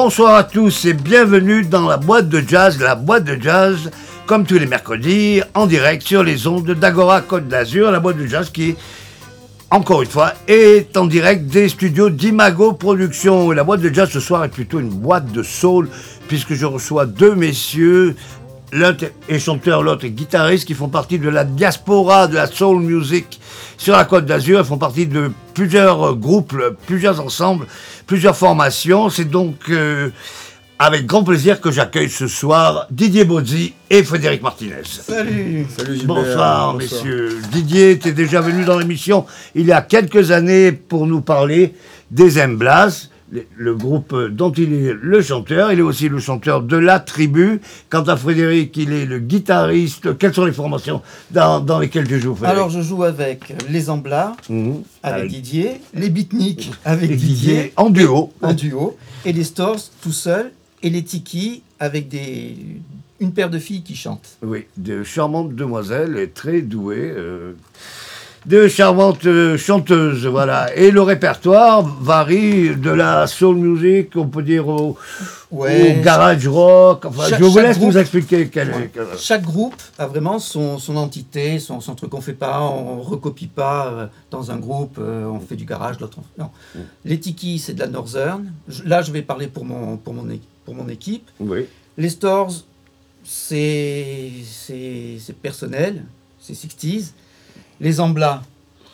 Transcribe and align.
Bonsoir 0.00 0.36
à 0.36 0.44
tous 0.44 0.84
et 0.84 0.92
bienvenue 0.92 1.64
dans 1.64 1.88
la 1.88 1.96
boîte 1.96 2.28
de 2.28 2.40
jazz, 2.46 2.78
la 2.78 2.94
boîte 2.94 3.24
de 3.24 3.36
jazz, 3.42 3.90
comme 4.26 4.46
tous 4.46 4.56
les 4.56 4.66
mercredis, 4.66 5.40
en 5.54 5.66
direct 5.66 6.06
sur 6.06 6.22
les 6.22 6.46
ondes 6.46 6.70
d'Agora 6.70 7.20
Côte 7.20 7.48
d'Azur, 7.48 7.90
la 7.90 7.98
boîte 7.98 8.16
de 8.16 8.26
jazz 8.26 8.48
qui, 8.48 8.76
encore 9.72 10.02
une 10.02 10.08
fois, 10.08 10.34
est 10.46 10.96
en 10.96 11.06
direct 11.06 11.46
des 11.46 11.68
studios 11.68 12.10
d'Imago 12.10 12.74
Productions. 12.74 13.50
La 13.50 13.64
boîte 13.64 13.80
de 13.80 13.92
jazz 13.92 14.08
ce 14.08 14.20
soir 14.20 14.44
est 14.44 14.50
plutôt 14.50 14.78
une 14.78 14.88
boîte 14.88 15.32
de 15.32 15.42
soul, 15.42 15.88
puisque 16.28 16.54
je 16.54 16.64
reçois 16.64 17.04
deux 17.04 17.34
messieurs, 17.34 18.14
l'un 18.70 18.96
est 19.28 19.40
chanteur, 19.40 19.82
l'autre 19.82 20.04
est 20.04 20.10
guitariste, 20.10 20.68
qui 20.68 20.74
font 20.74 20.88
partie 20.88 21.18
de 21.18 21.28
la 21.28 21.42
diaspora 21.42 22.28
de 22.28 22.36
la 22.36 22.46
soul 22.46 22.82
music 22.82 23.40
sur 23.76 23.94
la 23.94 24.04
Côte 24.04 24.26
d'Azur. 24.26 24.60
Ils 24.60 24.64
font 24.66 24.78
partie 24.78 25.06
de 25.06 25.30
plusieurs 25.54 26.16
groupes, 26.16 26.56
plusieurs 26.86 27.20
ensembles, 27.20 27.66
plusieurs 28.06 28.36
formations. 28.36 29.10
C'est 29.10 29.28
donc 29.28 29.56
euh, 29.70 30.10
avec 30.78 31.06
grand 31.06 31.24
plaisir 31.24 31.60
que 31.60 31.70
j'accueille 31.70 32.08
ce 32.08 32.28
soir 32.28 32.86
Didier 32.90 33.24
Bozzi 33.24 33.74
et 33.90 34.04
Frédéric 34.04 34.42
Martinez. 34.42 34.82
Salut 34.84 35.66
Salut 35.76 35.96
Gilbert. 35.96 36.16
Bonsoir, 36.16 36.74
messieurs. 36.74 37.40
Didier 37.50 37.90
était 37.92 38.12
déjà 38.12 38.40
venu 38.40 38.64
dans 38.64 38.78
l'émission 38.78 39.26
il 39.54 39.66
y 39.66 39.72
a 39.72 39.82
quelques 39.82 40.30
années 40.30 40.72
pour 40.72 41.06
nous 41.06 41.20
parler 41.20 41.74
des 42.10 42.40
Emblas, 42.40 43.08
le- 43.56 43.74
groupe 43.74 44.14
dont 44.30 44.50
il 44.52 44.72
est 44.72 44.92
le 45.00 45.22
chanteur. 45.22 45.72
Il 45.72 45.78
est 45.78 45.82
aussi 45.82 46.08
le 46.08 46.18
chanteur 46.18 46.62
de 46.62 46.76
La 46.76 46.98
Tribu. 47.00 47.60
Quant 47.90 48.02
à 48.02 48.16
Frédéric, 48.16 48.76
il 48.76 48.92
est 48.92 49.04
le 49.06 49.18
guitariste. 49.18 50.16
Quelles 50.18 50.34
sont 50.34 50.44
les 50.44 50.52
formations 50.52 51.02
dans, 51.30 51.60
dans 51.60 51.78
lesquelles 51.78 52.08
tu 52.08 52.20
joues, 52.20 52.34
Frédéric 52.34 52.56
Alors 52.58 52.70
je 52.70 52.80
joue 52.80 53.04
avec 53.04 53.52
les 53.70 53.90
Amblats, 53.90 54.34
Mhm. 54.48 54.82
avec 55.02 55.18
Avec 55.20 55.30
Didier, 55.32 55.80
les 55.94 56.10
Beatniks 56.10 56.70
avec 56.84 57.10
Didier, 57.10 57.26
Didier 57.28 57.72
en 57.76 57.90
duo. 57.90 58.32
en 58.42 58.52
duo, 58.54 58.96
et 59.24 59.32
les 59.32 59.44
Stores 59.44 59.80
tout 60.02 60.12
seul, 60.12 60.52
et 60.82 60.90
les 60.90 61.02
Tiki 61.02 61.62
avec 61.80 62.08
des, 62.08 62.56
une 63.20 63.32
paire 63.32 63.50
de 63.50 63.58
filles 63.58 63.82
qui 63.82 63.94
chantent. 63.96 64.38
Oui, 64.42 64.64
de 64.76 65.02
charmantes 65.02 65.54
demoiselles 65.54 66.16
et 66.18 66.28
très 66.30 66.60
douées. 66.62 67.12
euh, 67.16 67.52
de 68.48 68.66
charmantes 68.66 69.26
euh, 69.26 69.58
chanteuses, 69.58 70.26
voilà. 70.26 70.74
Et 70.74 70.90
le 70.90 71.02
répertoire 71.02 71.82
varie 71.84 72.74
de 72.74 72.90
la 72.90 73.26
soul 73.26 73.56
music, 73.56 74.10
on 74.16 74.26
peut 74.26 74.42
dire, 74.42 74.66
au, 74.68 74.96
Ouais, 75.50 75.98
au 75.98 76.02
garage 76.02 76.46
rock. 76.48 77.04
Enfin, 77.06 77.28
chaque- 77.28 77.38
je 77.40 77.44
vous 77.44 77.58
laisse 77.58 77.78
groupe- 77.78 77.92
nous 77.92 77.98
expliquer 77.98 78.48
quel 78.48 78.68
Ouais. 78.70 78.82
est. 78.84 78.90
quel- 78.92 79.06
Chaque 79.18 79.42
groupe 79.42 79.74
a 79.98 80.06
vraiment 80.06 80.38
son, 80.38 80.78
son 80.78 80.96
entité, 80.96 81.58
son, 81.58 81.80
son 81.80 81.94
truc. 81.94 82.12
On 82.14 82.20
fait 82.20 82.32
pas, 82.34 82.60
on 82.62 83.00
recopie 83.00 83.46
pas 83.46 83.86
euh, 83.88 84.06
dans 84.30 84.50
un 84.50 84.56
groupe, 84.56 84.96
euh, 84.98 85.24
on 85.26 85.40
fait 85.40 85.56
du 85.56 85.64
garage, 85.64 86.00
l'autre. 86.00 86.18
on- 86.38 86.42
Non. 86.42 86.50
Les 87.04 87.18
Tiki, 87.18 87.58
c'est 87.58 87.74
de 87.74 87.80
la 87.80 87.86
Northern. 87.86 88.44
Là, 88.84 89.02
je 89.02 89.10
vais 89.12 89.22
parler 89.22 89.46
pour 89.46 89.64
mon, 89.64 89.96
pour 89.96 90.12
mon, 90.14 90.26
pour 90.64 90.74
mon 90.74 90.88
équipe. 90.88 91.28
Oui. 91.40 91.66
Les 91.96 92.08
Stores, 92.10 92.52
c'est 93.24 94.30
c'est 94.44 95.16
c'est 95.18 95.36
personnel, 95.36 96.04
c'est 96.40 96.54
60s. 96.54 97.12
Les 97.80 98.00
Amblats, 98.00 98.42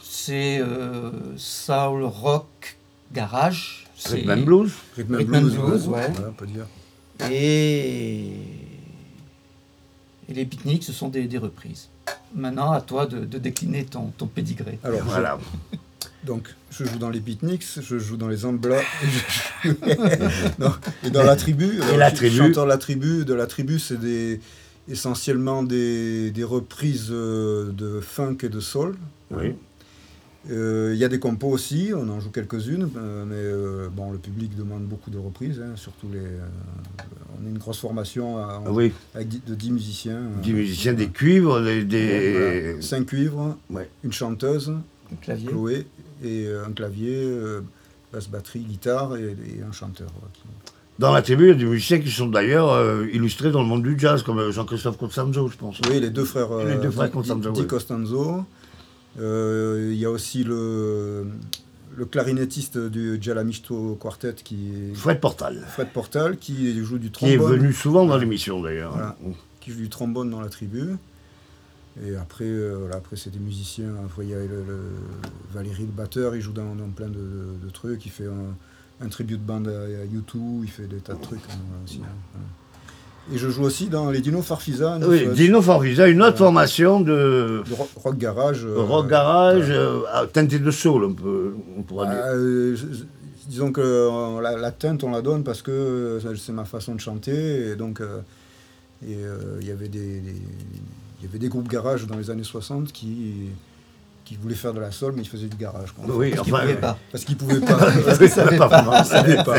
c'est 0.02 0.58
euh, 0.60 1.10
soul, 1.36 2.04
rock, 2.04 2.76
garage. 3.12 3.86
c'est- 3.96 4.16
Rhythm 4.16 4.30
and 4.30 4.42
blues. 4.42 4.72
Rhythm 4.96 5.14
and 5.14 5.22
blues, 5.24 5.54
blues, 5.56 5.88
ouais. 5.88 6.08
Voilà, 6.12 6.28
on 6.28 6.32
peut 6.32 6.46
dire. 6.46 6.66
Et, 7.30 8.32
et 10.28 10.34
les 10.34 10.44
pique-niques, 10.44 10.84
ce 10.84 10.92
sont 10.92 11.08
des, 11.08 11.24
des 11.26 11.38
reprises. 11.38 11.88
Maintenant, 12.34 12.72
à 12.72 12.80
toi 12.80 13.06
de, 13.06 13.24
de 13.24 13.38
décliner 13.38 13.84
ton, 13.84 14.06
ton 14.18 14.26
pédigré. 14.26 14.78
Alors, 14.82 15.00
je- 15.00 15.04
Voilà. 15.04 15.38
donc, 16.24 16.48
je 16.70 16.84
joue 16.84 16.98
dans 16.98 17.10
les 17.10 17.20
beatniks, 17.20 17.64
je 17.80 17.98
joue 17.98 18.16
dans 18.16 18.28
les 18.28 18.44
Amblats, 18.44 18.80
et, 18.80 19.06
je 19.64 19.70
et 21.04 21.10
dans 21.10 21.22
la 21.22 21.36
tribu. 21.36 21.80
Alors, 21.80 21.96
la 21.96 22.10
je- 22.10 22.16
tribu. 22.16 22.36
Chanteur 22.36 22.64
de 22.64 22.68
la 22.70 22.78
tribu. 22.78 23.24
De 23.24 23.34
la 23.34 23.46
tribu, 23.46 23.78
c'est 23.78 23.98
des, 24.00 24.40
essentiellement 24.88 25.62
des, 25.62 26.30
des 26.30 26.44
reprises 26.44 27.08
euh, 27.10 27.70
de 27.72 28.00
funk 28.00 28.38
et 28.42 28.48
de 28.48 28.60
soul. 28.60 28.96
Oui. 29.30 29.54
Euh, 30.50 30.90
Il 30.94 30.98
y 30.98 31.04
a 31.04 31.08
des 31.08 31.18
compos 31.18 31.48
aussi, 31.48 31.92
on 31.96 32.06
en 32.10 32.20
joue 32.20 32.30
quelques-unes, 32.30 32.90
euh, 32.98 33.24
mais 33.26 33.34
euh, 33.36 33.88
bon, 33.90 34.12
le 34.12 34.18
public 34.18 34.54
demande 34.54 34.82
beaucoup 34.84 35.10
de 35.10 35.16
reprises, 35.18 35.58
hein, 35.64 35.72
surtout 35.76 36.08
les. 36.12 36.18
euh, 36.18 36.38
on 37.42 37.46
est 37.46 37.50
une 37.50 37.56
grosse 37.58 37.78
formation 37.78 38.36
à- 38.38 38.62
Ah 38.66 38.70
Oui, 38.70 38.92
avec 39.14 39.28
dix- 39.28 39.40
de 39.46 39.54
10 39.54 39.72
musiciens. 39.72 40.16
euh, 40.18 40.42
des 40.42 40.52
musiciens, 40.52 40.92
des 40.92 41.08
cuivres, 41.08 41.62
des. 41.62 41.84
des- 41.84 42.32
voilà. 42.72 42.82
Cinq 42.82 43.06
cuivres, 43.06 43.56
Ouais. 43.70 43.88
une 44.04 44.12
chanteuse, 44.12 44.68
Le 45.10 45.16
clavier. 45.22 45.48
Chloé, 45.48 45.86
et 46.22 46.46
un 46.66 46.72
clavier, 46.72 47.22
euh, 47.24 47.62
basse 48.12 48.28
batterie, 48.28 48.60
guitare 48.60 49.16
et, 49.16 49.22
et 49.58 49.62
un 49.66 49.72
chanteur. 49.72 50.08
voilà, 50.12 50.30
qui- 50.34 50.73
Dans 50.99 51.12
la 51.12 51.22
tribu, 51.22 51.44
il 51.44 51.49
y 51.49 51.50
a 51.50 51.55
des 51.55 51.65
musiciens 51.65 51.99
qui 51.99 52.10
sont 52.10 52.28
d'ailleurs 52.28 52.71
euh, 52.72 53.06
illustrés 53.12 53.50
dans 53.50 53.62
le 53.62 53.66
monde 53.69 53.82
du 53.82 53.99
jazz, 53.99 54.22
comme 54.22 54.38
euh, 54.38 54.53
Jean-Christophe 54.53 54.97
Costanzo, 54.97 55.49
je 55.49 55.56
pense. 55.56 55.81
Oui, 55.91 55.99
les 56.00 56.10
deux 56.10 56.25
frères, 56.25 56.53
euh, 56.53 56.72
Les 56.77 56.81
deux 56.81 56.91
frères 56.91 57.09
Di- 57.09 57.12
Costanzo, 57.15 57.50
Di. 57.50 57.66
Costanzo. 57.66 58.44
Euh, 59.21 59.91
Il 59.93 59.99
y 59.99 60.05
a 60.05 60.10
aussi 60.10 60.44
le, 60.44 61.27
le 61.97 62.05
clarinettiste 62.05 62.78
du 62.78 63.19
Jalamisto 63.21 63.97
Quartet 64.00 64.34
qui 64.44 64.71
est 64.93 64.94
Fred 64.94 65.19
Portal, 65.21 65.65
Fred 65.69 65.88
Portal, 65.93 66.37
qui 66.37 66.81
joue 66.84 66.99
du 66.99 67.11
qui 67.11 67.26
est 67.31 67.37
trombone. 67.38 67.59
venu 67.61 67.72
souvent 67.72 68.06
dans 68.06 68.16
l'émission 68.16 68.62
d'ailleurs. 68.62 68.93
Voilà. 68.93 69.16
qui 69.61 69.72
joue 69.72 69.78
du 69.81 69.88
trombone 69.88 70.31
dans 70.31 70.41
la 70.41 70.49
tribu. 70.49 70.91
Et 72.05 72.16
après, 72.16 72.44
euh, 72.44 72.76
voilà, 72.81 72.97
après 72.97 73.16
c'est 73.16 73.31
des 73.31 73.38
musiciens. 73.38 73.94
Après, 74.05 74.25
il 74.25 74.31
y 74.31 74.34
a 74.34 74.38
le, 74.38 74.47
le- 74.47 74.91
Valérie, 75.53 75.82
le 75.87 75.93
batteur, 75.93 76.34
il 76.37 76.41
joue 76.41 76.53
dans, 76.53 76.75
dans 76.75 76.88
plein 76.88 77.09
de, 77.09 77.15
de- 77.15 77.66
de 77.66 77.71
trucs. 77.72 78.05
Il 78.06 78.11
fait 78.11 78.26
un, 78.26 78.56
un 79.00 79.09
tribute 79.09 79.41
band 79.44 79.65
à, 79.66 79.71
à 79.71 80.05
U2, 80.06 80.62
il 80.62 80.71
fait 80.71 80.87
des 80.87 80.97
tas 80.99 81.15
de 81.15 81.21
trucs. 81.22 81.41
hein, 81.50 81.82
aussi, 81.84 82.00
hein. 82.05 82.38
Et 83.32 83.38
je 83.38 83.49
joue 83.49 83.62
aussi 83.62 83.87
dans 83.88 84.10
les 84.10 84.21
Dino 84.21 84.43
Farfisa, 84.43 84.99
Oui, 85.09 85.27
Dino 85.34 85.62
Farfisa, 85.62 86.09
une 86.09 86.21
autre 86.22 86.37
formation 86.37 87.00
de 87.00 87.62
de 87.66 87.75
rock, 88.03 88.19
garage. 88.19 88.66
euh, 88.66 88.82
rock 88.82 89.09
garage, 89.09 89.71
euh, 89.71 90.00
à 90.12 90.27
teinté 90.27 90.59
de 90.59 90.71
soul, 90.71 91.05
on, 91.05 91.15
peut, 91.15 91.55
on 91.78 91.82
pourra 91.82 92.05
dire. 92.06 92.21
Ah, 92.22 92.28
euh, 92.34 92.76
disons 93.49 93.73
que 93.73 93.81
euh, 93.81 94.41
la, 94.43 94.58
la 94.58 94.70
teinte, 94.73 95.05
on 95.05 95.11
la 95.11 95.23
donne 95.23 95.43
parce 95.43 95.62
que 95.62 95.70
euh, 95.70 96.37
c'est 96.37 96.52
ma 96.52 96.67
façon 96.67 96.94
de 96.94 97.00
chanter. 97.00 97.70
Et 97.70 97.76
donc, 97.76 98.02
euh, 98.02 98.19
euh, 99.08 99.56
il 99.62 99.67
y 99.69 99.70
avait 99.70 99.88
des, 99.88 100.20
y 101.23 101.26
avait 101.26 101.38
des 101.38 101.49
groupes 101.49 101.69
garage 101.69 102.06
dans 102.06 102.19
les 102.19 102.29
années 102.31 102.44
60 102.44 102.93
qui, 102.93 103.47
qui 104.25 104.37
voulaient 104.41 104.55
faire 104.55 104.73
de 104.73 104.81
la 104.81 104.91
soul, 104.91 105.12
mais 105.15 105.23
ils 105.23 105.29
faisaient 105.29 105.47
du 105.49 105.56
garage. 105.56 105.93
quoi. 105.93 106.05
oui, 106.17 106.31
Parce 106.31 106.43
qu'ils 106.44 106.55
enfin, 106.55 106.75
pas. 106.81 106.99
Parce 107.12 107.25
qu'ils 107.25 107.37
pouvaient 107.37 107.61
pas. 107.61 107.75
Parce 108.06 108.19
qu'ils 108.19 108.31
savaient 108.31 108.56
pas 108.56 109.05
savaient 109.05 109.37
pas. 109.44 109.55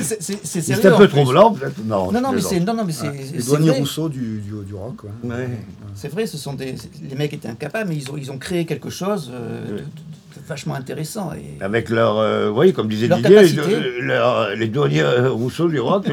C'est- 0.00 0.60
sérieux. 0.62 0.92
un 0.94 0.96
peu 0.98 1.08
trop 1.08 1.24
blanc, 1.24 1.52
peut-être 1.52 1.78
Non, 1.84 2.10
Non, 2.10 2.20
non, 2.20 2.32
mais 2.32 2.40
c'est 2.40 2.60
non, 2.60 2.74
non, 2.74 2.84
mais 2.84 2.92
c'est 2.92 3.10
Les 3.12 3.40
c'est. 3.40 3.70
Rousseau 3.78 4.08
du, 4.08 4.40
du, 4.40 4.50
du 4.66 4.74
rock. 4.74 4.96
quoi. 4.96 5.10
Ouais. 5.24 5.48
C'est 5.94 6.08
vrai, 6.08 6.26
ce 6.26 6.36
sont 6.36 6.54
des 6.54 6.74
les 7.08 7.14
mecs 7.16 7.32
étaient 7.32 7.48
incapables, 7.48 7.88
mais 7.88 7.96
ils 7.96 8.10
ont 8.10 8.16
ils 8.16 8.30
ont 8.30 8.38
créé 8.38 8.64
quelque 8.66 8.90
chose 8.90 9.30
euh, 9.32 9.64
de, 9.66 9.72
de- 9.74 9.78
de 9.78 9.84
vachement 10.48 10.74
intéressant. 10.74 11.30
Et 11.32 11.62
Avec 11.62 11.88
leur, 11.88 12.18
euh, 12.18 12.50
oui, 12.50 12.72
comme 12.72 12.88
disait 12.88 13.06
Leur 13.08 13.18
Didier, 13.18 13.36
capacité. 13.36 13.76
le- 13.80 14.00
leur- 14.06 14.50
les 14.50 14.68
douaniers 14.68 15.02
euh, 15.02 15.30
Rousseau 15.30 15.68
du 15.68 15.78
rock, 15.80 16.06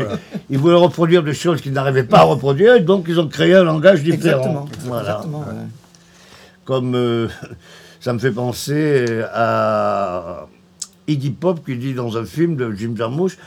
ils 0.50 0.58
voulaient 0.58 0.76
reproduire 0.76 1.24
des 1.24 1.34
choses 1.34 1.60
qu'ils 1.62 1.74
n'arrivaient 1.74 2.04
pas 2.06 2.20
à 2.20 2.24
reproduire, 2.24 2.76
et 2.76 2.82
donc 2.82 3.06
ils 3.10 3.20
ont 3.20 3.28
créé 3.28 3.56
un 3.56 3.64
langage 3.64 4.04
différent. 4.04 4.38
exactement, 4.40 4.66
Voilà. 4.86 5.10
exactement. 5.10 5.40
ouais. 5.40 5.68
Comme 6.66 6.96
euh, 6.96 7.28
ça 8.00 8.14
me 8.14 8.20
fait 8.20 8.32
penser 8.32 9.06
à 9.34 10.48
Iggy 11.08 11.32
Pop 11.32 11.60
qui 11.66 11.76
dit 11.76 11.94
dans 11.94 12.18
un 12.18 12.26
film 12.26 12.56
de 12.56 12.72
Jim 12.78 12.94
Jarmusch 12.98 13.38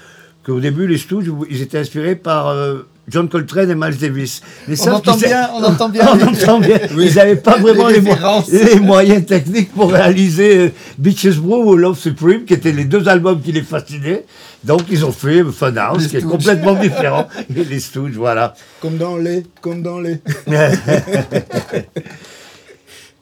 qu'au 0.45 0.61
début 0.61 0.87
les 0.87 0.99
Stooges 0.99 1.31
ils 1.51 1.63
étaient 1.63 1.79
inspirés 1.79 2.15
par 2.17 2.49
euh, 2.49 2.87
John 3.09 3.29
Coltrane 3.29 3.71
et 3.71 3.75
Miles 3.77 3.97
Davis. 3.99 4.43
Mais 4.69 4.75
On 4.83 4.93
entend 4.95 5.17
bien, 5.17 5.49
on 5.55 5.63
entend 5.63 5.89
bien. 5.89 6.09
on 6.13 6.21
entend 6.27 6.59
bien. 6.61 6.79
Oui. 6.97 7.07
Ils 7.09 7.15
n'avaient 7.15 7.37
pas 7.37 7.57
vraiment 7.57 7.87
Les 7.87 7.95
les, 7.95 8.01
mo- 8.01 8.11
références. 8.11 8.49
les 8.53 8.81
moyens 8.81 9.25
techniques 9.25 9.73
pour 9.73 9.93
réaliser 9.93 10.57
euh, 10.59 10.71
Beaches 10.99 11.37
Brew 11.39 11.65
ou 11.69 11.77
Love 11.77 11.97
Supreme, 11.99 12.45
qui 12.45 12.55
étaient 12.55 12.73
les 12.73 12.85
deux 12.85 13.09
albums 13.09 13.41
qui 13.41 13.53
les 13.53 13.63
fascinaient. 13.63 14.25
Donc, 14.65 14.83
ils 14.91 15.05
ont 15.05 15.13
fait 15.13 15.45
Fun 15.45 15.77
House, 15.77 16.03
Les 16.03 16.09
qui 16.09 16.17
est 16.17 16.23
complètement 16.23 16.75
différent. 16.75 17.29
Et 17.55 17.63
les 17.63 17.79
Stooges, 17.79 18.17
voilà. 18.17 18.55
Comme 18.81 18.97
dans 18.97 19.17
les, 19.17 19.45
comme 19.61 19.83
dans 19.83 20.01
les. 20.01 20.19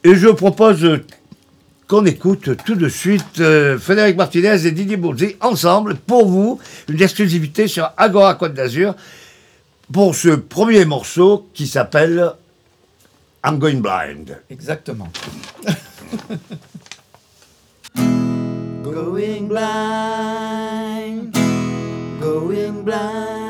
Et 0.07 0.15
je 0.15 0.29
propose 0.29 1.01
qu'on 1.89 2.05
écoute 2.05 2.51
tout 2.67 2.75
de 2.75 2.91
suite 2.91 3.41
euh, 3.41 3.79
Frédéric 3.79 4.19
Martinez 4.19 4.67
et 4.67 4.71
Didier 4.71 4.99
Bourzi 4.99 5.37
ensemble, 5.41 5.95
pour 5.95 6.29
vous, 6.29 6.61
une 6.89 7.01
exclusivité 7.01 7.69
sur 7.69 7.91
Agora 7.97 8.35
Côte 8.35 8.53
d'Azur, 8.53 8.95
pour 9.91 10.15
ce 10.15 10.29
premier 10.29 10.85
morceau 10.85 11.49
qui 11.55 11.67
s'appelle 11.67 12.33
I'm 13.45 13.59
Going 13.59 13.81
Blind. 13.81 14.39
Exactement. 14.51 15.09
Going 18.85 19.49
blind, 19.49 21.33
going 22.21 22.85
blind. 22.85 23.44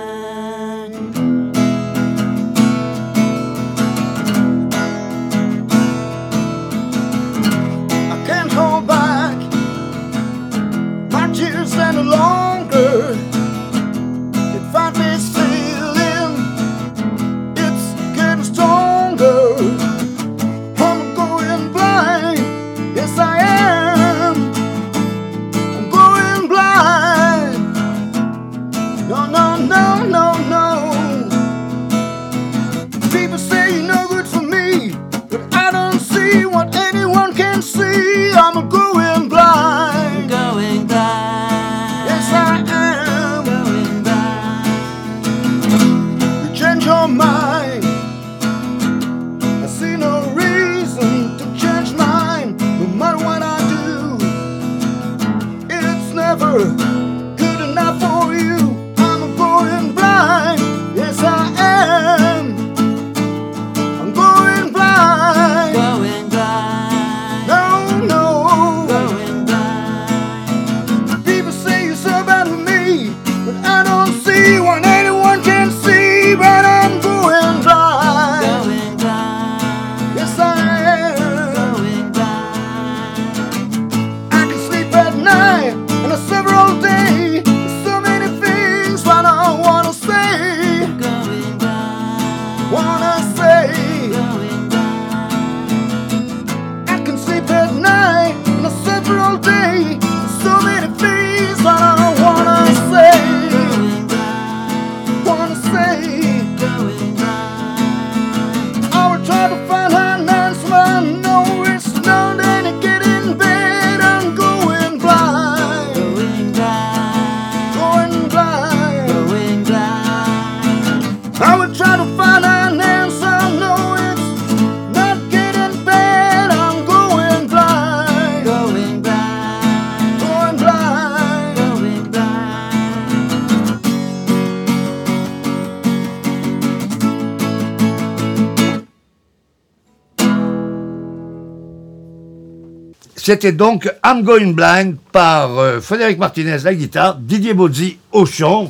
C'était 143.25 143.53
donc 143.53 143.91
I'm 144.05 144.23
Going 144.23 144.53
Blind 144.53 144.97
par 145.11 145.59
euh, 145.59 145.81
Frédéric 145.81 146.19
Martinez 146.19 146.59
la 146.63 146.75
guitare, 146.75 147.17
Didier 147.17 147.55
Bozzi 147.55 147.97
au 148.13 148.27
chant. 148.27 148.69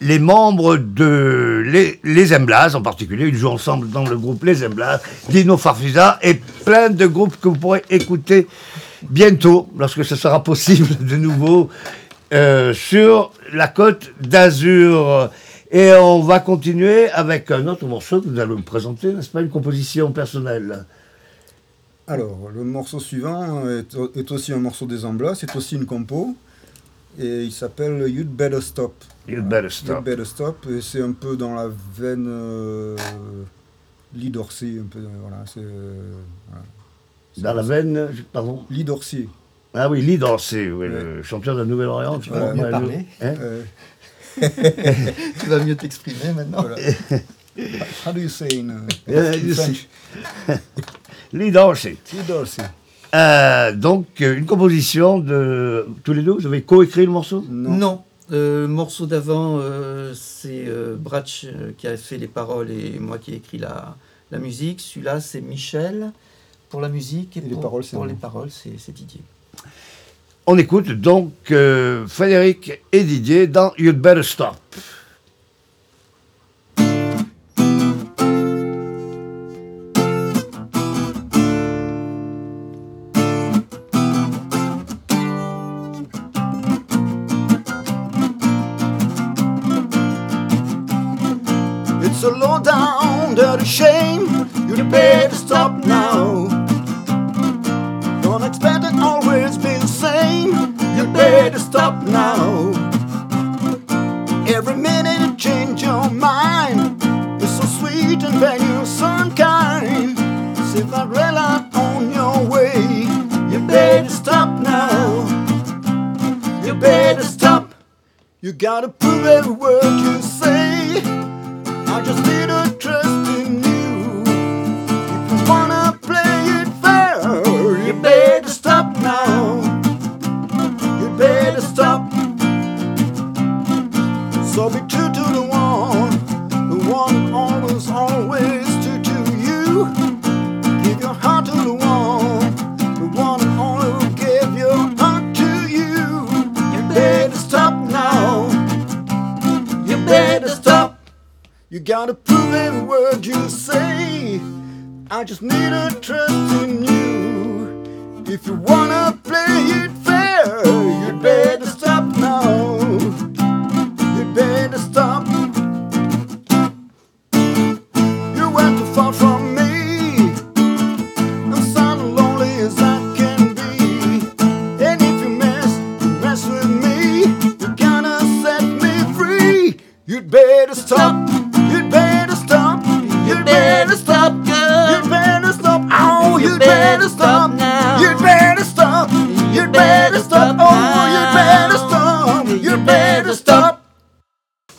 Les 0.00 0.18
membres 0.18 0.78
de 0.78 1.62
les, 1.66 2.00
les 2.02 2.34
Emblas 2.34 2.74
en 2.74 2.80
particulier, 2.80 3.28
ils 3.28 3.36
jouent 3.36 3.50
ensemble 3.50 3.90
dans 3.90 4.06
le 4.06 4.16
groupe 4.16 4.42
Les 4.42 4.64
Emblas, 4.64 5.02
Dino 5.28 5.58
Farfisa 5.58 6.18
et 6.22 6.32
plein 6.64 6.88
de 6.88 7.06
groupes 7.06 7.38
que 7.38 7.48
vous 7.48 7.56
pourrez 7.56 7.82
écouter 7.90 8.46
bientôt, 9.02 9.68
lorsque 9.78 10.02
ce 10.02 10.16
sera 10.16 10.42
possible 10.42 10.96
de 11.06 11.16
nouveau, 11.16 11.68
euh, 12.32 12.72
sur 12.72 13.32
la 13.52 13.68
côte 13.68 14.12
d'Azur. 14.18 15.28
Et 15.70 15.92
on 15.92 16.20
va 16.20 16.40
continuer 16.40 17.10
avec 17.10 17.50
un 17.50 17.66
autre 17.66 17.84
morceau 17.84 18.22
que 18.22 18.30
vous 18.30 18.40
allez 18.40 18.54
me 18.54 18.62
présenter, 18.62 19.12
n'est-ce 19.12 19.28
pas, 19.28 19.42
une 19.42 19.50
composition 19.50 20.10
personnelle 20.10 20.86
Alors, 22.10 22.50
le 22.52 22.64
morceau 22.64 22.98
suivant 22.98 23.68
est, 23.68 23.96
est 24.16 24.32
aussi 24.32 24.52
un 24.52 24.58
morceau 24.58 24.84
des 24.84 25.04
Amblas, 25.04 25.36
c'est 25.36 25.54
aussi 25.54 25.76
une 25.76 25.86
compo. 25.86 26.34
Et 27.20 27.44
il 27.44 27.52
s'appelle 27.52 28.04
You'd 28.08 28.28
Better 28.28 28.60
Stop. 28.60 28.94
You'd 29.28 29.48
better 29.48 29.62
You'd 29.62 29.70
stop. 29.70 30.04
Better 30.04 30.24
Stop. 30.24 30.66
Et 30.68 30.80
c'est 30.80 31.00
un 31.02 31.12
peu 31.12 31.36
dans 31.36 31.54
la 31.54 31.68
veine 31.96 32.26
euh, 32.28 32.96
Lee 34.12 34.30
Dorsey. 34.30 34.78
Un 34.80 34.88
peu, 34.90 34.98
euh, 34.98 35.06
voilà, 35.20 35.44
c'est, 35.46 35.60
euh, 35.60 36.12
voilà. 36.48 36.64
Dans 37.36 37.54
la 37.54 37.62
veine, 37.62 38.08
pardon 38.32 38.64
Lee 38.70 38.82
Dorsey. 38.82 39.28
Ah 39.72 39.88
oui, 39.88 40.02
Lee 40.02 40.18
Dorsey, 40.18 40.68
oui, 40.72 40.88
le 40.88 41.22
chanteur 41.22 41.54
de 41.54 41.60
la 41.60 42.18
tu 42.18 42.30
Mieux 42.32 42.70
parler. 42.70 43.06
hein 43.20 43.34
Euh, 43.38 43.62
Tu 45.38 45.46
vas 45.46 45.64
mieux 45.64 45.76
t'exprimer 45.76 46.32
maintenant. 46.34 46.62
voilà. 46.62 46.76
How 48.04 48.12
do 48.12 48.20
you 48.20 48.28
say 48.28 48.48
in, 48.58 48.70
uh, 48.70 48.82
in 49.08 49.54
French? 49.54 49.88
Lee 51.32 51.50
Dorsey. 51.50 51.96
Lee 52.12 52.18
Dorsey. 52.26 52.62
Euh, 53.14 53.72
donc, 53.74 54.06
euh, 54.20 54.36
une 54.36 54.46
composition 54.46 55.18
de 55.18 55.86
tous 56.04 56.12
les 56.12 56.22
deux, 56.22 56.32
vous 56.32 56.46
avez 56.46 56.62
coécrit 56.62 57.06
le 57.06 57.12
morceau? 57.12 57.44
Non. 57.48 57.70
Non. 57.70 58.02
Euh, 58.32 58.62
le 58.62 58.68
morceau 58.68 59.06
d'avant, 59.06 59.58
euh, 59.58 60.14
c'est 60.14 60.64
euh, 60.68 60.94
Bratch 60.96 61.44
euh, 61.46 61.72
qui 61.76 61.88
a 61.88 61.96
fait 61.96 62.16
les 62.16 62.28
paroles 62.28 62.70
et 62.70 62.98
moi 63.00 63.18
qui 63.18 63.32
ai 63.32 63.36
écrit 63.36 63.58
la, 63.58 63.96
la 64.30 64.38
musique. 64.38 64.80
Celui-là, 64.80 65.20
c'est 65.20 65.40
Michel 65.40 66.12
pour 66.68 66.80
la 66.80 66.88
musique 66.88 67.36
et, 67.36 67.40
Et 67.40 67.42
les 67.42 67.50
pour, 67.50 67.62
paroles, 67.62 67.82
les 68.06 68.14
paroles, 68.14 68.50
c'est 68.50 68.78
c'est 68.78 68.92
Didier. 68.92 69.22
On 70.46 70.56
écoute 70.58 70.90
donc 70.92 71.32
euh, 71.50 72.06
Frédéric 72.06 72.80
et 72.92 73.02
Didier 73.02 73.48
dans 73.48 73.72
You'd 73.78 73.98
Better 74.00 74.22
Stop. 74.22 74.56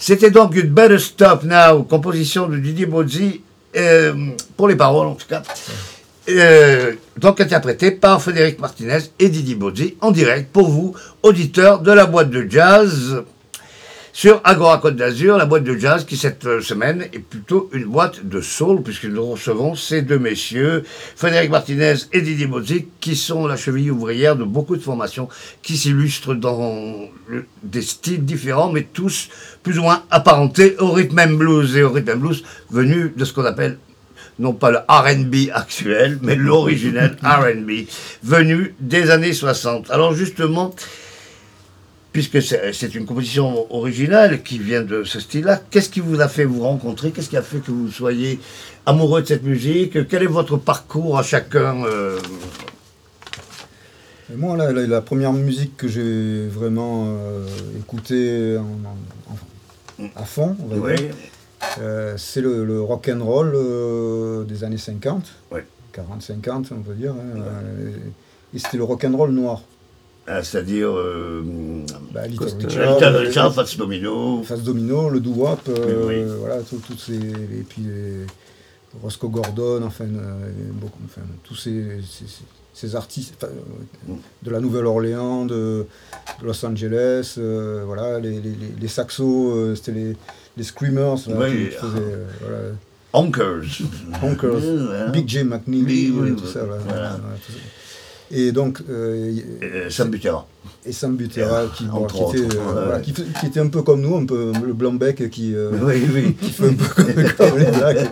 C'était 0.02 0.32
donc 0.32 0.56
une 0.56 0.70
Better 0.70 0.98
Stop 0.98 1.44
Now, 1.44 1.84
composition 1.84 2.48
de 2.48 2.58
Didier 2.58 2.88
Bozzi, 2.88 3.42
euh, 3.78 4.32
pour 4.58 4.68
les 4.68 4.76
paroles 4.76 5.08
en 5.08 5.14
tout 5.14 5.28
cas, 5.28 5.44
Euh, 6.30 6.94
donc 7.18 7.42
interprétée 7.42 7.92
par 7.92 8.22
Frédéric 8.22 8.60
Martinez 8.60 9.00
et 9.20 9.30
Didier 9.30 9.56
Bozzi 9.56 9.96
en 10.02 10.12
direct 10.12 10.52
pour 10.52 10.70
vous, 10.70 10.96
auditeurs 11.24 11.82
de 11.82 11.92
la 11.92 12.06
boîte 12.06 12.30
de 12.32 12.48
jazz 12.50 13.24
sur 14.14 14.42
Agora 14.44 14.78
Côte 14.80 14.98
d'Azur, 14.98 15.38
la 15.38 15.46
boîte 15.46 15.64
de 15.64 15.78
jazz 15.78 16.06
qui 16.06 16.18
cette 16.18 16.46
euh, 16.46 16.62
semaine 16.62 17.04
est 17.14 17.20
plutôt 17.20 17.70
une 17.74 17.86
boîte 17.86 18.26
de 18.28 18.42
soul 18.42 18.84
puisque 18.84 19.06
nous 19.06 19.26
recevons 19.26 19.74
ces 19.76 20.02
deux 20.02 20.20
messieurs, 20.20 20.84
Frédéric 21.16 21.50
Martinez 21.50 21.94
et 22.12 22.22
Didier 22.22 22.48
Bozzi, 22.48 22.88
qui 23.00 23.16
sont 23.16 23.48
la 23.48 23.56
cheville 23.56 23.90
ouvrière 23.90 24.36
de 24.36 24.44
beaucoup 24.44 24.76
de 24.76 24.82
formations 24.82 25.30
qui 25.62 25.78
s'illustrent 25.78 26.36
dans 26.36 27.08
le- 27.28 27.46
des 27.64 27.82
styles 27.82 28.26
différents 28.26 28.70
mais 28.72 28.84
tous 28.92 29.30
plus 29.64 29.80
ou 29.80 29.84
moins 29.84 30.04
apparentés 30.12 30.76
au 30.80 30.92
rhythm 30.92 31.18
and 31.20 31.34
blues 31.36 31.78
et 31.78 31.84
au 31.84 31.90
rhythm 31.92 32.12
and 32.16 32.18
blues 32.18 32.44
venu 32.70 33.14
de 33.16 33.24
ce 33.26 33.32
qu'on 33.34 33.46
appelle 33.46 33.78
non 34.40 34.54
pas 34.54 34.72
le 34.72 34.80
RB 34.90 35.52
actuel, 35.54 36.18
mais 36.22 36.36
l'originel 36.36 37.16
RB, 37.24 37.86
venu 38.24 38.74
des 38.80 39.12
années 39.12 39.34
60. 39.34 39.92
Alors 39.92 40.14
justement, 40.16 40.74
puisque 42.14 42.42
c'est 42.42 42.94
une 42.96 43.06
composition 43.06 43.74
originale 43.74 44.44
qui 44.44 44.60
vient 44.60 44.82
de 44.84 45.04
ce 45.04 45.20
style-là, 45.20 45.62
qu'est-ce 45.70 45.90
qui 45.90 46.02
vous 46.02 46.20
a 46.22 46.28
fait 46.28 46.44
vous 46.46 46.62
rencontrer? 46.62 47.12
Qu'est-ce 47.12 47.30
qui 47.30 47.38
a 47.38 47.42
fait 47.42 47.60
que 47.60 47.72
vous 47.72 47.90
soyez 47.90 48.40
amoureux 48.86 49.22
de 49.22 49.28
cette 49.28 49.44
musique? 49.44 50.08
Quel 50.10 50.24
est 50.24 50.28
votre 50.28 50.58
parcours 50.58 51.18
à 51.18 51.24
chacun 51.24 51.84
euh, 51.86 52.20
moi, 54.36 54.56
la, 54.56 54.72
la- 54.72 54.88
la 54.88 55.02
première 55.02 55.34
musique 55.34 55.76
que 55.76 55.88
j'ai 55.90 56.48
vraiment 56.48 57.06
euh, 57.08 57.46
écoutée 57.80 58.58
en- 58.58 59.32
en- 59.32 60.04
en- 60.06 60.10
à 60.16 60.24
fond, 60.24 60.56
Oui, 60.70 60.94
euh, 61.82 62.16
c'est 62.18 62.40
le, 62.40 62.64
le 62.64 62.82
rock 62.82 63.10
and 63.14 63.24
roll 63.24 64.46
des 64.48 64.64
années 64.64 64.78
50, 64.78 65.26
Ouais. 65.52 65.66
40-50, 65.94 66.68
on 66.72 66.82
peut 66.82 66.94
dire. 66.94 67.12
hein, 67.12 67.42
et 68.56 68.60
c'était 68.60 68.78
le 68.78 68.84
rock 68.86 69.04
and 69.04 69.16
roll 69.18 69.32
noir. 69.32 69.64
Ah, 70.34 70.44
c'est-à-dire 70.44 70.90
euh, 70.96 71.44
Bah, 72.14 72.26
Little 72.28 72.46
Costa- 72.46 72.68
Richard, 72.68 72.94
Little 72.96 73.16
euh, 73.16 73.20
Richard, 73.20 73.54
Domino. 73.78 74.44
Face 74.44 74.62
Domino, 74.64 75.10
le 75.10 75.20
euh, 75.70 76.06
Oui, 76.08 76.16
tout- 76.68 76.82
toutes 76.86 77.00
ces, 77.00 77.16
et 77.18 77.66
puis 77.68 77.82
les- 77.84 78.26
Roscoe 79.02 79.30
Gordon, 79.30 79.82
enfin, 79.84 80.04
euh, 80.06 80.52
beaucoup, 80.74 81.00
enfin, 81.06 81.22
tous 81.44 81.56
ces, 81.56 82.02
ces- 82.10 82.28
ces- 82.28 82.44
ces 82.74 82.96
artistes 82.96 83.36
enfin, 83.42 83.52
de 84.44 84.52
la 84.52 84.60
Nouvelle-Orléans, 84.60 85.46
de, 85.46 85.86
de 86.42 86.46
Los 86.46 86.66
Angeles, 86.66 87.36
voilà, 87.86 88.20
les, 88.20 88.32
les, 88.32 88.40
les- 88.42 88.74
les 88.82 88.88
saxos, 88.88 89.76
c'était 89.76 89.92
les, 89.94 90.16
les 90.58 90.64
screamers, 90.64 91.16
là, 91.28 91.36
Oui. 91.40 91.52
qui, 91.52 91.70
qui 91.70 91.76
faisaient, 91.76 92.18
voilà, 92.42 92.58
Honkers. 93.14 93.82
Big 95.12 95.28
J 95.28 95.44
McNeely, 95.44 96.12
Oui, 96.12 96.14
oui, 96.22 96.36
tout 96.36 96.44
oui, 96.46 96.52
ça, 96.52 96.64
voilà, 96.64 96.82
voilà. 96.82 97.10
voilà, 97.22 97.36
tout 97.46 97.52
ça. 97.54 97.60
Et 98.34 98.52
donc, 98.52 98.82
euh, 98.90 99.34
Euh, 99.62 99.90
Sam 99.90 100.10
Butera. 100.10 100.48
et 100.86 100.92
Sam 100.92 101.16
Butera, 101.16 101.66
qui, 101.76 101.84
bon, 101.86 102.06
était, 102.08 102.40
euh, 102.56 102.60
voilà, 102.62 103.00
qui, 103.02 103.14
était 103.46 103.60
un 103.60 103.68
peu 103.68 103.82
comme 103.82 104.02
nous, 104.02 104.16
un 104.16 104.26
peu 104.26 104.52
le 104.66 104.74
blanc-bec 104.74 105.30
qui, 105.30 105.54
euh, 105.56 105.72
Oui, 105.84 106.02
oui. 106.14 106.34
qui 106.42 106.50
fait 106.50 106.68
un 106.70 106.74
peu 106.74 106.86
comme, 106.86 107.14
comme 107.50 107.60
les 107.60 107.66
blacks. 107.72 108.10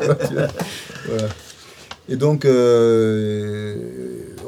Voilà. 1.07 1.27
Et 2.09 2.15
donc, 2.15 2.43
euh, 2.43 3.75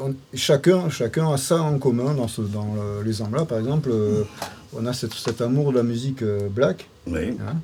on- 0.02 0.14
chacun, 0.34 0.88
chacun 0.90 1.32
a 1.32 1.36
ça 1.36 1.60
en 1.62 1.78
commun 1.78 2.14
dans, 2.14 2.28
ce, 2.28 2.42
dans 2.42 2.74
le- 2.74 3.02
les 3.04 3.22
Anglas, 3.22 3.44
par 3.44 3.58
exemple. 3.58 3.90
euh, 3.92 4.24
on 4.74 4.84
a 4.86 4.92
cette- 4.92 5.14
cet 5.14 5.40
amour 5.40 5.70
de 5.72 5.76
la 5.78 5.82
musique 5.82 6.22
euh, 6.22 6.48
black. 6.48 6.88
Oui. 7.06 7.36
hein, 7.40 7.56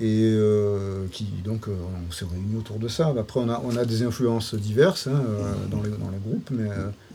et 0.00 0.30
euh, 0.34 1.04
qui 1.12 1.26
donc 1.44 1.68
euh, 1.68 1.72
on 2.08 2.12
s'est 2.12 2.24
réunis 2.24 2.56
autour 2.58 2.78
de 2.78 2.88
ça. 2.88 3.12
Après 3.18 3.40
on 3.40 3.48
a, 3.50 3.60
on 3.64 3.76
a 3.76 3.84
des 3.84 4.02
influences 4.02 4.54
diverses 4.54 5.06
hein, 5.06 5.22
euh, 5.28 5.52
dans, 5.70 5.82
les, 5.82 5.90
dans 5.90 6.10
les 6.10 6.18
groupes, 6.24 6.48
mais 6.50 6.68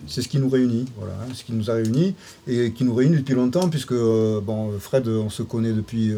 c'est 0.08 0.22
ce 0.22 0.28
qui 0.28 0.38
nous 0.40 0.50
réunit, 0.50 0.86
voilà, 0.98 1.14
hein, 1.14 1.34
ce 1.34 1.44
qui 1.44 1.54
nous 1.54 1.70
a 1.72 1.74
réunis 1.74 2.14
et 2.48 2.72
qui 2.72 2.84
nous 2.84 2.94
réunit 2.94 3.18
depuis 3.18 3.34
longtemps 3.36 3.68
puisque 3.70 3.96
bon 3.96 4.72
Fred 4.80 5.08
on 5.08 5.30
se 5.30 5.42
connaît 5.44 5.74
depuis 5.74 6.14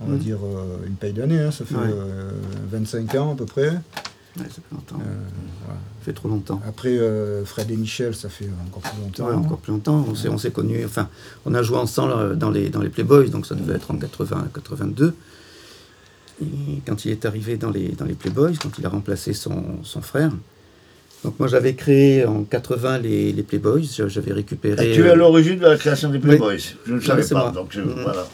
on 0.00 0.06
va 0.06 0.14
Mm. 0.14 0.18
dire 0.18 0.38
une 0.86 0.94
paille 0.94 1.12
d'années, 1.12 1.40
hein, 1.40 1.50
ça 1.50 1.64
fait 1.64 1.74
Ouais. 1.74 1.80
euh, 1.90 2.30
25 2.70 3.14
ans 3.16 3.32
à 3.32 3.34
peu 3.34 3.46
près. 3.46 3.70
Ouais, 3.70 4.44
ça 4.44 4.44
fait 4.56 4.62
longtemps. 4.72 4.94
Voilà. 4.96 5.80
Ça 5.98 6.04
fait 6.04 6.12
trop 6.12 6.28
longtemps. 6.28 6.60
Après 6.68 6.96
Fred 7.44 7.68
et 7.72 7.76
Michel 7.76 8.14
ça 8.14 8.28
fait 8.28 8.48
encore 8.68 8.82
plus 8.82 9.00
longtemps. 9.02 9.26
Ouais, 9.26 9.34
encore 9.34 9.58
plus 9.58 9.72
longtemps. 9.72 10.04
On 10.08 10.14
s'est, 10.14 10.28
on 10.28 10.38
s'est 10.38 10.52
connus, 10.52 10.84
enfin, 10.84 11.08
on 11.46 11.54
a 11.54 11.62
joué 11.62 11.78
ensemble 11.78 12.36
dans 12.38 12.50
les, 12.50 12.68
dans 12.68 12.80
les 12.80 12.90
Playboys, 12.90 13.30
donc 13.30 13.46
ça 13.46 13.54
devait 13.56 13.74
être 13.74 13.90
en 13.90 13.96
80, 13.96 14.48
82. 14.54 15.14
Et 16.42 16.80
quand 16.86 17.04
il 17.04 17.10
est 17.10 17.24
arrivé 17.26 17.56
dans 17.56 17.70
les, 17.70 17.88
dans 17.88 18.04
les 18.04 18.14
Playboys, 18.14 18.52
quand 18.62 18.70
il 18.78 18.86
a 18.86 18.88
remplacé 18.88 19.32
son, 19.32 19.62
son 19.82 20.00
frère. 20.02 20.30
Donc 21.24 21.34
moi 21.40 21.48
j'avais 21.48 21.74
créé 21.74 22.24
en 22.24 22.44
80 22.44 22.98
les, 22.98 23.32
les 23.32 23.42
Playboys, 23.42 23.82
j'avais 24.06 24.32
récupéré... 24.32 24.92
Et 24.92 24.94
tu 24.94 25.00
es 25.02 25.08
euh, 25.08 25.12
à 25.12 25.16
l'origine 25.16 25.58
de 25.58 25.66
la 25.66 25.76
création 25.76 26.10
des 26.10 26.20
Playboys. 26.20 26.58
Je 26.86 26.94
ne 26.94 27.00
savais 27.00 27.26
pas, 27.26 27.40
moi. 27.44 27.50
donc 27.50 27.68
je- 27.70 27.80
Mhm. 27.80 28.02
voilà. 28.04 28.28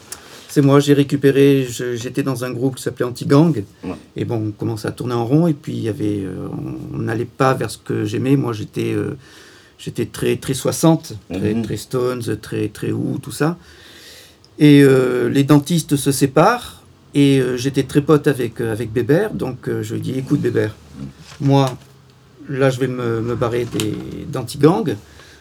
C'est 0.47 0.61
moi, 0.61 0.79
j'ai 0.79 0.93
récupéré, 0.93 1.67
j'étais 1.95 2.23
dans 2.23 2.45
un 2.45 2.51
groupe 2.51 2.75
qui 2.75 2.83
s'appelait 2.83 3.03
Anti-Gang, 3.05 3.63
Ouais. 3.83 3.89
et 4.15 4.23
bon, 4.23 4.41
on 4.47 4.51
commençait 4.51 4.87
à 4.87 4.91
tourner 4.91 5.13
en 5.15 5.25
rond, 5.25 5.47
et 5.47 5.53
puis 5.53 5.73
il 5.73 5.81
y 5.81 5.89
avait, 5.89 6.21
euh, 6.23 6.47
on 6.93 6.99
n'allait 6.99 7.25
pas 7.25 7.53
vers 7.55 7.69
ce 7.69 7.77
que 7.77 8.05
j'aimais, 8.05 8.37
moi 8.37 8.53
j'étais 8.53 8.93
euh, 8.93 9.17
j'étais 9.77 10.05
très, 10.05 10.37
très 10.37 10.53
60, 10.53 11.13
très, 11.29 11.53
Mhm. 11.55 11.63
très 11.63 11.75
Stones, 11.77 12.37
très, 12.41 12.69
très 12.69 12.91
Who, 12.91 13.17
tout 13.21 13.31
ça. 13.33 13.57
Et 14.57 14.81
euh, 14.83 15.27
les 15.27 15.43
dentistes 15.43 15.97
se 15.97 16.11
séparent, 16.13 16.74
et 17.15 17.39
euh, 17.39 17.55
j'étais 17.55 17.83
très 17.83 18.01
pote 18.01 18.27
avec, 18.27 18.59
euh, 18.59 18.73
avec 18.73 18.91
Bébert, 18.91 19.33
donc 19.33 19.69
euh, 19.69 19.81
je 19.81 19.95
lui 19.95 20.01
dis, 20.01 20.19
écoute 20.19 20.41
Bébert, 20.41 20.75
moi, 21.39 21.77
là 22.49 22.69
je 22.69 22.79
vais 22.81 22.87
me, 22.87 23.35
barrer 23.35 23.65
d'Anti-Gang, 24.27 24.95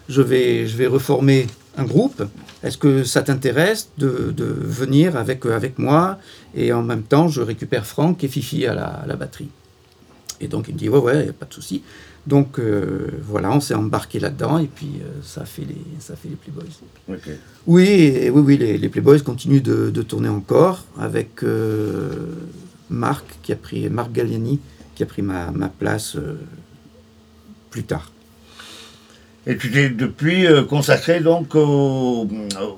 je 0.09 0.23
vais, 0.23 0.69
je 0.69 0.77
vais 0.77 0.87
reformer 0.87 1.49
un 1.77 1.85
groupe. 1.85 2.23
Est-ce 2.63 2.79
que 2.79 3.03
ça 3.03 3.23
t'intéresse 3.23 3.91
de, 3.99 4.33
venir 4.39 5.17
avec, 5.17 5.45
avec 5.47 5.79
moi? 5.79 6.19
Et 6.55 6.73
en 6.73 6.83
même 6.83 7.03
temps, 7.03 7.29
je 7.29 7.41
récupère 7.41 7.85
Franck 7.85 8.23
et 8.23 8.29
Fifi 8.29 8.67
à 8.67 9.05
la 9.07 9.17
batterie. 9.17 9.49
Et 10.41 10.49
donc 10.49 10.67
il 10.69 10.75
me 10.75 10.79
dit 10.79 10.89
ouais 10.89 10.99
ouais, 10.99 11.33
pas 11.33 11.47
de 11.47 11.55
souci. 11.55 11.83
Donc 12.27 12.59
euh, 12.59 13.09
voilà, 13.23 13.51
on 13.53 13.61
s'est 13.61 13.75
embarqué 13.75 14.19
là-dedans 14.19 14.59
et 14.59 14.67
puis 14.67 14.93
euh, 15.01 15.21
ça 15.23 15.43
a 15.43 15.45
fait 15.45 15.65
les 15.65 15.83
ça 16.01 16.15
a 16.15 16.17
fait 16.17 16.29
les 16.29 16.37
Playboys. 16.37 16.65
Oui, 17.67 17.85
et 17.89 18.31
oui, 18.31 18.43
oui, 18.47 18.57
les, 18.57 18.79
les 18.79 18.89
Playboys 18.89 19.23
continuent 19.23 19.63
de, 19.63 19.91
de 19.91 20.03
tourner 20.03 20.31
encore 20.31 20.85
avec 20.99 21.43
euh, 21.43 22.35
Marc 22.89 23.25
qui 23.43 23.53
a 23.53 23.57
pris 23.57 23.89
Marc 23.91 24.11
Galliani 24.13 24.59
qui 24.95 25.03
a 25.03 25.07
pris 25.07 25.23
ma, 25.23 25.51
ma 25.51 25.69
place 25.69 26.17
plus 27.71 27.85
tard. 27.85 28.11
Et 29.47 29.59
tu 29.59 29.71
t'es 29.71 29.91
depuis 29.91 30.47
euh, 30.47 30.63
consacré 30.63 31.21
donc 31.21 31.55
aux, 31.55 32.27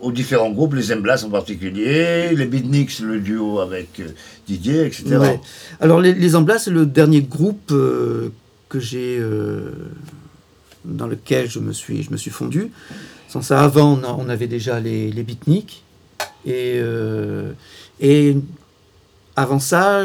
aux 0.00 0.12
différents 0.12 0.50
groupes, 0.50 0.74
les 0.74 0.92
Emblas 0.92 1.22
en 1.24 1.30
particulier, 1.30 2.34
les 2.34 2.44
Beatniks, 2.44 2.98
le 3.00 3.20
duo 3.20 3.60
avec 3.60 4.00
euh, 4.00 4.08
Didier, 4.48 4.84
etc. 4.84 5.16
Ouais. 5.16 5.40
Alors 5.80 6.00
les, 6.00 6.12
les 6.12 6.30
c'est 6.58 6.70
le 6.70 6.86
dernier 6.86 7.22
groupe 7.22 7.70
euh, 7.70 8.30
que 8.68 8.80
j'ai 8.80 9.16
euh, 9.20 9.70
dans 10.84 11.06
lequel 11.06 11.48
je 11.48 11.60
me 11.60 11.72
suis, 11.72 12.02
je 12.02 12.10
me 12.10 12.16
suis 12.16 12.32
fondu. 12.32 12.70
Sans 13.28 13.42
ça, 13.42 13.62
avant, 13.62 14.00
on, 14.18 14.28
avait 14.28 14.46
déjà 14.46 14.80
les, 14.80 15.10
les 15.10 15.22
beatniks. 15.22 15.82
Et, 16.44 16.78
euh, 16.80 17.52
et 18.00 18.36
avant 19.34 19.58
ça, 19.58 20.02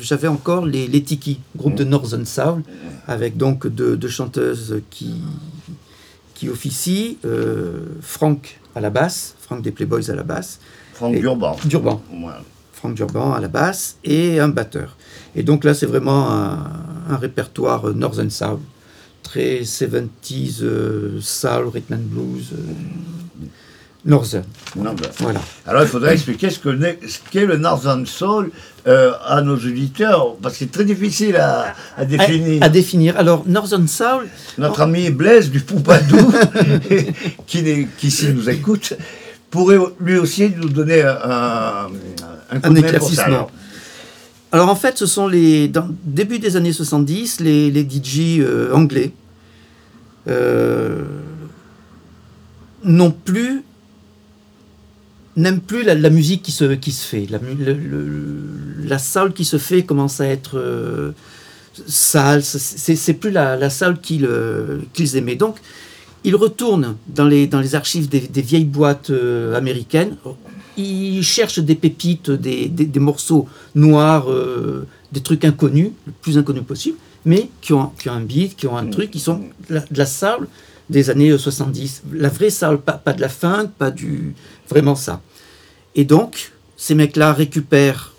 j'avais 0.00 0.28
encore 0.28 0.66
les, 0.66 0.86
les 0.86 1.02
Tiki, 1.02 1.40
groupe 1.56 1.74
de 1.74 1.84
Northern 1.84 2.26
Soul, 2.26 2.62
avec 3.08 3.36
donc 3.38 3.66
deux, 3.66 3.96
deux 3.96 4.08
chanteuses 4.08 4.82
qui, 4.90 5.14
qui 6.34 6.48
officient. 6.48 7.16
euh, 7.24 7.86
Franck 8.00 8.60
à 8.74 8.80
la 8.80 8.90
basse, 8.90 9.34
Franck 9.40 9.62
des 9.62 9.70
Playboys 9.70 10.10
à 10.10 10.14
la 10.14 10.22
basse, 10.24 10.58
Franck 10.94 11.14
Durban. 11.18 11.56
Durban. 11.64 12.02
Voilà. 12.20 12.42
Franck 12.72 12.94
Durban 12.94 13.32
à 13.32 13.40
la 13.40 13.48
basse 13.48 13.96
et 14.04 14.40
un 14.40 14.48
batteur. 14.48 14.96
Et 15.34 15.42
donc 15.42 15.64
là, 15.64 15.72
c'est 15.74 15.86
vraiment 15.86 16.30
un, 16.30 16.66
un 17.08 17.16
répertoire 17.16 17.88
euh, 17.88 17.92
Northern 17.94 18.30
Soul, 18.30 18.58
très 19.22 19.60
70s 19.62 20.62
euh, 20.62 21.18
soul, 21.20 21.68
rhythm 21.68 21.94
and 21.94 21.98
blues, 22.10 22.52
Northern. 24.06 24.44
Voilà. 24.74 25.40
Alors 25.66 25.82
il 25.82 25.88
faudrait 25.88 26.12
expliquer 26.14 26.50
ce 26.50 26.58
qu'est 27.30 27.46
le 27.46 27.56
Northern 27.56 28.04
Soul 28.04 28.50
euh, 28.86 29.12
à 29.26 29.40
nos 29.40 29.56
auditeurs, 29.56 30.36
parce 30.42 30.54
que 30.54 30.58
c'est 30.60 30.70
très 30.70 30.84
difficile 30.84 31.36
à, 31.36 31.74
à 31.96 32.04
définir. 32.04 32.62
À, 32.62 32.66
à 32.66 32.68
définir. 32.68 33.16
Alors, 33.18 33.44
Northern 33.46 33.88
Soul, 33.88 34.28
Notre 34.58 34.82
ami 34.82 35.08
Blaise 35.10 35.50
du 35.50 35.60
Poupadou, 35.60 36.18
qui, 37.46 37.88
qui 37.96 38.28
nous 38.34 38.50
écoute, 38.50 38.92
pourrait 39.50 39.78
lui 40.00 40.18
aussi 40.18 40.52
nous 40.54 40.68
donner 40.68 41.02
un, 41.02 41.88
coup 42.62 42.74
de 42.74 42.78
éclaircissement. 42.78 43.48
alors. 44.52 44.68
En 44.68 44.76
fait, 44.76 44.98
ce 44.98 45.06
sont 45.06 45.28
les 45.28 45.68
dans 45.68 45.88
début 46.04 46.38
des 46.38 46.56
années 46.56 46.72
70, 46.72 47.40
les, 47.40 47.70
les 47.70 47.82
DJ 47.82 48.40
euh, 48.40 48.72
anglais 48.74 49.12
euh, 50.28 51.02
non 52.84 53.10
plus 53.10 53.62
n'aiment 55.36 55.60
plus 55.60 55.82
la, 55.82 56.10
musique 56.10 56.42
qui 56.42 56.52
se, 56.52 56.74
qui 56.74 56.92
se 56.92 57.06
fait. 57.06 57.26
La, 57.30 57.38
la 58.84 58.98
salle 58.98 59.32
qui 59.32 59.44
se 59.44 59.58
fait 59.58 59.82
commence 59.82 60.20
à 60.20 60.26
être 60.26 60.58
euh, 60.58 61.12
sale. 61.86 62.42
C'est 62.42 63.14
plus 63.14 63.30
la, 63.30 63.70
salle 63.70 64.00
qu'ils 64.00 64.26
euh, 64.26 64.78
qu'ils 64.92 65.16
aimaient. 65.16 65.36
Donc, 65.36 65.56
ils 66.24 66.36
retournent 66.36 66.96
dans 67.06 67.26
les, 67.26 67.46
dans 67.46 67.60
les 67.60 67.74
archives 67.74 68.08
des, 68.08 68.42
vieilles 68.42 68.64
boîtes 68.64 69.10
euh, 69.10 69.54
américaines. 69.54 70.16
Ils 70.76 71.22
cherchent 71.22 71.60
des 71.60 71.74
pépites, 71.74 72.30
des, 72.30 72.68
des- 72.68 73.00
morceaux 73.00 73.46
noirs, 73.74 74.30
euh, 74.30 74.86
des 75.12 75.20
trucs 75.20 75.44
inconnus, 75.44 75.90
le 76.06 76.12
plus 76.22 76.36
inconnus 76.38 76.64
possible, 76.64 76.96
mais 77.24 77.48
qui 77.60 77.72
ont, 77.74 77.92
qui 77.98 78.08
ont 78.08 78.14
un 78.14 78.20
beat, 78.22 78.56
qui 78.56 78.66
ont 78.66 78.76
un 78.76 78.86
truc, 78.86 79.10
qui 79.10 79.20
sont 79.20 79.42
de 79.70 79.80
la, 79.90 80.06
salle 80.06 80.48
des 80.90 81.10
années 81.10 81.30
euh, 81.30 81.38
70. 81.38 82.02
La 82.12 82.30
vraie 82.30 82.50
salle, 82.50 82.78
pas, 82.78 82.94
pas 82.94 83.12
de 83.12 83.20
la 83.20 83.28
funk, 83.28 83.70
pas 83.78 83.90
du... 83.90 84.34
Vraiment 84.70 84.94
ça. 84.94 85.20
Et 85.94 86.04
donc, 86.04 86.52
ces 86.76 86.94
mecs-là 86.94 87.32
récupèrent 87.32 88.12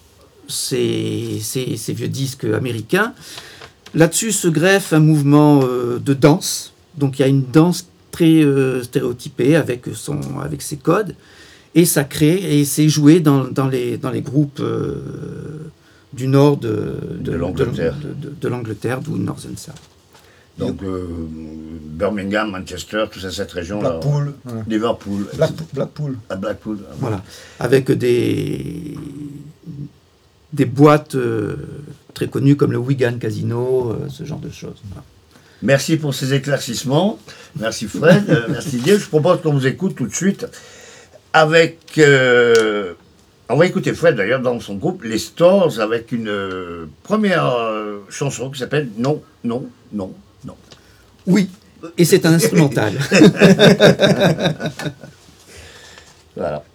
ces, 0.48 1.40
ces- 1.42 1.78
ces 1.78 1.94
vieux 1.94 2.08
disques 2.08 2.46
américains. 2.46 3.14
Là-dessus 3.94 4.32
se 4.32 4.48
greffe 4.48 4.94
un 4.94 5.00
mouvement 5.00 5.62
euh, 5.64 6.00
de 6.00 6.14
danse. 6.14 6.74
Donc 6.98 7.18
il 7.20 7.22
y 7.24 7.26
a 7.26 7.28
une 7.28 7.44
danse 7.52 7.88
très 8.12 8.44
euh, 8.44 8.84
stéréotypée 8.84 9.56
avec, 9.56 9.86
son, 9.94 10.20
avec 10.40 10.62
ses 10.62 10.78
codes. 10.78 11.16
Et 11.74 11.84
ça 11.86 12.04
crée, 12.06 12.60
et 12.60 12.64
c'est 12.64 12.88
joué 12.88 13.20
dans, 13.20 13.44
dans 13.46 13.68
les, 13.68 13.98
dans 13.98 14.12
les 14.12 14.22
groupes 14.22 14.60
euh, 14.62 15.02
du 16.14 16.28
nord 16.28 16.56
de, 16.56 16.94
De 17.20 17.34
l'Angleterre. 17.34 17.96
de- 18.42 18.48
l'Angleterre, 18.48 19.02
d'où 19.02 19.18
Northern 19.18 19.58
Soul. 19.58 19.74
Donc 20.58 20.82
euh, 20.84 21.08
Birmingham, 21.30 22.52
Manchester, 22.52 23.06
tout 23.12 23.20
ça, 23.20 23.30
cette 23.32 23.52
région-là. 23.52 23.90
Blackpool, 23.92 24.34
voilà. 24.46 24.64
Liverpool. 24.68 25.26
Blackpool, 25.36 25.66
Blackpool. 25.74 26.18
À 26.30 26.36
Blackpool. 26.36 26.78
ah, 26.90 26.94
Voilà. 27.00 27.24
Avec 27.60 27.92
des, 27.92 28.96
des 30.54 30.66
boîtes 30.66 31.16
euh, 31.16 31.56
très 32.14 32.28
connues 32.28 32.56
comme 32.56 32.72
le 32.72 32.78
Wigan 32.78 33.18
Casino, 33.20 33.92
euh, 33.92 34.08
ce 34.10 34.24
genre 34.24 34.40
de 34.40 34.50
choses. 34.50 34.82
Voilà. 34.90 35.04
Merci 35.62 35.98
pour 35.98 36.14
ces 36.14 36.34
éclaircissements. 36.34 37.20
Merci 37.60 37.88
Fred. 37.88 38.30
Euh, 38.30 38.46
merci 38.50 38.78
Dieu. 38.78 38.98
Je 38.98 39.08
propose 39.08 39.42
qu'on 39.42 39.54
vous 39.54 39.68
écoute 39.68 39.96
tout 39.96 40.08
de 40.08 40.14
suite 40.16 40.46
avec. 41.34 41.80
euh, 41.98 42.94
on 43.50 43.58
va 43.58 43.66
écouter 43.68 43.94
Fred 43.94 44.16
d'ailleurs 44.16 44.42
dans 44.42 44.60
son 44.60 44.76
groupe 44.76 45.04
Les 45.04 45.20
Stores 45.20 45.80
avec 45.80 46.12
une 46.12 46.32
première 47.04 47.54
chanson 48.10 48.50
qui 48.50 48.58
s'appelle 48.60 48.90
non, 48.98 49.22
non, 49.44 49.68
non. 49.94 50.14
Oui, 51.28 51.50
et 51.98 52.06
c'est 52.06 52.26
un 52.26 52.34
instrumental. 52.34 52.94
Voilà. 56.38 56.66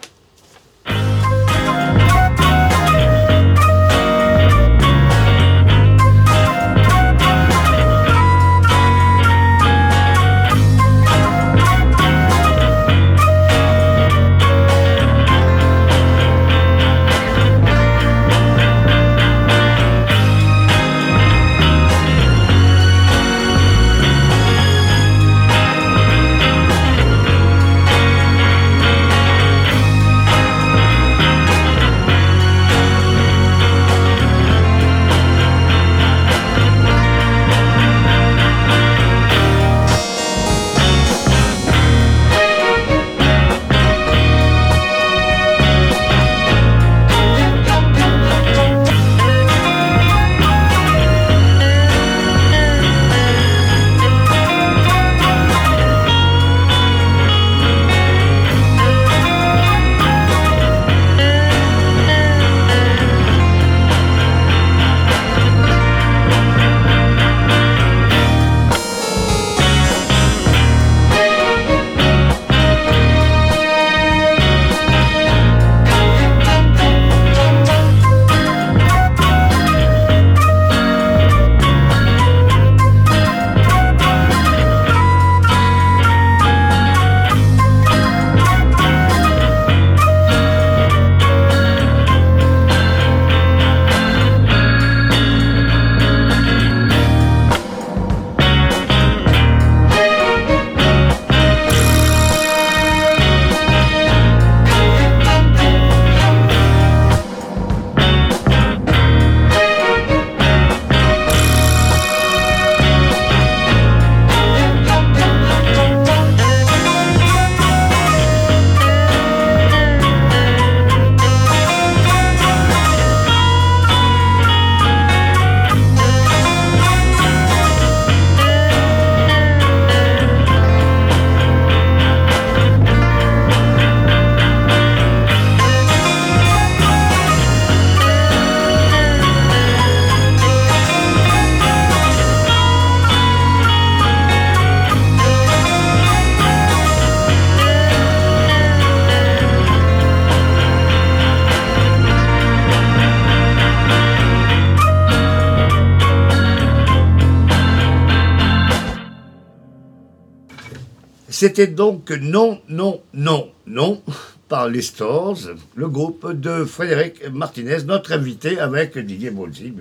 C'était 161.40 161.68
donc 161.68 162.10
Non, 162.10 162.60
Non, 162.68 163.00
Non, 163.14 163.50
Non 163.66 164.02
par 164.46 164.68
les 164.68 164.82
Stores, 164.82 165.38
le 165.74 165.88
groupe 165.88 166.32
de 166.32 166.66
Frédéric 166.66 167.26
Martinez, 167.32 167.78
notre 167.86 168.12
invité 168.12 168.60
avec 168.60 168.98
Didier 168.98 169.30
Bolzi, 169.30 169.72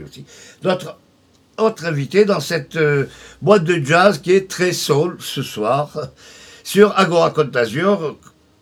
notre 0.64 0.98
autre 1.58 1.84
invité 1.84 2.24
dans 2.24 2.40
cette 2.40 2.78
euh, 2.78 3.08
boîte 3.42 3.66
de 3.66 3.84
jazz 3.84 4.20
qui 4.20 4.32
est 4.32 4.50
très 4.50 4.72
soul 4.72 5.18
ce 5.20 5.42
soir 5.42 6.12
sur 6.64 6.98
Agora 6.98 7.32
Côte 7.32 7.52
d'Azur, 7.52 8.18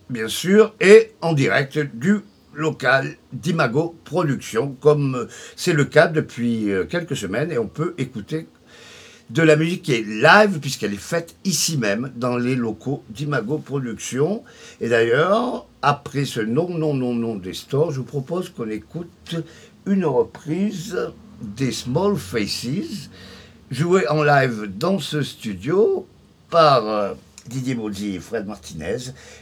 bien 0.10 0.28
sûr, 0.28 0.74
et 0.82 1.12
en 1.22 1.34
direct 1.34 1.78
du 1.78 2.22
local 2.56 3.16
d'Imago 3.32 3.96
Productions, 4.06 4.76
comme 4.82 5.28
c'est 5.56 5.74
le 5.74 5.86
cas 5.86 6.08
depuis 6.08 6.72
euh, 6.72 6.86
quelques 6.86 7.16
semaines, 7.16 7.52
et 7.52 7.60
on 7.60 7.68
peut 7.68 7.94
écouter 8.00 8.48
de 9.30 9.42
la 9.42 9.56
musique 9.56 9.84
qui 9.84 9.94
est 9.94 10.08
live, 10.08 10.60
puisqu'elle 10.60 10.94
est 10.94 10.98
faite 10.98 11.36
ici 11.44 11.78
même, 11.78 12.12
dans 12.16 12.38
les 12.38 12.56
locaux 12.56 13.04
d'Imago 13.10 13.58
Productions. 13.58 14.44
Et 14.80 14.90
d'ailleurs, 14.90 15.66
après 15.82 16.26
ce 16.26 16.40
non, 16.40 16.70
non, 16.70 16.94
non, 16.94 17.14
non 17.14 17.36
des 17.36 17.54
stores, 17.54 17.92
je 17.92 17.98
vous 17.98 18.06
propose 18.06 18.50
qu'on 18.50 18.70
écoute 18.70 19.36
une 19.86 20.06
reprise 20.06 20.98
des 21.42 21.72
Small 21.72 22.16
Faces, 22.16 23.10
jouée 23.70 24.08
en 24.08 24.24
live 24.24 24.72
dans 24.78 25.00
ce 25.00 25.22
studio 25.22 26.08
par 26.50 26.88
euh, 26.88 27.14
Didier 27.48 27.76
Bozzi 27.76 28.16
et 28.16 28.20
Fred 28.20 28.48
Martinez, 28.48 28.98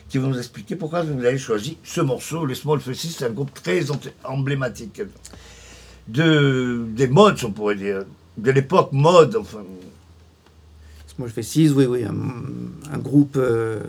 qui 0.09 0.17
vont 0.17 0.29
nous 0.29 0.37
expliquer 0.37 0.75
pourquoi 0.75 1.03
vous 1.03 1.23
avez 1.23 1.37
choisi 1.37 1.77
ce 1.83 2.01
morceau. 2.01 2.45
Les 2.45 2.55
Small 2.55 2.79
Faces, 2.79 3.15
c'est 3.17 3.25
un 3.25 3.29
groupe 3.29 3.53
très 3.53 3.85
emblématique 4.23 5.01
de, 6.07 6.85
des 6.89 7.07
modes, 7.07 7.37
on 7.43 7.51
pourrait 7.51 7.75
dire, 7.75 8.05
de 8.37 8.51
l'époque 8.51 8.91
mode. 8.91 9.35
Enfin, 9.35 9.63
Small 11.15 11.29
Faces, 11.29 11.71
oui, 11.71 11.85
oui, 11.85 12.03
un, 12.03 12.15
un 12.93 12.97
groupe 12.97 13.35
euh, 13.37 13.79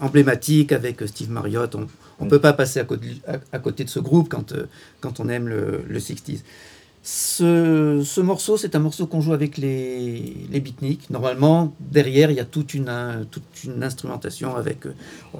emblématique 0.00 0.72
avec 0.72 1.02
euh, 1.02 1.06
Steve 1.06 1.30
Marriott. 1.30 1.74
On 2.18 2.24
ne 2.24 2.30
peut 2.30 2.40
pas 2.40 2.52
passer 2.52 2.80
à 2.80 2.84
côté, 2.84 3.08
à, 3.26 3.34
à 3.52 3.58
côté 3.58 3.84
de 3.84 3.88
ce 3.90 4.00
groupe 4.00 4.28
quand, 4.28 4.52
euh, 4.52 4.66
quand 5.00 5.20
on 5.20 5.28
aime 5.28 5.48
le, 5.48 5.84
le 5.86 5.98
60s. 5.98 6.40
Ce, 7.06 8.00
ce 8.02 8.20
morceau, 8.22 8.56
c'est 8.56 8.74
un 8.74 8.78
morceau 8.78 9.06
qu'on 9.06 9.20
joue 9.20 9.34
avec 9.34 9.58
les, 9.58 10.34
les 10.50 10.58
beatniks. 10.60 11.10
Normalement, 11.10 11.74
derrière, 11.78 12.30
il 12.30 12.38
y 12.38 12.40
a 12.40 12.46
toute 12.46 12.72
une, 12.72 13.26
toute 13.30 13.44
une 13.64 13.82
instrumentation 13.84 14.56
avec, 14.56 14.86
euh, 14.86 14.94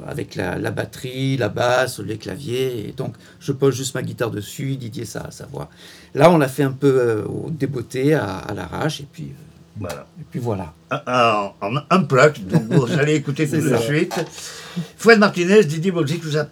avec 0.07 0.35
la, 0.35 0.59
la 0.59 0.71
batterie, 0.71 1.39
la 1.39 1.49
basse, 1.49 2.01
les 2.01 2.19
claviers. 2.19 2.87
Et 2.89 2.93
donc, 2.93 3.15
je 3.41 3.51
pose 3.53 3.75
juste 3.75 3.95
ma 3.95 4.03
guitare 4.03 4.31
dessus, 4.31 4.77
Didier 4.77 5.07
sa, 5.07 5.31
sa 5.31 5.47
voix. 5.47 5.71
Là, 6.15 6.31
on 6.31 6.37
l'a 6.37 6.49
fait 6.49 6.65
un 6.65 6.73
peu 6.73 7.01
euh, 7.01 7.25
au 7.25 7.49
débeauté, 7.49 8.13
à, 8.13 8.37
à 8.41 8.53
l'arrache, 8.53 9.01
et 9.01 9.07
puis, 9.11 9.31
euh, 9.31 9.81
voilà. 9.81 10.07
et 10.21 10.25
puis 10.31 10.41
voilà. 10.41 10.75
en, 10.91 11.55
en 11.63 11.77
unplugged, 11.89 12.47
donc 12.47 12.65
vous 12.69 12.93
allez 12.93 13.15
écouter 13.15 13.49
tout 13.49 13.57
de 13.57 13.71
ça. 13.71 13.79
suite. 13.79 14.15
Fred 14.99 15.19
Martinez, 15.19 15.65
Didier 15.65 15.93
Bolzi, 15.93 16.17
qui 16.19 16.27
vous 16.27 16.37
a 16.37 16.47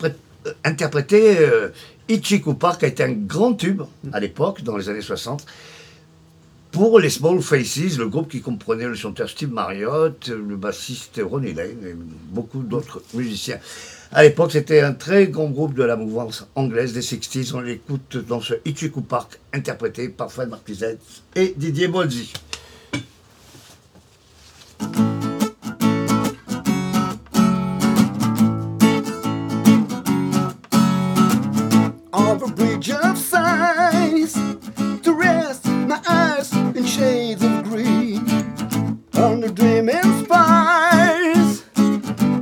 euh, 0.47 0.53
interprété 0.65 1.39
euh, 1.39 1.69
Ichiku 2.13 2.53
Park, 2.55 2.85
a 2.85 2.89
été 2.89 3.03
un 3.03 3.13
grand 3.13 3.55
tube 3.55 3.83
à 4.13 4.21
l'époque, 4.21 4.63
dans 4.63 4.77
les 4.77 4.91
années 4.91 5.01
60, 5.01 5.47
pour 6.71 7.01
les 7.01 7.09
Small 7.09 7.41
Faces, 7.41 7.97
le 7.97 8.07
groupe 8.09 8.31
qui 8.31 8.43
comprenait 8.43 8.87
le 8.87 8.95
chanteur 8.95 9.31
Steve 9.31 9.51
Marriott, 9.51 10.29
le 10.29 10.57
bassiste 10.57 11.21
Ronnie 11.25 11.55
Lane 11.55 11.87
et 11.87 11.95
beaucoup 11.95 12.63
d'autres 12.63 13.03
musiciens. 13.15 13.59
À 14.11 14.23
l'époque, 14.23 14.53
c'était 14.53 14.81
un 14.81 14.93
très 14.93 15.29
grand 15.29 15.49
groupe 15.49 15.75
de 15.75 15.85
la 15.85 15.97
mouvance 15.97 16.47
anglaise 16.55 16.93
des 16.93 17.01
60s. 17.01 17.55
On 17.55 17.61
l'écoute 17.61 18.19
dans 18.29 18.43
ce 18.43 18.55
Ichiku 18.67 19.01
Park, 19.01 19.39
interprété 19.55 20.11
par 20.11 20.31
Fred 20.31 20.51
Martinez 20.51 20.97
et 21.35 21.55
Didier 21.57 21.89
Bolzi. 21.89 22.33
My 35.93 36.01
eyes 36.09 36.51
in 36.77 36.85
shades 36.87 37.43
of 37.45 37.65
green 37.65 38.21
on 39.15 39.41
the 39.41 39.51
dreaming 39.55 40.09
spires 40.25 41.65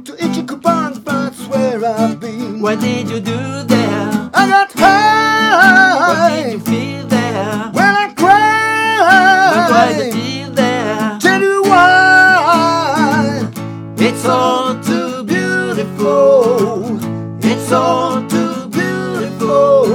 to 0.07 0.13
Ichikuban 0.25 1.03
that's 1.05 1.45
where 1.49 1.85
I've 1.85 2.21
been 2.21 2.61
What 2.61 2.79
did 2.81 3.11
you 3.11 3.19
do 3.19 3.65
there? 3.65 4.31
I 4.41 4.43
got 4.55 4.71
high 4.73 6.09
What 6.11 6.29
did 6.31 6.53
you 6.53 6.61
feel 6.61 7.07
there? 7.09 7.71
when 7.79 7.93
I 8.05 8.07
cried 8.21 9.67
What 9.73 9.89
the 9.99 10.05
cried 10.05 10.13
feel 10.13 10.51
there? 10.53 11.19
tell 11.21 11.43
you 11.43 11.63
why 11.63 13.51
It's 13.99 14.25
all 14.27 14.81
too 14.81 15.25
beautiful. 15.25 16.99
It's 17.43 17.73
all 17.73 18.23
too 18.29 18.69
beautiful. 18.69 19.87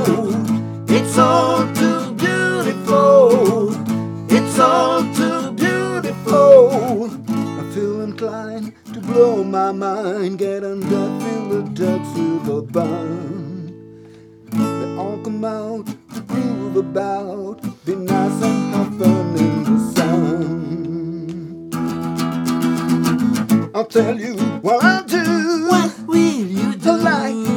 It's 0.98 1.18
all 1.18 1.75
blow 9.16 9.44
my 9.46 9.72
mind, 9.72 10.38
get 10.38 10.62
under, 10.66 11.06
feel 11.22 11.48
the 11.48 11.62
ducks 11.74 12.10
through 12.12 12.40
the 12.44 12.62
bun. 12.62 13.72
They 14.52 14.90
all 15.02 15.18
come 15.24 15.46
out 15.46 15.88
to 16.16 16.22
groove 16.22 16.76
about, 16.76 17.62
be 17.86 17.96
nice 17.96 18.44
and 18.44 18.76
have 18.76 18.98
fun 19.00 19.38
in 19.38 19.64
the 19.64 19.80
sun. 19.96 20.12
I'll 23.74 23.86
tell 23.86 24.20
you 24.20 24.36
what 24.66 24.84
I'll 24.84 25.06
do. 25.06 25.68
What 25.70 25.98
will 26.08 26.46
you 26.58 26.76
do? 26.76 26.90
I 26.90 26.96
like 26.96 27.55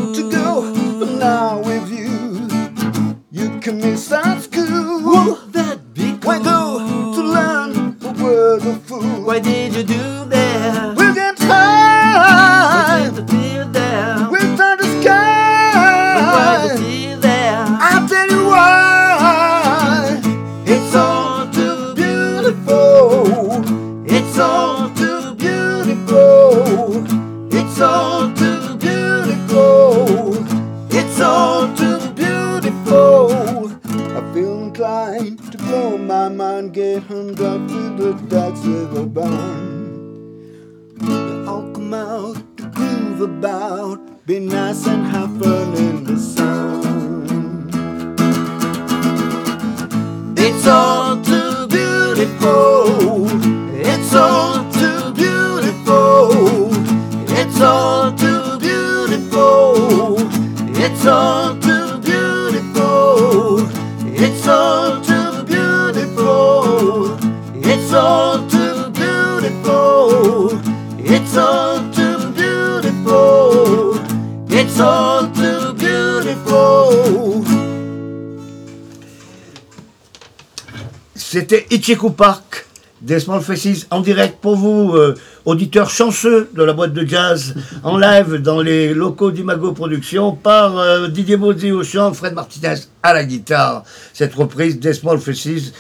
Ichiku 81.89 82.11
Park 82.11 82.67
des 83.01 83.19
Small 83.19 83.41
Faces 83.41 83.87
en 83.91 84.01
direct 84.01 84.43
pour 84.43 84.57
vous, 84.57 84.95
euh, 84.95 85.15
auditeurs 85.47 85.89
chanceux 85.89 86.51
de 86.53 86.63
la 86.63 86.75
boîte 86.75 86.93
de 86.93 87.09
jazz, 87.09 87.55
en 87.83 87.97
live 87.97 88.43
dans 88.43 88.61
les 88.61 88.93
locaux 88.93 89.31
d'Imago 89.31 89.73
Productions 89.73 90.33
par 90.33 90.77
euh, 90.77 91.09
Didier 91.09 91.39
Bozzi 91.39 91.73
au 91.73 91.83
chant, 91.83 92.13
Fred 92.13 92.35
Martinez 92.35 92.75
à 93.03 93.15
la 93.15 93.25
guitare. 93.25 93.85
Cette 94.13 94.35
reprise 94.35 94.79
des 94.79 94.93
Small 94.93 95.19
Faces. 95.19 95.73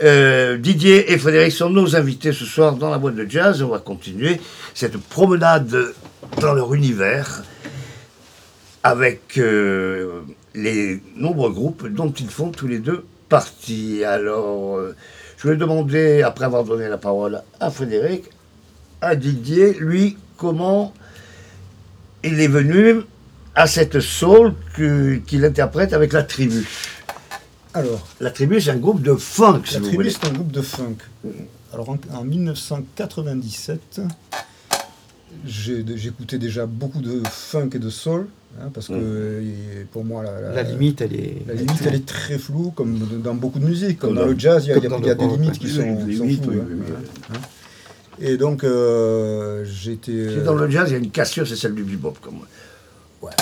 Euh, 0.00 0.58
Didier 0.58 1.12
et 1.12 1.18
Frédéric 1.18 1.50
sont 1.50 1.70
nos 1.70 1.96
invités 1.96 2.30
ce 2.30 2.44
soir 2.44 2.76
dans 2.76 2.90
la 2.90 2.98
boîte 2.98 3.16
de 3.16 3.28
jazz. 3.28 3.60
On 3.60 3.70
va 3.70 3.80
continuer 3.80 4.40
cette 4.74 4.96
promenade 4.96 5.76
dans 6.40 6.54
leur 6.54 6.72
univers 6.72 7.42
avec 8.84 9.40
les 10.54 11.02
nombreux 11.16 11.50
groupes 11.50 11.88
dont 11.88 12.12
ils 12.12 12.30
font 12.30 12.50
tous 12.50 12.68
les 12.68 12.78
deux 12.78 13.04
partie. 13.28 14.04
Alors, 14.04 14.78
je 15.38 15.48
vais 15.48 15.56
demander, 15.56 16.22
après 16.22 16.44
avoir 16.44 16.64
donné 16.64 16.88
la 16.88 16.98
parole 16.98 17.42
à 17.60 17.70
Frédéric, 17.70 18.24
à 19.00 19.14
Didier, 19.16 19.74
lui, 19.78 20.16
comment 20.36 20.92
il 22.24 22.40
est 22.40 22.48
venu 22.48 23.02
à 23.54 23.66
cette 23.66 24.00
soul 24.00 24.54
qu'il 24.74 25.44
interprète 25.44 25.92
avec 25.92 26.12
la 26.12 26.22
tribu. 26.24 26.66
Alors, 27.74 28.06
La 28.20 28.30
tribu, 28.30 28.60
c'est 28.60 28.70
un 28.70 28.76
groupe 28.76 29.02
de 29.02 29.14
funk, 29.14 29.62
si 29.66 29.74
la 29.74 29.80
vous 29.80 29.86
tribu, 29.88 30.10
c'est 30.10 30.26
un 30.26 30.32
groupe 30.32 30.50
de 30.50 30.62
funk. 30.62 30.96
Alors, 31.72 31.88
en, 31.90 31.98
en 32.14 32.24
1997, 32.24 34.00
j'ai- 35.44 35.84
j'écoutais 35.96 36.38
déjà 36.38 36.66
beaucoup 36.66 37.00
de 37.00 37.22
funk 37.28 37.70
et 37.74 37.78
de 37.78 37.90
soul, 37.90 38.26
hein, 38.60 38.70
parce 38.74 38.88
que 38.88 38.92
euh, 38.94 39.84
pour 39.92 40.04
moi, 40.04 40.22
la, 40.22 40.40
la- 40.40 40.52
La 40.54 40.62
limite, 40.62 41.00
elle 41.00 41.14
est. 41.14 41.42
la 41.46 41.54
limite, 41.54 41.82
elle 41.86 41.94
est 41.94 42.06
très 42.06 42.38
floue, 42.38 42.72
comme 42.74 42.98
dans 43.22 43.34
beaucoup 43.34 43.58
de 43.58 43.64
musique. 43.66 43.98
Comme 43.98 44.10
Comme 44.10 44.16
dans 44.18 44.22
dans- 44.26 44.32
le 44.32 44.38
jazz, 44.38 44.64
il 44.66 44.68
y 44.68 44.72
a, 44.72 44.76
y 44.76 44.78
y 44.78 45.16
des 45.16 45.26
limites 45.26 45.50
ouais. 45.50 45.58
qui 45.58 45.66
Oui, 45.66 45.72
sont, 45.72 45.98
floues. 45.98 46.12
oui, 46.20 46.40
oui, 46.46 46.92
hein. 47.32 47.38
Et 48.20 48.36
donc, 48.36 48.64
euh, 48.64 49.64
j'étais. 49.64 50.36
Dans 50.44 50.54
le 50.54 50.68
jazz, 50.68 50.88
il 50.90 50.92
y 50.92 50.96
a 50.96 50.98
une 50.98 51.10
cassure, 51.10 51.46
c'est 51.46 51.56
celle 51.56 51.74
du 51.74 51.84
bebop. 51.84 52.14
Comme... 52.20 52.40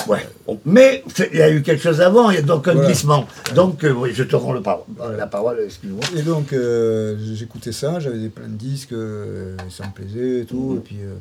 Ouais. 0.07 0.25
Mais 0.65 1.03
il 1.31 1.37
y 1.37 1.41
a 1.41 1.51
eu 1.51 1.61
quelque 1.61 1.81
chose 1.83 2.01
avant, 2.01 2.31
il 2.31 2.35
y 2.35 2.39
a 2.39 2.41
donc 2.41 2.67
un 2.67 2.73
Voilà. 2.73 2.87
glissement. 2.87 3.27
Donc, 3.53 3.83
euh, 3.83 3.91
oui, 3.91 4.09
je 4.13 4.23
te 4.23 4.35
rends 4.35 4.53
le 4.53 4.61
par- 4.61 4.85
la 5.15 5.27
parole, 5.27 5.59
excuse-moi. 5.63 6.01
Et 6.17 6.23
donc, 6.23 6.51
euh, 6.51 7.15
j'écoutais 7.35 7.71
ça, 7.71 7.99
j'avais 7.99 8.17
des 8.17 8.29
plein 8.29 8.47
de 8.47 8.55
disques, 8.55 8.93
euh, 8.93 9.55
ça 9.69 9.85
me 9.85 9.91
plaisait 9.91 10.41
et 10.41 10.45
tout. 10.45 10.71
Mhm. 10.71 10.77
Et, 10.77 10.79
puis, 10.79 10.97
euh, 11.01 11.13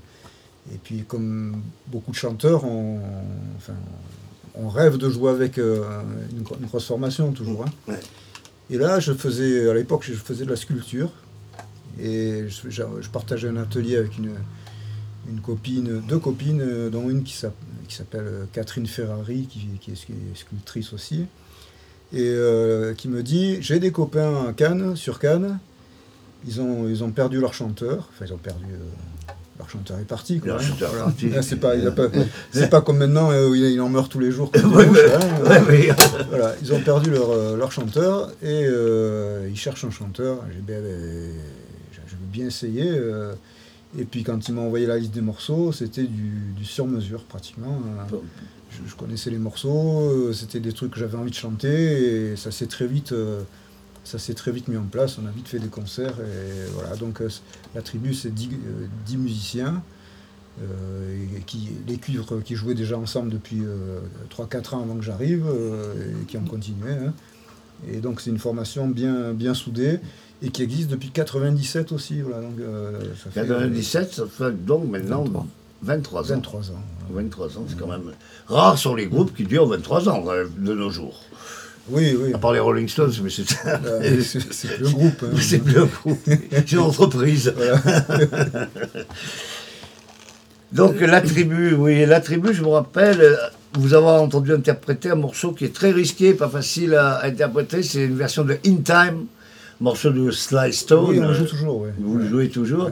et 0.75 0.79
puis, 0.83 1.05
comme 1.07 1.63
beaucoup 1.89 2.11
de 2.11 2.17
chanteurs, 2.17 2.65
on, 2.65 2.99
enfin, 3.57 3.75
on 4.55 4.69
rêve 4.69 4.97
de 4.97 5.09
jouer 5.11 5.31
avec 5.31 5.59
euh, 5.59 5.83
une, 6.33 6.43
gro- 6.43 6.57
une 6.61 6.67
grosse 6.67 6.87
formation 6.87 7.33
toujours. 7.33 7.65
hein. 7.65 7.73
Ouais. 7.93 8.01
Et 8.71 8.79
là, 8.79 8.99
je 8.99 9.13
faisais, 9.13 9.69
à 9.71 9.75
l'époque, 9.75 10.03
je 10.05 10.15
faisais 10.15 10.45
de 10.45 10.51
la 10.51 10.57
sculpture. 10.57 11.11
Et 12.01 12.45
je, 12.49 12.69
je- 12.69 12.83
je 13.01 13.09
partageais 13.11 13.49
un 13.49 13.57
atelier 13.57 13.97
avec 13.97 14.19
une, 14.19 14.33
une 15.31 15.41
copine, 15.41 16.01
deux 16.09 16.19
copines, 16.19 16.91
dont 16.91 17.09
une 17.09 17.23
qui 17.23 17.35
s'app- 17.35 17.55
qui 17.89 17.95
s'appelle 17.95 18.49
Catherine 18.53 18.87
Ferrari, 18.87 19.47
qui, 19.49 19.69
qui 19.81 19.93
est 19.93 19.95
scu- 19.95 20.35
sculptrice 20.37 20.93
aussi, 20.93 21.27
et 22.13 22.21
euh, 22.29 22.93
qui 22.95 23.09
me 23.09 23.23
dit 23.23 23.63
J'ai 23.63 23.79
des 23.79 23.93
copains 23.93 24.47
à 24.49 24.53
Cannes, 24.53 24.97
sur 24.97 25.19
Cannes, 25.21 25.59
ils 26.47 26.61
ont, 26.61 26.89
ils 26.89 27.03
ont 27.05 27.13
perdu 27.13 27.41
leur 27.41 27.55
chanteur, 27.55 28.09
enfin, 28.13 28.25
ils 28.27 28.33
ont 28.35 28.39
perdu. 28.39 28.65
euh, 28.73 29.33
leur 29.59 29.71
chanteur 29.71 29.99
est 29.99 30.05
parti. 30.05 30.41
Hein. 30.47 30.59
est 30.59 30.97
parti. 30.99 31.29
Là, 31.31 31.43
c'est 31.43 31.57
pas, 31.57 31.73
pas- 32.71 32.81
comme 32.83 32.99
maintenant 32.99 33.31
euh, 33.31 33.49
où 33.49 33.55
il, 33.55 33.81
en 33.81 33.89
meurt 33.89 34.11
tous 34.11 34.19
les 34.19 34.31
jours. 34.31 34.51
Comme 34.53 34.71
des 34.71 34.77
Ouais, 34.77 34.87
mouches, 34.87 34.99
ouais, 34.99 35.15
hein. 35.15 35.45
ouais, 35.49 35.63
oui. 35.69 35.89
Voilà, 36.29 36.55
ils 36.63 36.73
ont 36.73 36.81
perdu 36.81 37.11
leur, 37.11 37.31
euh, 37.31 37.57
leur 37.57 37.73
chanteur 37.73 38.31
et 38.43 38.65
euh, 38.67 39.49
ils 39.51 39.57
cherchent 39.57 39.85
un 39.85 39.91
chanteur. 39.91 40.39
J'ai 40.51 40.57
dit, 40.57 40.65
ben, 40.67 40.83
je 40.85 42.01
je 42.07 42.13
veux 42.13 42.27
bien 42.33 42.47
essayer. 42.47 42.85
euh, 42.89 43.33
et 43.99 44.05
puis 44.05 44.25
quand 44.25 44.47
ils 44.49 44.53
m'ont 44.55 44.67
envoyé 44.67 44.87
la 44.87 44.99
liste 44.99 45.13
des 45.15 45.21
morceaux, 45.23 45.73
c'était 45.73 46.03
du, 46.05 46.53
du 46.57 46.65
sur-mesure 46.65 47.23
pratiquement. 47.25 47.81
euh. 48.13 48.17
Je, 48.71 48.91
je 48.91 48.95
connaissais 48.97 49.31
les 49.31 49.39
morceaux, 49.39 50.33
c'était 50.35 50.61
des 50.61 50.73
trucs 50.73 50.91
que 50.93 50.99
j'avais 51.01 51.17
envie 51.17 51.31
de 51.31 51.37
chanter 51.37 52.33
et 52.33 52.37
ça 52.37 52.51
s'est 52.51 52.67
très 52.67 52.87
vite, 52.87 53.15
ça 54.07 54.19
s'est 54.19 54.35
très 54.35 54.53
vite 54.53 54.69
mis 54.69 54.77
en 54.77 54.85
place. 54.85 55.19
On 55.23 55.27
a 55.27 55.31
vite 55.31 55.49
fait 55.49 55.59
des 55.59 55.69
concerts 55.69 56.15
et 56.21 56.71
voilà. 56.75 56.95
Donc 56.97 57.21
euh, 57.21 57.29
la 57.75 57.83
tribu 57.83 58.15
c'est 58.15 58.33
10, 58.33 58.49
euh, 58.53 58.87
10 59.07 59.17
musiciens. 59.19 59.83
euh, 60.63 61.37
et 61.37 61.41
qui, 61.43 61.69
les 61.87 61.99
cuivres 61.99 62.41
qui 62.43 62.55
jouaient 62.55 62.75
déjà 62.75 62.97
ensemble 62.97 63.31
depuis 63.31 63.63
3-4 64.31 64.75
ans 64.77 64.83
avant 64.83 64.97
que 64.97 65.03
j'arrive 65.05 65.45
euh, 65.47 65.93
et 66.23 66.25
qui 66.27 66.37
ont 66.39 66.45
continué. 66.45 66.93
hein. 66.93 67.13
Et 67.93 67.99
donc 67.99 68.23
c'est 68.23 68.31
une 68.31 68.39
formation 68.39 68.89
bien, 68.89 69.35
bien 69.35 69.53
soudée 69.53 69.99
et 70.41 70.49
qui 70.51 70.63
existe 70.63 70.89
depuis 70.89 71.11
97 71.11 71.93
aussi. 71.93 72.23
Voilà, 72.23 72.41
donc, 72.41 72.59
ça 73.23 73.31
fait 73.31 73.41
97, 73.41 74.15
ça 74.15 74.25
fait 74.27 74.65
donc 74.65 74.89
maintenant 74.89 75.25
23 75.83 76.33
ans. 76.33 76.37
23 76.37 76.71
ans. 76.73 76.83
voilà. 77.11 77.23
23 77.29 77.59
ans, 77.59 77.65
c'est 77.69 77.79
quand 77.79 77.87
même. 77.89 78.13
Rares 78.47 78.79
sont 78.79 78.95
les 78.95 79.07
groupes 79.09 79.35
qui 79.37 79.45
durent 79.45 79.67
23 79.67 80.09
ans 80.09 80.25
de 80.25 80.73
nos 80.75 80.89
jours. 80.91 81.21
Oui, 81.89 82.17
oui. 82.21 82.33
À 82.35 82.39
part 82.39 82.53
les 82.53 82.59
Rolling 82.59 82.89
Stones, 82.89 83.13
mais 83.23 83.31
c'est. 83.31 83.45
Euh, 83.67 84.21
c'est 84.23 84.41
plus 84.77 84.87
un 84.87 84.91
groupe. 84.91 85.23
hein. 85.23 85.37
c'est 85.41 85.59
plus 85.59 85.79
un 85.79 85.87
groupe, 85.87 86.19
c'est 86.51 86.73
une 86.73 86.79
entreprise. 86.79 87.55
Donc 90.73 91.01
la 91.01 91.21
tribu, 91.21 91.75
oui, 91.75 92.05
la 92.07 92.21
tribu, 92.21 92.53
je 92.53 92.63
me 92.63 92.69
rappelle, 92.69 93.39
vous 93.75 93.95
avoir 93.95 94.21
entendu 94.21 94.53
interpréter 94.53 95.11
un 95.11 95.15
morceau 95.15 95.53
qui 95.53 95.65
est 95.65 95.75
très 95.75 95.93
risqué, 95.93 96.35
pas 96.35 96.49
facile 96.49 96.95
à, 96.95 97.25
interpréter, 97.25 97.85
c'est 97.85 98.05
une 98.05 98.17
version 98.17 98.45
de 98.45 98.59
In 98.67 98.77
Time, 98.85 99.27
morceau 99.81 100.11
de 100.11 100.31
Sly 100.31 100.73
Stone. 100.73 101.07
Oui, 101.11 101.21
on 101.21 101.29
le 101.29 101.35
joue 101.35 101.45
toujours. 101.47 101.81
oui. 101.83 101.91
Vous 101.99 102.19
le 102.19 102.29
jouez 102.29 102.49
toujours. 102.49 102.91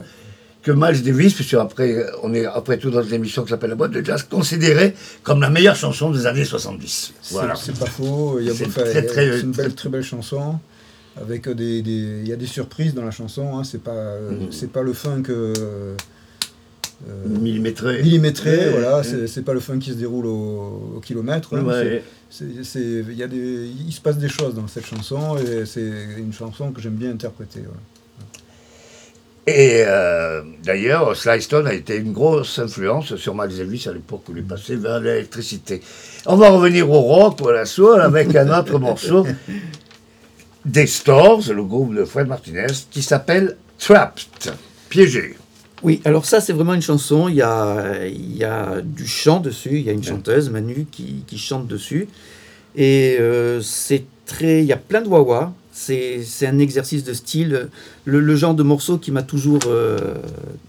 Que 0.65 0.71
Miles 0.71 1.03
Davis, 1.03 1.35
puisque 1.35 1.53
après, 1.53 2.07
on 2.23 2.33
est 2.33 2.45
après 2.47 2.79
tout 2.79 2.89
dans 2.89 3.03
une 3.03 3.13
émission 3.13 3.43
qui 3.43 3.49
s'appelle 3.51 3.69
La 3.69 3.75
boîte 3.75 3.91
de 3.91 4.03
jazz, 4.03 4.23
considéré 4.23 4.95
comme 5.21 5.39
la 5.39 5.51
meilleure 5.51 5.75
chanson 5.75 6.09
des 6.09 6.25
années 6.25 6.43
70. 6.43 7.13
C'est 7.21 7.33
Voilà. 7.35 7.53
c'est 7.55 7.77
pas 7.77 7.85
faux. 7.85 8.39
Il 8.39 8.47
y 8.47 8.49
a, 8.49 8.53
très, 8.67 9.03
très- 9.05 9.41
une 9.41 9.51
belle, 9.51 9.75
très 9.75 9.89
belle 9.89 10.01
chanson. 10.03 10.57
Avec 11.21 11.47
des, 11.47 11.83
des- 11.83 12.19
il 12.23 12.27
y 12.27 12.33
a 12.33 12.35
des 12.35 12.47
surprises 12.47 12.95
dans 12.95 13.05
la 13.05 13.11
chanson. 13.11 13.57
Hein. 13.59 13.63
C'est 13.63 13.81
pas, 13.83 14.17
Mhm. 14.19 14.47
c'est 14.51 14.71
pas 14.71 14.81
le 14.81 14.93
funk 14.93 15.23
euh, 15.29 15.95
euh, 17.07 17.27
Millimétré. 17.27 18.01
millimétré. 18.01 18.57
Ouais, 18.57 18.69
voilà, 18.71 18.97
ouais. 18.97 19.03
c'est 19.03 19.27
c'est 19.27 19.43
pas 19.43 19.53
le 19.53 19.59
funk 19.59 19.77
qui 19.79 19.91
se 19.91 19.95
déroule 19.97 20.25
au, 20.25 20.93
au 20.97 20.99
kilomètre. 20.99 21.55
hein. 21.55 21.63
Ouais. 21.63 22.01
Il 22.41 23.13
y 23.15 23.21
a 23.23 23.27
des, 23.27 23.69
il 23.87 23.93
se 23.93 24.01
passe 24.01 24.17
des 24.17 24.29
choses 24.29 24.55
dans 24.55 24.67
cette 24.67 24.87
chanson 24.87 25.37
et 25.37 25.65
c'est 25.67 25.89
une 26.17 26.33
chanson 26.33 26.71
que 26.71 26.81
j'aime 26.81 26.95
bien 26.95 27.11
interpréter. 27.11 27.59
Et 29.47 29.83
euh, 29.85 30.41
d'ailleurs, 30.63 31.15
Sly 31.15 31.39
Stone 31.39 31.67
a 31.67 31.73
été 31.73 31.97
une 31.97 32.13
grosse 32.13 32.57
influence 32.57 33.15
sur 33.15 33.35
Miles 33.35 33.55
Davis 33.55 33.85
à 33.85 33.93
l'époque 33.93 34.23
où 34.27 34.31
il 34.31 34.39
est 34.39 34.41
passé 34.41 34.75
vers 34.75 34.99
l'électricité. 34.99 35.81
On 36.25 36.35
va 36.35 36.49
revenir 36.49 36.89
au 36.89 36.99
rock 36.99 37.39
ou 37.41 37.49
à 37.49 37.53
la 37.53 37.65
soul 37.65 38.01
avec 38.01 38.35
un 38.35 38.57
autre 38.57 38.79
morceau 38.79 39.27
des 40.65 40.87
Stores, 40.87 41.53
le 41.53 41.63
groupe 41.63 41.93
de 41.93 42.05
Fred 42.05 42.27
Martinez, 42.27 42.65
qui 42.89 43.03
s'appelle 43.03 43.55
Trapped, 43.77 44.55
piégé. 44.89 45.35
Oui, 45.83 46.01
alors 46.05 46.25
ça, 46.25 46.41
c'est 46.41 46.53
vraiment 46.53 46.73
une 46.73 46.81
chanson. 46.81 47.27
Il 47.27 47.35
y 47.35 47.43
a, 47.43 48.07
il 48.07 48.35
y 48.35 48.43
a 48.43 48.81
du 48.81 49.05
chant 49.05 49.39
dessus. 49.39 49.77
Il 49.77 49.81
y 49.81 49.89
a 49.91 49.93
une 49.93 50.03
chanteuse, 50.03 50.49
Manu, 50.49 50.87
qui, 50.91 51.23
qui 51.27 51.37
chante 51.37 51.67
dessus. 51.67 52.07
Et 52.75 53.17
euh, 53.19 53.61
c'est 53.61 54.05
très. 54.25 54.61
Il 54.61 54.65
y 54.65 54.73
a 54.73 54.77
plein 54.77 55.01
de 55.01 55.07
wah 55.07 55.53
C'est 55.77 56.47
un 56.47 56.57
exercice 56.57 57.03
de 57.03 57.13
style. 57.13 57.69
Le, 58.05 58.19
le 58.21 58.35
genre 58.37 58.55
de 58.55 58.63
morceau 58.63 58.97
qui 58.97 59.11
m'a 59.11 59.23
toujours, 59.23 59.59
euh, 59.67 60.15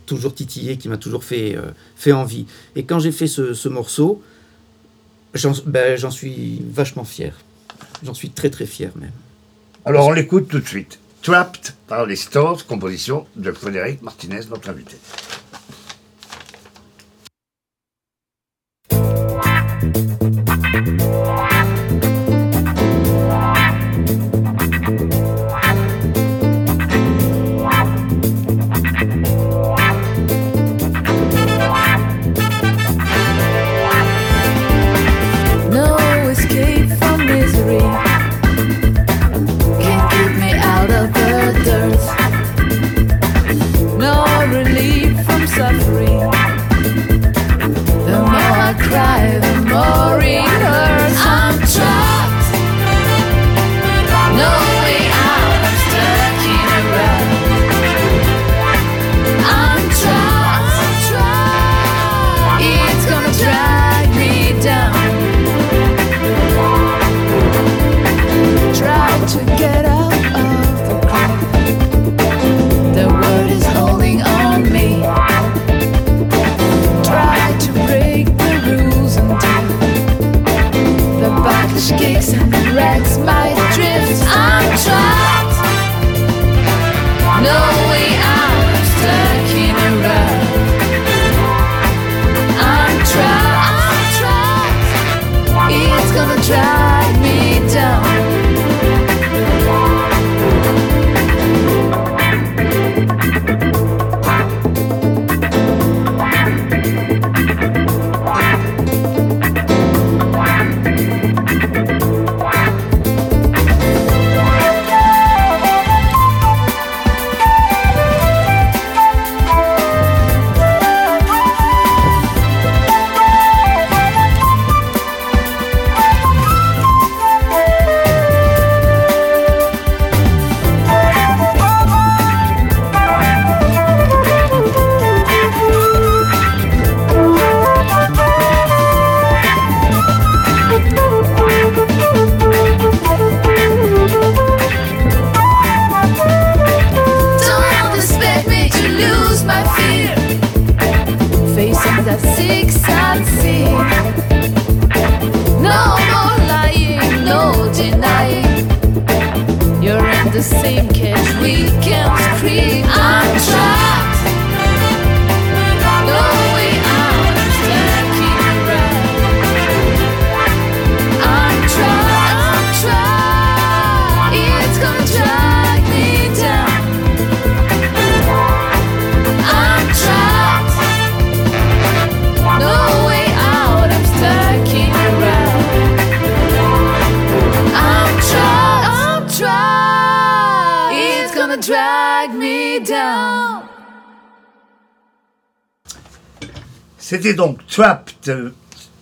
toujours 0.04 0.34
titillé, 0.34 0.78
qui 0.78 0.88
m'a 0.88 0.96
toujours 0.96 1.22
fait, 1.22 1.56
euh, 1.56 1.70
fait 1.94 2.10
envie. 2.10 2.46
Et 2.74 2.82
quand 2.82 2.98
j'ai 2.98 3.12
fait 3.12 3.28
ce, 3.28 3.54
ce 3.54 3.68
morceau, 3.68 4.20
j'en 5.32 5.52
ben, 5.64 5.96
suis 6.10 6.60
vachement 6.72 7.04
fier. 7.04 7.38
J'en 8.02 8.14
suis 8.14 8.30
très 8.30 8.50
très 8.50 8.66
fier 8.66 8.90
même. 8.96 9.12
Alors 9.84 10.08
on 10.08 10.12
l'écoute 10.12 10.48
tout 10.48 10.58
de 10.58 10.66
suite. 10.66 10.98
Trapped 11.22 11.74
par 11.86 12.04
les 12.04 12.16
Stores, 12.16 12.66
composition 12.66 13.26
de 13.36 13.52
Frédéric 13.52 14.02
Martinez, 14.02 14.40
notre 14.50 14.70
invité. 14.70 14.96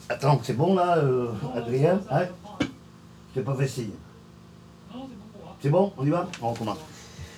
Attends, 0.08 0.40
c'est 0.42 0.56
bon 0.56 0.74
là, 0.74 0.98
euh, 0.98 1.28
Adrien 1.56 2.00
Hein? 2.10 2.24
Je 2.60 3.40
t'ai 3.40 3.44
pas 3.44 3.54
fait. 3.54 3.66
C'est 5.60 5.70
bon 5.70 5.92
On 5.96 6.06
y 6.06 6.10
va? 6.10 6.28
On 6.42 6.52
recommence. 6.52 6.78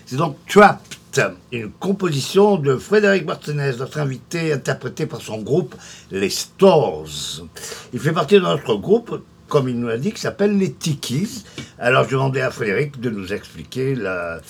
C'est 0.05 0.17
donc 0.17 0.37
Trapped, 0.47 1.37
une 1.53 1.71
composition 1.71 2.57
de 2.57 2.77
Frédéric 2.77 3.25
Martinez, 3.25 3.73
notre 3.79 3.99
invité, 3.99 4.53
interprété 4.53 5.07
par 5.07 5.21
son 5.21 5.39
groupe 5.39 5.75
Les 6.11 6.31
Stores. 6.31 7.07
Il 7.93 8.01
fait 8.01 8.13
partie 8.13 8.35
de 8.35 8.41
notre 8.41 8.75
groupe, 8.77 9.23
comme 9.49 9.69
il 9.69 9.79
nous 9.79 9.89
l'a 9.89 9.99
dit, 9.99 10.13
qui 10.13 10.21
s'appelle 10.21 10.59
les 10.59 10.73
Tikis. 10.73 11.45
Alors 11.79 12.05
je 12.05 12.11
demandais 12.11 12.43
à 12.43 12.51
Frédéric 12.51 13.01
de 13.01 13.11
nous 13.11 13.33
expliquer 13.33 13.95
la, 13.95 14.41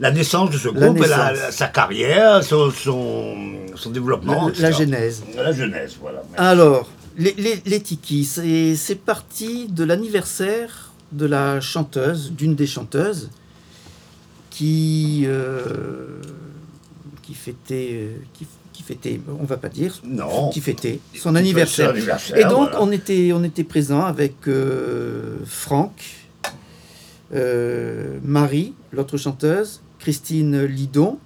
la 0.00 0.10
naissance 0.10 0.50
de 0.50 0.58
ce 0.58 0.68
La 0.68 0.86
groupe, 0.88 0.96
et 1.04 1.08
la- 1.08 1.30
naissance. 1.32 1.44
la- 1.44 1.52
sa 1.52 1.68
carrière, 1.68 2.42
son, 2.42 2.70
son, 2.70 3.36
son 3.76 3.90
développement. 3.90 4.50
La- 4.58 4.70
genèse. 4.72 5.22
La 5.36 5.52
genèse, 5.52 5.96
voilà. 6.00 6.22
Alors, 6.36 6.88
les, 7.18 7.34
les, 7.38 7.60
les 7.66 7.80
tikis, 7.80 8.24
c'est 8.24 8.74
c'est 8.76 8.94
parti 9.12 9.68
de 9.68 9.84
l'anniversaire 9.84 10.90
de 11.12 11.26
la 11.26 11.60
chanteuse, 11.60 12.32
d'une 12.32 12.54
des 12.54 12.66
chanteuses, 12.66 13.30
qui, 14.50 15.22
euh, 15.26 16.20
qui 17.22 17.34
fêtait, 17.34 17.90
euh, 17.92 18.10
qui, 18.34 18.46
qui 18.72 18.82
fêtait, 18.82 19.20
on 19.40 19.44
va 19.44 19.56
pas 19.56 19.68
dire, 19.68 20.00
Non. 20.04 20.50
qui 20.50 20.60
fêtait 20.60 21.00
son 21.14 21.34
anniversaire. 21.34 21.94
Et 22.36 22.44
donc, 22.44 22.70
voilà. 22.70 22.82
on 22.82 22.90
était, 22.92 23.32
on 23.34 23.42
était 23.44 23.64
présent 23.64 24.04
avec 24.04 24.34
euh, 24.48 25.36
Franck, 25.46 25.92
euh, 27.34 28.18
Marie, 28.24 28.74
l'autre 28.92 29.16
chanteuse, 29.16 29.80
Christine 30.00 30.64
Lidon 30.64 31.18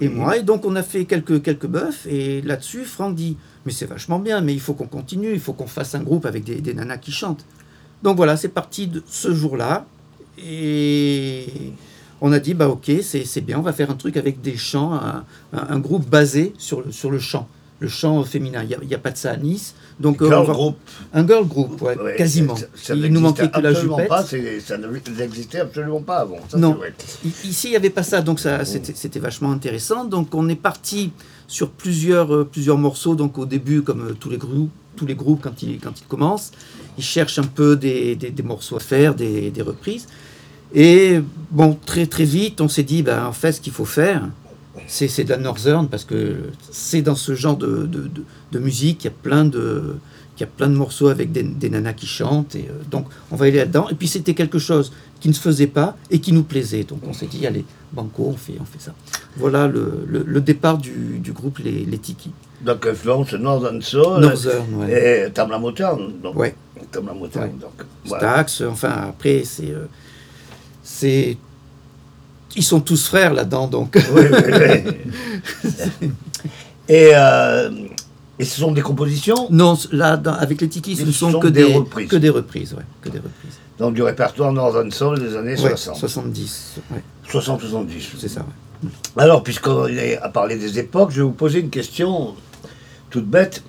et 0.00 0.08
moi. 0.08 0.36
Et 0.38 0.42
donc, 0.42 0.64
on 0.64 0.74
a 0.76 0.82
fait 0.82 1.04
quelques, 1.04 1.42
quelques 1.42 1.66
bœufs. 1.66 2.06
Et 2.08 2.40
là-dessus, 2.42 2.84
Franck 2.84 3.14
dit 3.14 3.36
Mais 3.66 3.72
c'est 3.72 3.86
vachement 3.86 4.18
bien, 4.18 4.40
mais 4.40 4.52
il 4.54 4.60
faut 4.60 4.74
qu'on 4.74 4.86
continue, 4.88 5.32
il 5.32 5.40
faut 5.40 5.52
qu'on 5.52 5.66
fasse 5.68 5.94
un 5.94 6.02
groupe 6.02 6.26
avec 6.26 6.44
des, 6.44 6.60
des 6.60 6.74
nanas 6.74 6.98
qui 6.98 7.12
chantent. 7.12 7.44
Donc 8.02 8.16
voilà, 8.16 8.36
c'est 8.36 8.48
parti 8.48 8.86
de 8.88 9.02
ce 9.06 9.34
jour-là. 9.34 9.86
Et 10.42 11.46
on 12.20 12.32
a 12.32 12.38
dit 12.40 12.54
Bah, 12.54 12.68
ok, 12.68 12.90
c'est 13.02 13.24
c'est 13.24 13.40
bien, 13.42 13.58
on 13.58 13.62
va 13.62 13.72
faire 13.72 13.90
un 13.90 13.94
truc 13.96 14.16
avec 14.16 14.40
des 14.40 14.56
chants, 14.56 14.92
un, 14.94 15.24
un- 15.52 15.66
un 15.68 15.78
groupe 15.78 16.08
basé 16.08 16.52
sur 16.58 16.82
sur 16.92 17.10
le 17.10 17.18
chant. 17.18 17.48
Le 17.80 17.88
chant 17.88 18.22
féminin, 18.24 18.62
il 18.62 18.86
n'y 18.86 18.94
a, 18.94 18.98
pas 18.98 19.10
de 19.10 19.16
ça 19.16 19.30
à 19.32 19.36
Nice. 19.38 19.74
Donc, 19.98 20.20
euh, 20.20 20.26
Girl 20.26 20.42
on 20.42 20.44
va- 20.44 20.52
group. 20.52 20.76
un 21.14 21.26
girl 21.26 21.46
group, 21.46 21.80
ouais, 21.80 21.96
Ouais, 21.98 22.14
quasiment. 22.16 22.54
ça- 22.54 22.66
ça 22.74 22.94
il 22.94 23.10
nous 23.12 23.20
manquait 23.20 23.48
que 23.50 23.58
la 23.60 23.72
jupette. 23.72 24.06
Pas, 24.08 24.22
ça 24.22 24.36
n'existait 25.18 25.60
absolument 25.60 26.02
pas 26.02 26.18
avant. 26.18 26.38
ça, 26.48 26.58
Non. 26.58 26.78
Ici, 27.44 27.68
il 27.68 27.70
n'y 27.70 27.76
avait 27.76 27.88
pas 27.90 28.02
ça, 28.02 28.20
donc 28.20 28.38
ça, 28.38 28.64
c'était 28.66 28.92
c'était 28.94 29.18
vachement 29.18 29.50
intéressant. 29.50 30.04
Donc, 30.04 30.34
on 30.34 30.46
est 30.50 30.56
parti 30.56 31.10
sur 31.48 31.70
plusieurs, 31.70 32.34
euh, 32.34 32.44
plusieurs 32.44 32.76
morceaux. 32.78 33.14
Donc, 33.14 33.38
au 33.38 33.46
début, 33.46 33.80
comme 33.82 34.08
euh, 34.10 34.12
tous 34.18 34.28
les 34.30 34.36
groupes, 34.38 34.70
tous 34.96 35.06
les 35.06 35.14
groupes 35.14 35.40
quand 35.42 35.62
ils, 35.62 35.78
quand 35.78 35.98
ils 35.98 36.06
commencent, 36.06 36.50
ils 36.98 37.04
cherchent 37.04 37.38
un 37.38 37.44
peu 37.44 37.76
des, 37.76 38.14
des- 38.14 38.30
des 38.30 38.42
morceaux 38.42 38.76
à 38.76 38.80
faire, 38.80 39.14
des, 39.14 39.50
des 39.50 39.62
reprises. 39.62 40.06
Et 40.74 41.20
bon, 41.50 41.78
très 41.86 42.06
très 42.06 42.24
vite, 42.24 42.60
on 42.60 42.68
s'est 42.68 42.82
dit, 42.82 43.02
ben, 43.02 43.24
en 43.24 43.32
fait, 43.32 43.52
ce 43.52 43.60
qu'il 43.60 43.72
faut 43.72 43.84
faire, 43.86 44.28
c'est 44.86 45.24
de 45.24 45.30
la 45.30 45.36
northern 45.36 45.88
parce 45.88 46.04
que 46.04 46.36
c'est 46.70 47.02
dans 47.02 47.14
ce 47.16 47.34
genre 47.34 47.56
de, 47.56 47.86
de, 47.86 48.02
de- 48.08 48.24
de 48.52 48.58
musique 48.58 48.98
qu'il 48.98 49.10
y 49.10 49.14
a 49.14 49.16
plein 49.22 49.44
de 49.44 49.96
qu'il 50.36 50.46
y 50.46 50.48
a 50.48 50.52
plein 50.56 50.68
de 50.68 50.74
morceaux 50.74 51.08
avec 51.08 51.32
des, 51.32 51.42
des 51.42 51.68
nanas 51.70 51.92
qui 51.92 52.06
chantent 52.06 52.54
et 52.54 52.66
euh, 52.70 52.74
donc 52.90 53.06
on 53.30 53.36
va 53.36 53.46
aller 53.46 53.58
là-dedans 53.58 53.88
et 53.90 53.94
puis 53.94 54.08
c'était 54.08 54.32
quelque 54.34 54.58
chose 54.58 54.92
qui 55.20 55.28
ne 55.28 55.34
se 55.34 55.40
faisait 55.40 55.66
pas 55.66 55.96
et 56.10 56.18
qui 56.20 56.32
nous 56.32 56.44
plaisait 56.44 56.84
donc 56.84 57.00
on 57.06 57.12
s'est 57.12 57.26
dit 57.26 57.46
allez 57.46 57.64
banco 57.92 58.26
on 58.28 58.36
fait 58.36 58.54
on 58.60 58.64
fait 58.64 58.80
ça 58.80 58.94
voilà 59.36 59.66
le, 59.66 60.04
le, 60.06 60.22
le 60.26 60.40
départ 60.40 60.78
du, 60.78 61.18
du 61.18 61.32
groupe 61.32 61.58
les, 61.58 61.84
les 61.84 61.98
Tiki 61.98 62.30
Donc, 62.64 62.86
influence 62.86 63.32
Northern 63.34 63.82
Soul. 63.82 64.20
Northern 64.20 64.74
ouais. 64.76 65.26
Et 65.26 65.30
Tamla 65.32 65.58
Motown. 65.58 66.20
Donc, 66.22 66.36
Ouais. 66.36 66.54
Tamla 66.92 67.12
Motown. 67.12 67.42
Ouais. 67.44 67.50
Donc, 67.60 67.76
voilà. 68.06 68.32
Stax 68.34 68.62
enfin 68.62 68.94
après 69.10 69.42
c'est 69.44 69.70
euh, 69.72 69.86
c'est 70.82 71.36
ils 72.56 72.62
sont 72.64 72.80
tous 72.80 73.06
frères 73.06 73.32
là-dedans 73.34 73.66
donc 73.68 73.96
Oui, 74.14 74.22
oui, 74.30 74.52
oui. 75.64 76.08
et, 76.88 77.10
euh, 77.14 77.70
et 78.38 78.44
ce 78.44 78.60
sont 78.60 78.72
des 78.72 78.82
compositions? 78.82 79.46
Non 79.50 79.76
là 79.92 80.16
dans- 80.16 80.34
avec 80.34 80.60
les 80.60 80.68
Tiki 80.68 80.96
ce 80.96 81.02
ne 81.02 81.12
sont, 81.12 81.30
sont 81.32 81.40
que 81.40 81.48
des 81.48 81.64
des, 81.66 81.74
reprises. 81.74 82.08
que 82.08 82.16
des 82.16 82.30
reprises 82.30 82.72
ouais, 82.74 82.84
que 83.02 83.08
des 83.08 83.18
reprises 83.18 83.58
donc 83.78 83.94
du 83.94 84.02
répertoire 84.02 84.52
Northern 84.52 84.90
Soul 84.90 85.20
des 85.20 85.36
années 85.36 85.52
Ouais, 85.60 85.70
60. 85.76 85.96
70 85.96 86.74
ouais, 86.92 87.02
60-70. 87.30 87.86
c'est 88.18 88.28
ça. 88.28 88.44
Alors, 89.16 89.42
puisqu'on 89.42 89.86
est 89.88 90.18
à 90.18 90.28
parler 90.30 90.56
des 90.56 90.78
époques, 90.78 91.10
je 91.12 91.16
vais 91.16 91.22
vous 91.22 91.32
poser 91.32 91.60
une 91.60 91.70
question 91.70 92.34
toute 93.10 93.26
bête, 93.26 93.62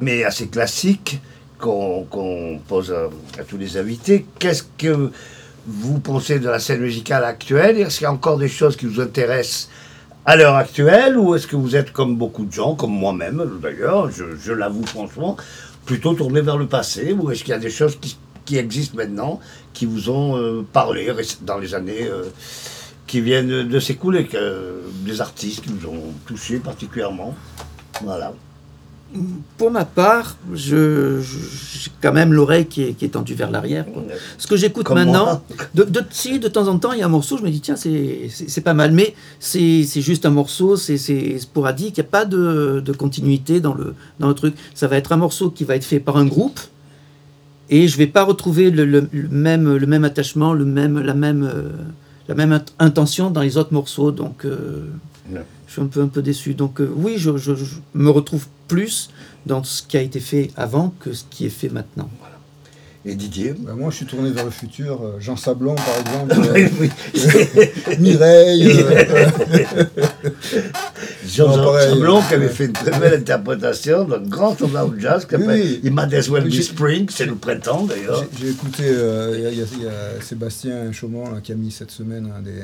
mais 0.00 0.24
assez 0.24 0.48
classique, 0.48 1.20
qu'on 1.58 2.04
qu'on 2.10 2.58
pose 2.66 2.92
à, 2.92 3.08
à 3.40 3.44
tous 3.44 3.56
les 3.56 3.76
invités. 3.76 4.26
Qu'est-ce 4.38 4.64
que 4.78 5.10
vous 5.66 5.98
pensez 6.00 6.38
de 6.38 6.48
la 6.48 6.58
scène 6.58 6.80
musicale 6.80 7.24
actuelle 7.24 7.78
Est-ce 7.78 7.98
qu'il 7.98 8.04
y 8.04 8.08
a 8.08 8.12
encore 8.12 8.38
des 8.38 8.48
choses 8.48 8.76
qui 8.76 8.86
vous 8.86 9.00
intéressent 9.00 9.70
à 10.26 10.36
l'heure 10.36 10.56
actuelle 10.56 11.16
Ou 11.18 11.34
est-ce 11.34 11.46
que 11.46 11.56
vous 11.56 11.76
êtes 11.76 11.92
comme 11.92 12.16
beaucoup 12.16 12.44
de 12.44 12.52
gens, 12.52 12.74
comme 12.74 12.92
moi-même 12.92 13.58
d'ailleurs, 13.62 14.10
je, 14.10 14.52
l'avoue 14.52 14.86
franchement, 14.86 15.36
plutôt 15.84 16.14
tourné 16.14 16.40
vers 16.40 16.56
le 16.56 16.66
passé 16.66 17.12
Ou 17.12 17.30
est-ce 17.30 17.44
qu'il 17.44 17.52
y 17.52 17.56
a 17.56 17.58
des 17.58 17.70
choses 17.70 17.98
qui, 18.44 18.58
existent 18.58 18.96
maintenant, 18.96 19.40
qui 19.72 19.86
vous 19.86 20.10
ont 20.10 20.36
euh, 20.36 20.64
parlé 20.72 21.10
dans 21.42 21.58
les 21.58 21.74
années... 21.74 22.08
euh, 22.08 22.24
qui 23.06 23.20
viennent 23.20 23.68
de, 23.68 23.80
s'écouler, 23.80 24.26
que, 24.26 24.82
des 25.04 25.20
artistes 25.20 25.62
qui 25.62 25.70
nous 25.70 25.88
ont 25.88 26.12
touchés 26.26 26.58
particulièrement? 26.58 27.34
Voilà. 28.02 28.32
Pour 29.58 29.70
ma 29.70 29.84
part, 29.84 30.36
j'ai 30.52 30.76
quand 32.02 32.12
même 32.12 32.32
l'oreille 32.32 32.66
qui 32.66 32.82
est, 32.82 32.92
qui 32.94 33.04
est 33.04 33.10
tendue 33.10 33.34
vers 33.34 33.50
l'arrière. 33.50 33.84
Ce 34.38 34.46
que 34.48 34.56
j'écoute 34.56 34.84
maintenant, 35.04 35.42
de, 35.74 35.84
de, 35.84 36.02
si 36.10 36.40
de 36.40 36.48
temps 36.48 36.66
en 36.66 36.78
temps 36.78 36.92
il 36.92 36.98
y 36.98 37.02
a 37.02 37.06
un 37.06 37.08
morceau, 37.08 37.36
je 37.38 37.42
me 37.44 37.50
dis 37.50 37.60
tiens, 37.60 37.76
c'est, 37.76 38.60
pas 38.62 38.74
mal, 38.74 38.90
mais 38.92 39.14
c'est, 39.38 39.84
c'est 39.84 40.00
juste 40.00 40.26
un 40.26 40.30
morceau, 40.30 40.76
c'est, 40.76 40.96
c'est 40.98 41.38
sporadique, 41.38 41.96
il 41.96 42.00
n'y 42.00 42.06
a 42.06 42.10
pas 42.10 42.24
de, 42.24 42.82
de 42.84 42.92
continuité 42.92 43.60
dans 43.60 43.74
le, 43.74 43.94
dans 44.18 44.26
le 44.28 44.34
truc. 44.34 44.54
Ça 44.74 44.88
va 44.88 44.96
être 44.96 45.12
un 45.12 45.16
morceau 45.16 45.50
qui 45.50 45.62
va 45.64 45.76
être 45.76 45.84
fait 45.84 46.00
par 46.00 46.16
un 46.16 46.26
groupe, 46.26 46.58
et 47.70 47.86
je 47.86 47.96
vais 47.96 48.08
pas 48.08 48.24
retrouver 48.24 48.70
le, 48.72 48.84
le- 48.84 49.08
le 49.12 49.28
même, 49.28 49.76
le 49.76 49.86
même 49.86 50.04
attachement, 50.04 50.52
le 50.52 50.64
même, 50.64 50.98
la, 51.00 51.14
même, 51.14 51.44
euh, 51.44 51.68
la 52.28 52.34
même 52.34 52.52
int- 52.52 52.72
intention 52.80 53.30
dans 53.30 53.42
les 53.42 53.56
autres 53.58 53.72
morceaux. 53.72 54.10
Donc. 54.10 54.44
euh. 54.44 54.86
Je 55.32 55.72
suis 55.72 55.80
un 55.82 55.86
peu, 55.86 56.02
un 56.02 56.08
peu 56.08 56.22
déçu. 56.22 56.54
Donc 56.54 56.80
euh, 56.80 56.90
oui, 56.96 57.14
je, 57.18 57.36
je- 57.36 57.54
je 57.54 57.64
me 57.94 58.10
retrouve 58.10 58.46
plus 58.68 59.10
dans 59.46 59.62
ce 59.64 59.82
qui 59.82 59.96
a 59.96 60.00
été 60.02 60.20
fait 60.20 60.50
avant 60.56 60.94
que 61.00 61.12
ce 61.12 61.24
qui 61.30 61.46
est 61.46 61.50
fait 61.50 61.68
maintenant. 61.68 62.10
Et 63.06 63.14
Didier? 63.16 63.54
Bah, 63.58 63.74
moi, 63.76 63.90
je 63.90 63.96
suis 63.96 64.06
tourné 64.06 64.30
vers 64.30 64.46
le 64.46 64.50
futur. 64.50 65.02
euh, 65.02 65.20
Jean 65.20 65.36
Sablon, 65.36 65.74
par 65.74 65.98
exemple. 66.00 66.34
Oui, 66.54 66.62
euh, 66.62 66.68
oui. 66.80 67.98
Mireille. 67.98 68.72
euh, 68.80 69.84
Jean 71.26 71.54
Non, 71.56 71.64
pareil. 71.64 71.90
Sablon 71.90 72.22
qui 72.22 72.34
avait 72.34 72.48
fait 72.48 72.64
une 72.66 72.72
très 72.72 72.98
belle 72.98 73.14
interprétation 73.14 74.04
d'un 74.04 74.20
grand 74.20 74.54
standard 74.54 74.88
de 74.88 74.98
jazz 74.98 75.26
qui 75.26 75.34
Oui, 75.36 75.42
s'appelle 75.42 75.60
oui. 75.60 75.80
Il 75.84 75.92
Might 75.92 76.14
As 76.14 76.28
Well 76.30 76.44
Be 76.44 76.50
J'ai- 76.50 76.62
Spring, 76.62 77.06
c'est 77.10 77.26
le 77.26 77.34
printemps 77.34 77.84
d'ailleurs. 77.84 78.24
J'ai 78.40 78.48
écouté, 78.50 78.84
euh, 78.86 79.34
il 79.52 79.58
y 79.58 79.60
a- 79.60 79.64
y, 79.64 80.20
y 80.20 80.22
Sébastien 80.22 80.90
Chaumont 80.92 81.30
là, 81.30 81.40
qui 81.42 81.52
a 81.52 81.56
mis 81.56 81.70
cette 81.70 81.90
semaine 81.90 82.32
un 82.36 82.40
des, 82.40 82.62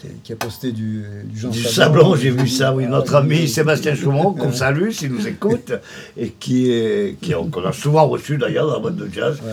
qui, 0.00 0.06
a, 0.06 0.10
qui 0.24 0.32
a 0.32 0.36
posté 0.36 0.72
du, 0.72 1.04
du 1.24 1.38
Jean 1.38 1.48
Du 1.50 1.62
Sablon. 1.62 2.14
J'ai 2.16 2.30
vu 2.30 2.48
ça, 2.48 2.74
oui. 2.74 2.84
Ah, 2.86 2.90
Notre 2.90 3.14
ami 3.16 3.48
Sébastien 3.48 3.94
Chaumont, 3.94 4.32
qu'on 4.32 4.52
salue 4.52 4.90
s'il 4.90 5.12
nous 5.12 5.26
écoute, 5.26 5.72
et 6.16 6.30
qui 6.30 6.70
est, 6.70 7.16
qui 7.20 7.34
on, 7.34 7.48
qu'on 7.48 7.64
a 7.64 7.72
souvent 7.72 8.06
reçu 8.08 8.36
d'ailleurs 8.38 8.66
dans 8.66 8.74
la 8.74 8.78
boîte 8.80 8.96
de 8.96 9.08
jazz, 9.12 9.38
Ouais. 9.44 9.52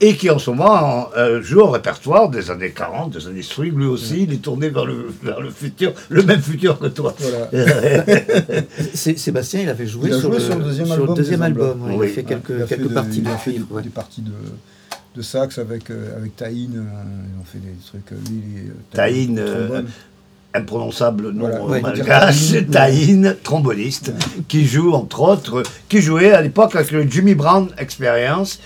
et 0.00 0.14
qui 0.16 0.30
en 0.30 0.38
ce 0.38 0.50
moment 0.50 1.08
euh, 1.16 1.42
joue 1.42 1.60
au 1.60 1.70
répertoire 1.70 2.28
des 2.28 2.50
années 2.52 2.70
40, 2.70 3.10
des 3.16 3.26
années 3.26 3.42
swing, 3.42 3.74
lui 3.76 3.86
aussi, 3.86 4.22
il 4.24 4.32
est 4.32 4.36
tourné 4.42 4.68
vers 4.68 4.84
le, 4.86 5.12
vers 5.22 5.40
le 5.40 5.50
futur, 5.50 5.92
le 6.08 6.22
même 6.22 6.40
futur 6.40 6.78
que 6.78 6.86
toi. 6.86 7.14
Voilà. 7.18 7.50
Sébastien, 8.94 9.60
il 9.62 9.68
avait 9.68 9.86
joué, 9.86 10.10
Il 10.10 10.14
sur, 10.14 10.22
joué 10.30 10.38
le, 10.38 10.40
sur 10.40 10.56
le 10.58 10.64
deuxième 10.64 10.86
sur 10.86 10.94
album 10.94 11.08
le 11.08 11.14
deuxième 11.16 11.40
des 11.40 11.46
album. 11.46 11.70
Emblems. 11.82 11.90
ouais, 11.90 11.96
Oui. 11.98 12.06
Il 12.06 12.10
a 12.10 12.14
fait 12.14 12.22
quelques, 12.24 12.48
Il 12.50 12.62
a 12.62 12.66
fait 12.66 12.76
quelques 12.76 12.88
de- 12.88 12.94
parties 12.94 13.18
il 13.24 13.28
a 13.28 13.36
fait 13.36 13.52
des 13.82 13.88
parties 13.90 14.22
de, 14.22 14.30
de 15.16 15.22
sax 15.22 15.58
avec, 15.58 15.90
euh, 15.90 16.16
avec 16.16 16.36
Taïn. 16.36 16.70
euh, 16.76 16.82
ils 17.34 17.40
ont 17.40 17.44
fait 17.44 17.58
des 17.58 17.74
trucs. 17.86 18.12
euh, 18.12 18.16
Lui, 18.30 18.70
Taïn, 18.92 19.40
imprononçable 20.54 21.30
nom 21.30 21.48
Voilà, 21.48 21.64
ouais. 21.64 21.80
malgache, 21.80 22.54
Taïn, 22.70 23.36
tromboniste, 23.42 24.12
qui 24.48 24.66
joue 24.66 24.92
entre 24.92 25.20
autres, 25.20 25.62
qui 25.88 26.00
jouait 26.00 26.32
à 26.32 26.40
l'époque 26.40 26.74
avec 26.74 26.90
le 26.90 27.08
Jimmy 27.08 27.34
Brown 27.34 27.68
Experience, 27.78 28.60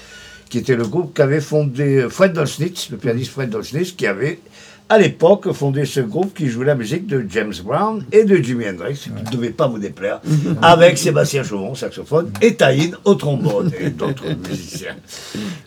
qui 0.48 0.58
était 0.58 0.76
le 0.76 0.86
groupe 0.86 1.14
qu'avait 1.14 1.40
fondé 1.40 2.06
Fred 2.10 2.32
Dolznitz, 2.34 2.90
le 2.90 2.98
pianiste 2.98 3.30
Fred 3.30 3.50
Dolznitz, 3.50 3.92
qui 3.92 4.06
avait 4.06 4.38
à 4.88 4.98
l'époque 4.98 5.52
fondé 5.52 5.84
ce 5.84 6.00
groupe 6.00 6.34
qui 6.34 6.48
jouait 6.48 6.66
la 6.66 6.74
musique 6.74 7.06
de 7.06 7.24
James 7.28 7.54
Brown 7.64 8.04
et 8.12 8.24
de 8.24 8.36
Jimi 8.36 8.68
Hendrix, 8.68 8.94
qui 8.94 9.10
ne 9.10 9.30
devait 9.30 9.50
pas 9.50 9.66
vous 9.66 9.78
déplaire, 9.78 10.20
avec 10.62 10.98
Sébastien 10.98 11.42
Chaumont, 11.42 11.74
saxophone, 11.74 12.30
et 12.40 12.54
Taïn 12.54 12.96
au 13.04 13.14
trombone, 13.14 13.72
et 13.78 13.90
d'autres 13.90 14.26
musiciens. 14.48 14.96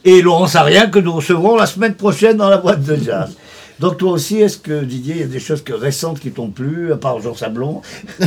Et 0.04 0.22
Laurence 0.22 0.56
Arien, 0.56 0.88
que 0.88 1.00
nous 1.00 1.14
recevrons 1.14 1.56
la 1.56 1.66
semaine 1.66 1.96
prochaine 1.96 2.38
dans 2.38 2.50
la 2.50 2.58
boîte 2.58 2.84
de 2.84 2.96
jazz. 2.96 3.36
Donc 3.80 3.98
toi 3.98 4.12
aussi, 4.12 4.38
est-ce 4.38 4.58
que 4.58 4.84
Didier, 4.84 5.16
il 5.16 5.22
y 5.22 5.24
a 5.24 5.28
des 5.28 5.40
choses 5.40 5.64
que, 5.64 5.74
récentes 5.74 6.20
qui 6.20 6.32
t'ont 6.32 6.50
plu, 6.50 6.94
à 6.94 6.98
part 6.98 7.20
Jean 7.20 7.36
Sablon? 7.36 7.82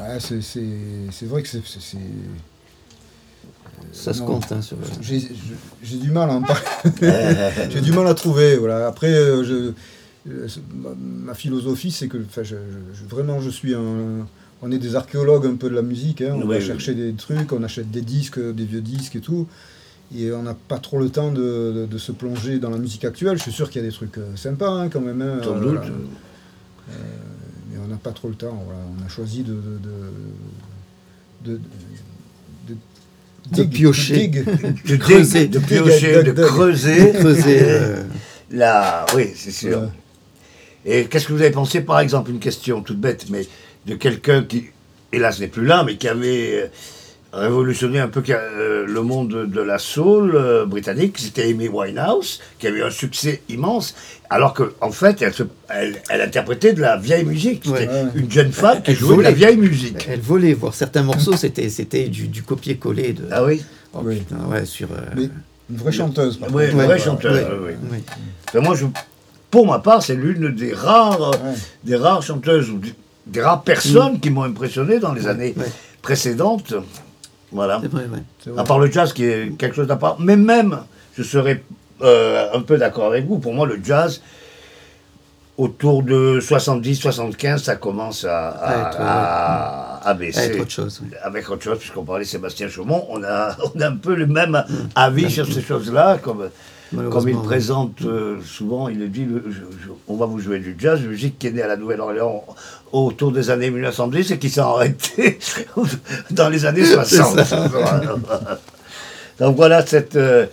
Ouais, 0.00 0.18
c'est 0.18 1.26
vrai 1.26 1.42
que 1.42 1.48
c'est. 1.48 1.60
Ça 3.92 4.12
se 4.14 4.20
non. 4.20 4.26
compte. 4.26 4.52
hein, 4.52 4.62
sur, 4.62 4.76
J'ai 5.00 5.96
du 5.98 6.10
mal 6.10 6.30
à 6.30 6.34
en 6.34 6.42
parler. 6.42 6.62
J'ai 7.70 7.80
du 7.80 7.92
mal 7.92 8.06
à 8.06 8.14
trouver. 8.14 8.56
Voilà. 8.56 8.86
Après, 8.86 9.12
euh, 9.12 9.42
je, 9.44 9.72
euh, 10.30 10.46
ma, 11.02 11.34
philosophie, 11.34 11.90
c'est 11.90 12.08
que 12.08 12.18
je, 12.36 12.42
je- 12.44 13.04
vraiment, 13.08 13.40
je 13.40 13.50
suis 13.50 13.74
un. 13.74 14.26
On 14.62 14.70
est 14.70 14.78
des 14.78 14.94
archéologues 14.94 15.46
un 15.46 15.56
peu 15.56 15.70
de 15.70 15.74
la 15.74 15.82
musique. 15.82 16.20
hein. 16.20 16.32
On 16.34 16.42
Oui, 16.42 16.46
va 16.48 16.56
oui. 16.56 16.62
chercher 16.66 16.94
des 16.94 17.14
trucs, 17.14 17.50
on 17.52 17.62
achète 17.62 17.90
des 17.90 18.02
disques, 18.02 18.38
des 18.38 18.64
vieux 18.64 18.82
disques 18.82 19.16
et 19.16 19.20
tout. 19.20 19.46
Et 20.14 20.32
on 20.32 20.42
n'a 20.42 20.54
pas 20.54 20.78
trop 20.78 20.98
le 20.98 21.08
temps 21.08 21.32
de, 21.32 21.72
de- 21.72 21.86
de 21.86 21.98
se 21.98 22.12
plonger 22.12 22.58
dans 22.58 22.68
la 22.70 22.78
musique 22.78 23.04
actuelle. 23.04 23.38
Je 23.38 23.42
suis 23.42 23.52
sûr 23.52 23.70
qu'il 23.70 23.80
y 23.80 23.84
a 23.84 23.88
des 23.88 23.94
trucs 23.94 24.18
euh, 24.18 24.36
sympas 24.36 24.70
hein, 24.70 24.88
quand 24.88 25.00
même. 25.00 25.22
hein. 25.22 25.38
Sans 25.42 25.56
Euh, 25.56 25.60
doute. 25.60 25.70
voilà. 25.78 25.90
Mais 27.72 27.78
on 27.82 27.86
n'a 27.88 27.96
pas 27.96 28.10
trop 28.12 28.28
le 28.28 28.34
temps. 28.34 28.60
Voilà. 28.64 28.80
On 29.00 29.04
a 29.04 29.08
choisi 29.08 29.42
de- 29.44 29.54
De 33.52 33.64
piocher. 33.64 34.28
De, 34.28 34.96
Creuser. 34.96 35.46
de 35.48 35.58
piocher, 35.58 36.22
de 36.22 36.32
creuser. 36.32 37.12
Là, 38.50 39.06
oui, 39.14 39.30
c'est 39.34 39.50
sûr. 39.50 39.90
Et 40.84 41.04
qu'est-ce 41.06 41.26
que 41.26 41.32
vous 41.32 41.42
avez 41.42 41.50
pensé, 41.50 41.82
par 41.82 42.00
exemple, 42.00 42.30
une 42.30 42.38
question 42.38 42.80
toute 42.82 42.98
bête, 43.00 43.26
mais 43.30 43.46
de 43.86 43.94
quelqu'un 43.94 44.42
qui, 44.44 44.66
hélas, 45.12 45.40
n'est 45.40 45.48
plus 45.48 45.64
là, 45.66 45.84
mais 45.84 45.96
qui 45.96 46.08
avait 46.08 46.64
euh, 46.64 46.66
révolutionné 47.32 48.00
un 48.00 48.08
peu 48.08 48.22
euh, 48.28 48.84
le 48.86 49.02
monde 49.02 49.46
de 49.46 49.60
la 49.60 49.78
soul 49.78 50.32
euh, 50.34 50.66
britannique, 50.66 51.18
c'était 51.18 51.44
Amy 51.44 51.68
Winehouse, 51.68 52.40
qui 52.58 52.66
avait 52.66 52.78
eu 52.80 52.82
un 52.82 52.90
succès 52.90 53.42
immense, 53.48 53.94
alors 54.30 54.52
qu'en 54.54 54.66
en 54.80 54.90
fait, 54.90 55.22
elle, 55.22 55.32
se- 55.32 55.44
elle, 55.68 56.02
elle 56.08 56.20
interprétait 56.22 56.72
de 56.72 56.80
la 56.80 56.96
vieille 56.96 57.24
musique. 57.24 57.62
C'était 57.64 57.86
Ouais. 57.86 57.88
Ouais. 57.88 58.04
une 58.16 58.30
jeune 58.30 58.52
femme 58.52 58.82
qui 58.82 58.90
Elle 58.92 58.96
jouait 58.96 59.16
de 59.18 59.22
la 59.22 59.30
volait. 59.30 59.38
vieille 59.46 59.56
musique. 59.56 60.06
Elle 60.10 60.20
volait, 60.20 60.54
voir 60.54 60.74
certains 60.74 61.02
morceaux, 61.02 61.36
c'était 61.36 61.68
c'était 61.68 62.08
du, 62.08 62.26
du 62.28 62.42
copier-coller 62.42 63.12
de. 63.12 63.24
Ah 63.30 63.44
oui 63.44 63.62
Oh, 63.92 63.98
Oui. 64.04 64.16
putain, 64.18 64.44
ouais, 64.48 64.64
sur. 64.66 64.88
euh, 64.92 64.96
Mais 65.16 65.28
une 65.70 65.76
vraie 65.76 65.92
chanteuse. 65.92 66.36
par 66.38 66.52
Oui, 66.54 66.64
une 66.66 66.76
vraie 66.76 66.86
ouais, 66.86 66.98
chanteuse. 66.98 67.32
ouais. 67.36 67.46
oui, 67.50 67.70
oui. 67.70 67.88
oui. 67.92 67.98
Enfin, 68.48 68.60
moi, 68.60 68.74
je, 68.76 68.86
pour 69.50 69.66
ma 69.66 69.78
part, 69.80 70.02
c'est 70.02 70.14
l'une 70.14 70.54
des 70.54 70.72
rares, 70.72 71.30
Ouais. 71.30 71.54
des 71.84 71.96
rares 71.96 72.22
chanteuses 72.22 72.70
ou 72.70 72.80
des, 73.26 73.40
rares 73.40 73.62
personnes 73.62 74.18
qui 74.20 74.30
m'ont 74.30 74.42
impressionné 74.44 74.98
dans 75.00 75.12
les 75.12 75.26
années 75.28 75.54
ouais. 75.56 75.66
précédentes. 76.02 76.74
Voilà. 77.52 77.78
C'est 77.82 77.88
vrai, 77.90 78.04
ouais. 78.04 78.18
C'est 78.42 78.50
vrai. 78.50 78.60
À 78.60 78.64
part 78.64 78.78
le 78.78 78.90
jazz 78.90 79.12
qui 79.12 79.24
est 79.24 79.56
quelque 79.58 79.74
chose 79.74 79.86
d'à 79.86 79.96
part. 79.96 80.16
Mais 80.20 80.36
même, 80.36 80.78
je 81.16 81.22
serais 81.22 81.62
euh, 82.02 82.48
un 82.54 82.60
peu 82.62 82.76
d'accord 82.78 83.06
avec 83.06 83.26
vous. 83.26 83.38
Pour 83.38 83.52
moi, 83.54 83.66
le 83.66 83.78
jazz, 83.82 84.20
autour 85.58 86.02
de 86.02 86.40
70-75, 86.40 87.58
ça 87.58 87.76
commence 87.76 88.24
à, 88.24 88.48
à, 88.48 88.68
À 88.68 88.88
être, 88.90 89.00
à- 89.00 89.96
à 89.96 90.08
À 90.10 90.14
baisser. 90.14 90.40
être 90.52 90.60
autre 90.60 90.70
chose. 90.70 91.02
Avec 91.22 91.50
autre 91.50 91.62
chose, 91.62 91.78
puisqu'on 91.78 92.04
parlait 92.04 92.24
de 92.24 92.28
Sébastien 92.28 92.68
Chaumont, 92.68 93.04
on 93.10 93.22
a, 93.22 93.54
on 93.74 93.80
a 93.80 93.86
un 93.88 93.96
peu 93.96 94.14
le 94.14 94.26
même 94.26 94.62
avis 94.94 95.30
sur 95.30 95.46
ces 95.52 95.60
choses-là, 95.60 96.18
comme, 96.22 96.48
comme 97.10 97.28
il 97.28 97.36
présente 97.36 98.02
euh, 98.02 98.38
souvent, 98.44 98.88
il 98.88 99.10
dit, 99.10 99.24
le- 99.24 99.44
je- 99.48 99.84
je- 99.84 99.90
on 100.08 100.16
va 100.16 100.26
vous 100.26 100.40
jouer 100.40 100.58
du 100.58 100.74
jazz, 100.78 101.00
musique 101.02 101.38
qui 101.38 101.46
est 101.46 101.52
née 101.52 101.62
à 101.62 101.68
la 101.68 101.76
Nouvelle-Orléans 101.76 102.44
autour 102.92 103.30
des 103.32 103.50
années 103.50 103.70
1910 103.70 104.32
et 104.32 104.38
qui 104.38 104.50
s'est 104.50 104.60
arrêtée 104.60 105.38
dans 106.32 106.48
les 106.48 106.64
années 106.66 106.84
60. 106.84 107.38
Donc 109.38 109.56
voilà 109.56 109.84
cette, 109.86 110.16
euh, 110.16 110.46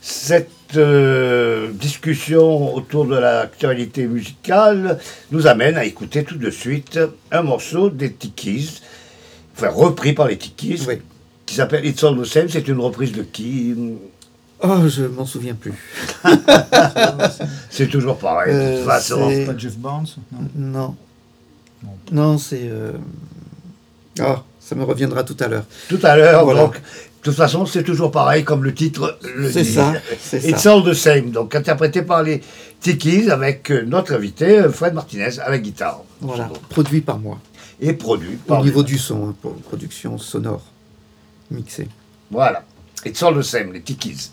cette 0.00 0.50
euh, 0.76 1.68
discussion 1.72 2.74
autour 2.74 3.06
de 3.06 3.16
l'actualité 3.16 4.06
musicale 4.06 4.98
nous 5.32 5.46
amène 5.46 5.76
à 5.76 5.84
écouter 5.84 6.24
tout 6.24 6.36
de 6.36 6.50
suite 6.50 6.98
un 7.32 7.42
morceau 7.42 7.90
des 7.90 8.12
Tikis, 8.12 8.80
enfin 9.56 9.68
repris 9.70 10.12
par 10.12 10.28
les 10.28 10.36
Tikis, 10.36 10.82
Oui. 10.86 10.96
qui 11.46 11.54
s'appelle 11.54 11.84
It's 11.86 12.02
All 12.04 12.20
the 12.20 12.24
Same. 12.24 12.48
C'est 12.48 12.68
une 12.68 12.80
reprise 12.80 13.12
de 13.12 13.22
qui? 13.22 13.74
Oh, 14.66 14.88
je 14.88 15.04
m'en 15.04 15.26
souviens 15.26 15.54
plus. 15.54 15.74
C'est 17.70 17.88
toujours 17.88 18.16
pareil, 18.18 18.52
de 18.54 18.58
Euh, 18.58 18.76
toute 18.78 18.86
façon. 18.86 19.28
c'est- 19.30 19.44
Pas 19.44 19.56
Jeff 19.58 19.76
Barnes 19.76 20.06
non 20.56 20.94
Non. 22.12 22.38
C'est. 22.38 22.62
euh, 22.64 22.92
Ah, 24.20 24.42
ça 24.60 24.74
me 24.74 24.84
reviendra 24.84 25.24
tout 25.24 25.36
à 25.40 25.48
l'heure. 25.48 25.64
Tout 25.88 25.98
à 26.02 26.16
l'heure, 26.16 26.44
Voilà. 26.44 26.60
donc, 26.62 26.74
de 26.76 26.80
toute 27.22 27.34
façon, 27.34 27.66
c'est 27.66 27.82
toujours 27.82 28.10
pareil, 28.10 28.44
comme 28.44 28.62
le 28.64 28.72
titre 28.72 29.18
le 29.36 29.50
C'est 29.50 29.62
dit. 29.62 29.72
ça, 29.74 29.92
c'est 30.20 30.44
It's 30.44 30.62
ça. 30.62 30.72
All 30.72 30.84
the 30.84 30.94
Same, 30.94 31.30
donc 31.30 31.54
interprété 31.54 32.02
par 32.02 32.22
les 32.22 32.40
Tikis 32.80 33.28
avec 33.30 33.70
euh, 33.70 33.82
notre 33.84 34.14
invité, 34.14 34.60
euh, 34.60 34.70
Fred 34.70 34.94
Martinez, 34.94 35.40
à 35.40 35.50
la 35.50 35.58
guitare. 35.58 36.02
Voilà, 36.20 36.48
produit 36.68 37.00
par 37.00 37.18
moi. 37.18 37.38
Et 37.80 37.92
produit 37.92 38.36
par 38.46 38.60
Au 38.60 38.64
niveau 38.64 38.82
du 38.84 38.96
son, 38.98 39.28
hein, 39.30 39.34
pour 39.42 39.54
production 39.56 40.16
sonore, 40.16 40.62
mixée. 41.50 41.88
Voilà. 42.30 42.62
It's 43.04 43.22
All 43.22 43.36
the 43.36 43.42
Same, 43.42 43.72
les 43.72 43.82
Tikis. 43.82 44.30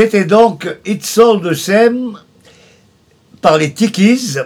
C'était 0.00 0.26
donc 0.26 0.68
It's 0.86 1.18
All 1.18 1.40
the 1.42 1.54
Same 1.54 2.16
par 3.42 3.58
les 3.58 3.72
Tikis, 3.72 4.36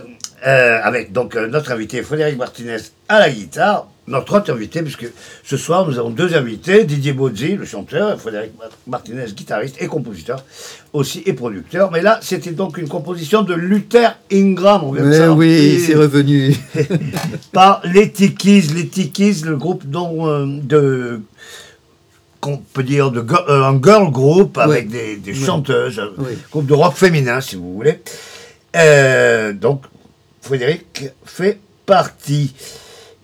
euh, 0.46 0.78
avec 0.82 1.12
donc 1.12 1.36
euh, 1.36 1.46
notre 1.46 1.72
invité 1.72 2.00
Frédéric 2.00 2.38
Martinez 2.38 2.78
à 3.06 3.18
la 3.20 3.28
guitare, 3.28 3.86
notre 4.06 4.34
autre 4.38 4.50
invité, 4.50 4.80
puisque 4.80 5.04
ce 5.44 5.56
soir 5.58 5.86
nous 5.86 5.98
avons 5.98 6.08
deux 6.08 6.34
invités, 6.34 6.84
Didier 6.84 7.12
Bozzi, 7.12 7.56
le 7.56 7.66
chanteur, 7.66 8.14
et 8.14 8.16
Frédéric 8.16 8.52
Mar- 8.58 8.70
Martinez, 8.86 9.26
guitariste 9.36 9.76
et 9.78 9.88
compositeur 9.88 10.42
aussi 10.94 11.22
et 11.26 11.34
producteur. 11.34 11.90
Mais 11.90 12.00
là, 12.00 12.18
c'était 12.22 12.52
donc 12.52 12.78
une 12.78 12.88
composition 12.88 13.42
de 13.42 13.52
Luther 13.52 14.16
Ingram, 14.32 14.80
on 14.84 14.92
vient 14.92 15.04
de 15.04 15.08
Mais 15.08 15.16
sortir, 15.18 15.36
oui, 15.36 15.84
c'est 15.86 15.94
revenu. 15.96 16.56
par 17.52 17.82
les 17.84 18.10
Tikis, 18.10 18.68
les 18.74 18.86
Tikis, 18.88 19.42
le 19.44 19.58
groupe 19.58 19.84
dont, 19.84 20.26
euh, 20.28 20.46
de 20.46 21.20
qu'on 22.42 22.58
peut 22.58 22.82
dire 22.82 23.12
de 23.12 23.20
go- 23.20 23.36
euh, 23.48 23.62
un 23.62 23.80
girl 23.80 24.10
group 24.10 24.58
avec 24.58 24.88
des, 24.90 25.32
chanteuses, 25.32 25.98
un 26.00 26.10
Oui. 26.18 26.36
groupe 26.50 26.66
de 26.66 26.74
rock 26.74 26.94
féminin 26.94 27.40
si 27.40 27.54
vous 27.56 27.72
voulez. 27.72 28.00
Euh, 28.76 29.52
donc 29.52 29.84
Frédéric 30.42 31.04
fait 31.24 31.60
partie. 31.86 32.52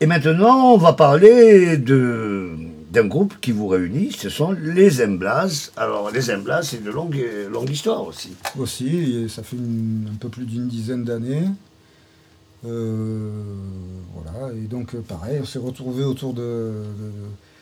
Et 0.01 0.07
maintenant, 0.07 0.73
on 0.75 0.79
va 0.79 0.93
parler 0.93 1.77
de 1.77 2.51
d'un 2.93 3.05
groupe 3.07 3.35
qui 3.43 3.53
vous 3.53 3.67
réunit, 3.69 4.13
ce 4.13 4.31
sont 4.31 4.53
les 4.53 5.05
Emblas. 5.05 5.73
Alors 5.77 6.11
les 6.11 6.31
Emblas, 6.31 6.63
c'est 6.63 6.83
de 6.83 6.91
longue 6.91 7.23
longue 7.53 7.69
histoire 7.71 8.07
aussi. 8.07 8.31
Aussi, 8.59 9.25
et 9.25 9.29
ça 9.29 9.43
fait 9.43 9.57
une- 9.57 10.09
un 10.15 10.17
peu 10.17 10.29
plus 10.31 10.45
d'une 10.47 10.69
dizaine 10.69 11.05
d'années. 11.05 11.45
Euh, 12.67 13.31
voilà, 14.15 14.53
et 14.55 14.67
donc 14.67 14.97
pareil, 15.03 15.39
on 15.43 15.45
s'est 15.45 15.59
retrouvés 15.59 16.05
autour 16.05 16.33
de, 16.33 16.41
de- 16.43 17.13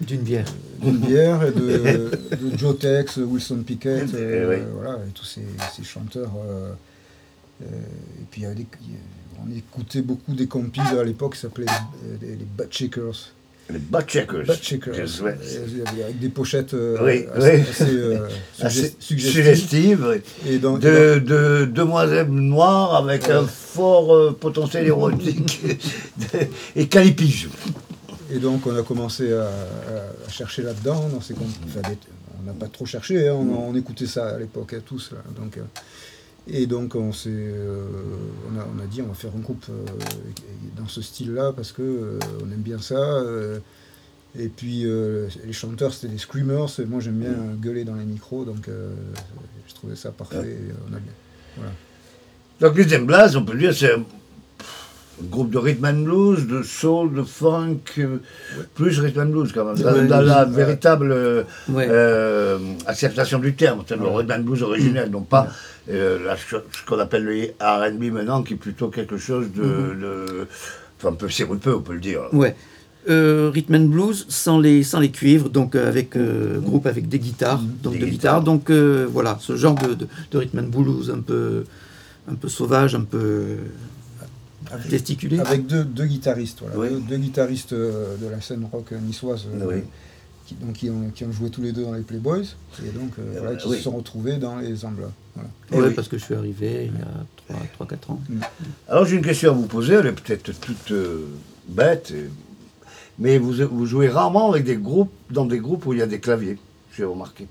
D'une 0.00 0.20
bière. 0.20 0.44
d'une 0.82 0.98
bière 0.98 1.42
et 1.44 1.52
de, 1.52 2.10
de 2.50 2.58
Joe 2.58 2.78
Tex, 2.78 3.16
Wilson 3.16 3.62
Pickett, 3.66 4.08
Eh 4.12 4.16
euh, 4.16 4.50
oui. 4.50 4.62
voilà, 4.74 4.98
et 5.06 5.10
tous 5.14 5.24
ces, 5.24 5.40
ces 5.74 5.84
chanteurs. 5.84 6.32
euh, 6.46 6.70
euh, 7.62 7.66
et 8.20 8.24
puis 8.30 8.42
y 8.42 8.44
des- 8.54 8.66
on 9.42 9.50
écoutait 9.56 10.02
beaucoup 10.02 10.34
des 10.34 10.46
compiles 10.46 10.82
à 10.98 11.04
l'époque 11.04 11.34
qui 11.34 11.40
s'appelaient 11.40 11.66
les, 12.20 12.28
les 12.28 12.36
Butt 12.58 12.68
Shakers. 12.70 13.32
Les 13.72 13.78
Butt 13.78 14.08
Shakers. 14.08 14.44
Euh, 15.22 15.34
Avec 16.04 16.18
des 16.18 16.28
pochettes 16.28 16.74
Oui, 17.02 17.24
assez, 17.34 17.56
oui. 17.56 17.62
assez, 17.70 18.16
Assez 18.60 18.96
sugges- 19.00 19.30
suggestives. 19.32 20.20
Et 20.46 20.58
dans- 20.58 20.76
de, 20.78 21.18
de 21.18 21.64
demoiselles 21.64 22.28
noires 22.28 22.96
avec 22.96 23.28
un 23.30 23.46
fort 23.46 24.34
potentiel 24.36 24.86
érotique 24.86 25.62
et 26.76 26.86
calipige. 26.86 27.48
Et 28.32 28.38
donc 28.38 28.66
on 28.66 28.76
a 28.76 28.82
commencé 28.82 29.32
à, 29.32 29.44
à- 29.44 30.26
à 30.26 30.28
chercher 30.30 30.62
là-dedans. 30.62 31.08
dans 31.08 31.20
ces 31.20 31.34
on 31.34 32.42
n'a 32.46 32.52
pas 32.52 32.66
trop 32.68 32.86
cherché, 32.86 33.28
hein, 33.28 33.34
on, 33.34 33.70
on 33.70 33.74
écoutait 33.74 34.06
ça 34.06 34.28
à 34.28 34.38
l'époque 34.38 34.74
hein, 34.74 34.80
tous. 34.84 35.12
là. 35.12 35.18
donc, 35.40 35.56
euh, 35.56 35.62
et 36.48 36.66
donc 36.66 36.94
on, 36.94 37.12
s'est, 37.12 37.30
euh, 37.32 37.86
on, 38.52 38.58
a, 38.58 38.66
on 38.76 38.82
a 38.82 38.86
dit 38.86 39.02
on 39.02 39.06
va 39.08 39.14
faire 39.14 39.32
un 39.36 39.40
groupe 39.40 39.64
euh, 39.68 39.84
dans 40.76 40.86
ce 40.86 41.02
style-là 41.02 41.52
parce 41.52 41.72
que 41.72 41.82
euh, 41.82 42.18
on 42.44 42.50
aime 42.52 42.60
bien 42.62 42.78
ça. 42.78 43.22
et 44.38 44.48
puis 44.48 44.84
les 44.84 45.52
chanteurs 45.52 45.92
c'était 45.94 46.12
des 46.12 46.18
screamers, 46.18 46.68
et 46.78 46.84
moi 46.84 47.00
j'aime 47.00 47.18
bien 47.18 47.34
gueuler 47.60 47.84
dans 47.84 47.94
les 47.94 48.04
micros, 48.04 48.44
donc 48.44 48.68
je 49.68 49.74
trouvais 49.74 49.96
ça 49.96 50.10
parfait. 50.12 50.36
et 50.50 50.72
on 50.90 50.94
a 50.94 50.98
bien. 51.00 51.12
Donc 52.60 52.76
les 52.76 52.96
Emblas, 52.96 53.34
on 53.36 53.44
peut 53.44 53.56
dire, 53.58 53.74
c'est 53.74 53.92
groupe 55.30 55.50
de 55.50 55.58
rhythm 55.58 55.84
and 55.86 56.02
blues, 56.04 56.46
de 56.46 56.62
soul, 56.62 57.14
de 57.14 57.22
funk, 57.22 57.78
euh, 57.98 58.18
plus 58.74 58.98
rhythm 59.00 59.20
and 59.20 59.26
blues 59.26 59.52
quand 59.52 59.64
même, 59.64 59.76
dans, 59.78 60.04
dans 60.06 60.20
la 60.20 60.44
ouais. 60.44 60.50
véritable 60.54 61.10
euh, 61.12 61.42
Ouais. 61.70 61.86
euh, 61.90 62.58
acceptation 62.86 63.38
du 63.38 63.54
terme, 63.54 63.82
c'est 63.88 63.96
le 63.96 64.06
rhythm 64.06 64.32
and 64.32 64.40
blues 64.40 64.62
originel, 64.62 65.10
non 65.10 65.22
pas 65.22 65.48
euh, 65.90 66.18
la 66.26 66.36
ce 66.36 66.56
qu'on 66.86 66.98
appelle 66.98 67.24
le 67.24 67.46
R&B 67.60 68.12
maintenant, 68.12 68.42
qui 68.42 68.54
est 68.54 68.56
plutôt 68.56 68.88
quelque 68.88 69.16
chose 69.16 69.46
de, 69.54 69.62
de- 69.62 70.46
enfin 70.98 71.08
un 71.10 71.16
peu 71.16 71.28
sirupeux, 71.28 71.76
on 71.76 71.80
peut 71.80 71.94
le 71.94 72.00
dire. 72.00 72.22
Ouais. 72.32 72.54
Euh, 73.08 73.50
rhythm 73.54 73.74
and 73.76 73.84
blues 73.86 74.26
sans 74.28 74.58
les, 74.58 74.82
sans 74.82 74.98
les 75.00 75.10
cuivres, 75.12 75.48
donc 75.48 75.76
avec 75.76 76.16
euh, 76.16 76.58
groupe 76.58 76.86
avec 76.86 77.08
des 77.08 77.20
guitares, 77.20 77.60
donc 77.82 77.92
Des 77.94 78.00
de 78.00 78.04
guitares. 78.06 78.40
guitares. 78.40 78.42
Donc 78.42 78.68
euh, 78.68 79.06
voilà, 79.10 79.38
ce 79.40 79.54
genre 79.56 79.76
de, 79.76 79.94
de, 79.94 80.06
de 80.32 80.38
rhythm 80.38 80.58
and 80.58 80.68
blues 80.76 81.10
un 81.10 81.20
peu, 81.20 81.62
un 82.30 82.34
peu 82.34 82.48
sauvage, 82.48 82.94
un 82.96 83.04
peu 83.04 83.58
Avec- 84.70 84.90
gesticulé. 84.90 85.38
Avec 85.40 85.66
deux, 85.66 85.84
deux 85.84 86.06
guitaristes, 86.06 86.58
voilà, 86.60 86.76
Oui. 86.76 86.88
deux, 86.90 87.08
deux 87.08 87.16
guitaristes 87.18 87.72
euh, 87.72 88.16
de 88.16 88.26
la 88.28 88.40
scène 88.40 88.66
rock 88.70 88.92
niçoise, 88.92 89.44
euh, 89.54 89.66
Oui. 89.68 89.82
qui, 90.46 90.54
donc, 90.54 90.72
qui, 90.74 90.90
ont, 90.90 91.10
qui 91.14 91.24
ont 91.24 91.32
joué 91.32 91.50
tous 91.50 91.62
les 91.62 91.72
deux 91.72 91.82
dans 91.84 91.92
les 91.94 92.02
Playboys, 92.02 92.42
et 92.84 92.90
donc 92.90 93.12
euh, 93.18 93.22
Euh, 93.36 93.40
voilà, 93.40 93.56
qui 93.56 93.68
oui. 93.68 93.76
se 93.76 93.82
sont 93.84 93.92
retrouvés 93.96 94.36
dans 94.38 94.56
les 94.56 94.84
Emblas. 94.84 95.10
Voilà. 95.34 95.50
Eh 95.72 95.76
Ouais, 95.76 95.88
oui. 95.88 95.94
parce 95.94 96.08
que 96.08 96.18
je 96.18 96.24
suis 96.24 96.34
arrivé 96.34 96.90
il 96.92 96.98
y 96.98 97.56
a 97.56 97.84
3-4 97.84 98.10
ans. 98.12 98.20
Alors 98.88 99.04
j'ai 99.04 99.16
une 99.16 99.24
question 99.24 99.50
à 99.50 99.54
vous 99.54 99.66
poser, 99.66 99.94
elle 99.94 100.06
est 100.06 100.12
peut-être 100.12 100.52
toute 100.60 100.90
euh, 100.92 101.26
bête, 101.68 102.12
mais 103.18 103.38
vous, 103.38 103.52
vous 103.70 103.86
jouez 103.86 104.08
rarement 104.08 104.50
avec 104.50 104.64
des 104.64 104.76
groupes, 104.76 105.12
dans 105.30 105.46
des 105.46 105.58
groupes 105.58 105.86
où 105.86 105.92
il 105.92 105.98
y 105.98 106.02
a 106.02 106.06
des 106.06 106.20
claviers, 106.20 106.58
j'ai 106.96 107.04
remarqué. 107.04 107.46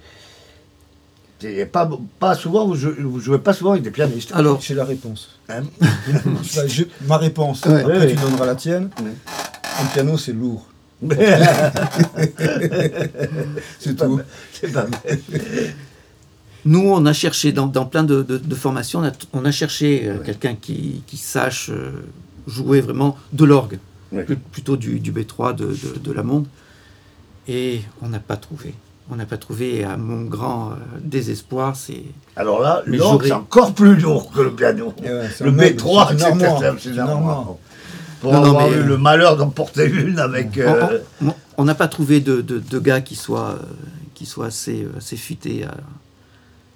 C'est 1.39 1.65
Pas, 1.71 1.89
pas 2.19 2.33
souvent, 2.35 2.65
vous 2.65 2.75
jouez, 2.75 2.93
vous 2.99 3.19
jouez 3.19 3.39
pas 3.39 3.53
souvent 3.53 3.71
avec 3.71 3.83
des 3.83 3.91
pianistes. 3.91 4.31
Alors, 4.33 4.61
J'ai 4.61 4.73
la 4.73 4.85
réponse. 4.85 5.37
Hein 5.49 5.63
je- 6.67 6.83
ma 7.07 7.17
réponse, 7.17 7.63
Ouais. 7.65 7.81
après 7.81 7.97
Ouais, 7.99 8.07
tu 8.07 8.15
ouais. 8.15 8.21
donneras 8.21 8.45
la 8.45 8.55
tienne. 8.55 8.89
Ouais. 9.01 9.11
Un 9.81 9.85
piano 9.87 10.17
c'est 10.17 10.31
lourd, 10.33 10.65
c'est 13.79 13.95
tout. 13.97 14.21
C'est 14.53 14.71
pas 14.71 14.83
mal. 14.87 15.19
nous, 16.65 16.79
on 16.79 17.05
a 17.05 17.13
cherché 17.13 17.51
dans, 17.51 17.67
dans 17.67 17.85
plein 17.85 18.03
de, 18.03 18.23
de- 18.23 18.37
de 18.37 18.55
formations, 18.55 18.99
on 19.01 19.03
a, 19.05 19.11
on 19.33 19.45
a 19.45 19.51
cherché 19.51 20.07
euh, 20.07 20.17
quelqu'un 20.19 20.55
qui, 20.55 21.03
qui 21.05 21.17
sache 21.17 21.69
euh, 21.69 21.91
jouer 22.47 22.81
vraiment 22.81 23.17
de 23.33 23.45
l'orgue, 23.45 23.79
Ouais. 24.11 24.25
plutôt 24.51 24.77
du, 24.77 24.99
du 24.99 25.11
B3 25.11 25.55
de, 25.55 25.65
de, 25.65 25.99
de 25.99 26.11
la 26.13 26.23
monde. 26.23 26.47
Et 27.47 27.81
on 28.01 28.07
n'a 28.09 28.19
pas 28.19 28.37
trouvé. 28.37 28.73
On 29.11 29.15
n'a 29.17 29.25
pas 29.27 29.37
trouvé, 29.37 29.83
à 29.83 29.97
mon 29.97 30.23
grand 30.23 30.71
euh, 30.71 30.75
désespoir, 30.99 31.75
c'est 31.75 32.03
Alors 32.35 32.59
là, 32.61 32.81
l'orgue 32.87 33.25
c'est 33.27 33.31
encore 33.33 33.73
plus 33.75 33.95
lourd 33.95 34.31
que 34.31 34.41
le 34.41 34.51
piano. 34.51 34.93
Ouais, 35.03 35.29
c'est 35.35 35.43
le 35.43 35.51
un 35.51 35.53
meuble, 35.53 35.75
B3, 35.77 36.17
c'est 36.17 36.97
armoire. 36.99 37.55
Pour 38.21 38.33
Non, 38.33 38.41
non, 38.41 38.49
avoir 38.49 38.69
mais, 38.69 38.77
eu 38.77 38.79
euh, 38.79 38.85
le 38.85 38.97
malheur 38.97 39.37
d'en 39.37 39.49
porter 39.49 39.85
une 39.85 40.17
avec... 40.17 40.57
On- 40.57 40.59
euh, 40.59 40.99
on- 41.57 41.65
n'a 41.65 41.75
pas 41.75 41.87
trouvé 41.87 42.19
de, 42.19 42.41
de- 42.41 42.57
de 42.57 42.79
gars 42.79 43.01
qui 43.01 43.15
soient, 43.15 43.59
euh, 43.61 43.65
qui 44.15 44.25
soient 44.25 44.47
assez, 44.47 44.87
assez 44.97 45.17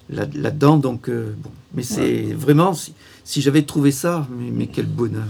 là- 0.08 0.26
là-dedans. 0.32 0.76
donc, 0.76 1.08
euh, 1.08 1.34
bon. 1.36 1.50
Mais 1.74 1.82
c'est 1.82 2.32
vraiment, 2.32 2.74
si, 2.74 2.94
si 3.24 3.40
j'avais 3.42 3.62
trouvé 3.62 3.90
ça, 3.90 4.26
mais, 4.30 4.50
mais 4.52 4.66
quel 4.68 4.86
bonheur. 4.86 5.24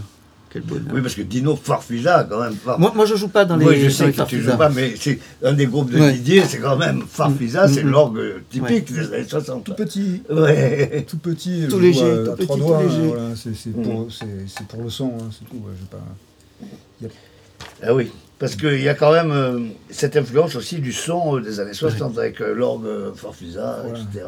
Quel 0.52 0.62
bonheur. 0.62 0.84
Oui, 0.92 1.00
parce 1.00 1.14
que 1.14 1.22
Dino 1.22 1.54
Farfisa, 1.54 2.26
quand 2.28 2.40
même. 2.40 2.54
Far- 2.54 2.78
moi, 2.80 2.92
moi, 2.94 3.06
je 3.06 3.14
joue 3.14 3.28
pas 3.28 3.44
dans 3.44 3.56
les, 3.56 3.66
oui, 3.66 3.80
je 3.84 3.88
sais 3.88 4.06
que 4.06 4.10
tu 4.10 4.16
Farfisa. 4.16 4.50
joues 4.52 4.58
pas, 4.58 4.68
mais 4.68 4.94
c'est 4.98 5.18
un 5.44 5.52
des 5.52 5.66
groupes 5.66 5.90
de 5.92 6.00
Ouais. 6.00 6.12
Didier, 6.12 6.42
c'est 6.44 6.58
quand 6.58 6.76
même 6.76 7.04
Farfisa, 7.08 7.66
Mm, 7.66 7.72
c'est 7.72 7.84
mm, 7.84 7.86
mm. 7.86 7.90
l'orgue 7.90 8.20
typique 8.50 8.92
des 8.92 9.14
années 9.14 9.24
60. 9.28 9.64
Tout 9.64 9.74
petit, 9.74 10.22
Ouais. 10.28 11.06
tout 11.08 11.18
petit, 11.18 11.66
Tout 11.70 11.78
léger, 11.78 12.00
joue 12.00 12.06
à, 12.06 12.24
tout 12.24 12.30
à 12.32 12.36
petit, 12.36 12.46
trois 12.46 12.56
tout 12.56 12.62
doigts. 12.64 12.82
voilà, 12.82 13.36
c'est 13.36 13.54
c'est 13.54 13.70
pour, 13.70 14.82
le 14.82 14.90
son, 14.90 15.12
hein, 15.20 15.28
c'est 15.30 15.48
tout. 15.48 15.56
ouais, 15.56 15.72
pas... 15.88 17.08
Ah 17.82 17.94
oui, 17.94 18.10
parce 18.38 18.56
qu'il 18.56 18.80
y 18.82 18.88
a 18.88 18.94
quand 18.94 19.12
même 19.12 19.30
euh, 19.30 19.60
cette 19.88 20.16
influence 20.16 20.56
aussi 20.56 20.78
du 20.80 20.92
son 20.92 21.36
euh, 21.36 21.40
des 21.40 21.60
années 21.60 21.74
60 21.74 22.18
avec 22.18 22.40
euh, 22.40 22.54
l'orgue 22.54 23.14
Farfisa, 23.14 23.82
Voilà. 23.84 23.98
etc. 24.00 24.24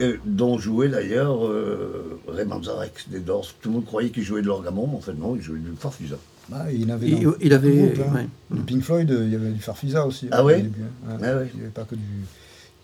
Euh, 0.00 0.16
dont 0.24 0.58
jouait 0.58 0.88
d'ailleurs 0.88 1.46
euh, 1.46 2.18
Raymond 2.26 2.62
Zarek 2.62 2.92
des 3.08 3.20
Doors. 3.20 3.46
Tout 3.60 3.68
le 3.68 3.74
monde 3.76 3.84
croyait 3.84 4.08
qu'il 4.10 4.22
jouait 4.22 4.40
de 4.40 4.50
à 4.50 4.70
môme, 4.70 4.94
en 4.94 5.00
fait 5.00 5.12
non, 5.12 5.36
il 5.36 5.42
jouait 5.42 5.58
du 5.58 5.70
Farfisa. 5.78 6.16
Ah, 6.52 6.72
il, 6.72 6.90
avait 6.90 7.08
Il- 7.08 7.28
il 7.40 7.52
avait- 7.52 7.68
le 7.68 7.86
groupe, 7.88 8.06
hein. 8.08 8.14
ouais. 8.14 8.26
Le 8.56 8.62
Pink 8.62 8.82
Floyd, 8.82 9.10
euh, 9.10 9.24
il 9.26 9.32
y 9.32 9.36
avait 9.36 9.50
du 9.50 9.60
Farfisa 9.60 10.06
aussi. 10.06 10.28
Ah 10.30 10.42
ouais? 10.42 10.62
Début, 10.62 10.82
hein. 11.06 11.18
Ah 11.22 11.36
ouais. 11.36 11.50
Il 11.52 11.58
n'y 11.58 11.62
avait 11.64 11.70
pas 11.72 11.84
que 11.84 11.94
du. 11.94 12.00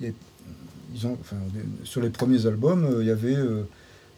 il 0.01 0.07
avait- 0.07 0.15
ils 0.95 1.07
ont, 1.07 1.17
enfin, 1.21 1.37
sur 1.85 2.01
les 2.03 2.11
premiers 2.11 2.47
albums, 2.47 2.85
euh, 2.85 2.99
il 3.03 3.07
y 3.09 3.11
avait 3.11 3.35
euh, 3.35 3.63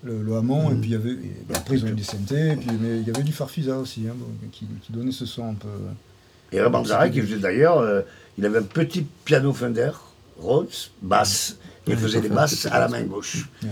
le, 0.03 0.21
le 0.23 0.35
Hammond, 0.37 0.71
et 0.71 0.75
Mm. 0.75 0.81
puis 0.81 0.91
il 0.91 0.93
y 0.93 0.97
avait. 0.97 1.13
et 1.13 1.55
après, 1.55 1.77
ils 1.77 1.85
ont 1.85 1.89
eu 1.89 1.93
des 1.93 2.03
synthés, 2.03 2.51
et 2.53 2.57
puis, 2.57 2.69
mais 2.81 2.99
il 3.01 3.07
y 3.07 3.11
avait 3.11 3.23
du 3.23 3.33
Farfisa 3.33 3.79
aussi, 3.79 4.03
hein, 4.09 4.15
bon, 4.17 4.27
qui, 4.51 4.67
qui 4.83 4.93
donnait 4.93 5.13
ce 5.13 5.25
son 5.25 5.49
un 5.51 5.55
peu. 5.55 5.69
Et 6.51 6.61
Raymond 6.61 6.85
Zarek, 6.85 7.15
il 7.15 7.23
faisait 7.23 7.39
d'ailleurs, 7.39 7.79
euh, 7.79 8.01
il 8.39 8.45
avait 8.45 8.59
un 8.59 8.63
petit 8.63 9.07
piano 9.25 9.53
Fender, 9.53 9.91
Rhodes, 10.39 10.69
basse. 11.01 11.57
Il 11.89 11.97
faisait 11.97 12.21
des 12.21 12.29
basses 12.29 12.67
à 12.67 12.79
la 12.79 12.89
main 12.89 13.03
gauche. 13.03 13.47
Ouais. 13.63 13.71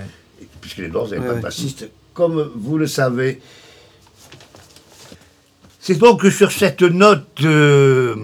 Puisque 0.61 0.79
les 0.79 0.89
Doors 0.89 1.09
n'avaient 1.09 1.21
Ouais, 1.21 1.29
pas 1.29 1.35
de 1.35 1.43
bassiste, 1.43 1.89
comme 2.15 2.51
vous 2.55 2.79
le 2.79 2.87
savez. 2.87 3.41
C'est 5.81 5.95
donc 5.95 6.25
sur 6.27 6.51
cette 6.51 6.83
note, 6.83 7.27
euh, 7.45 8.17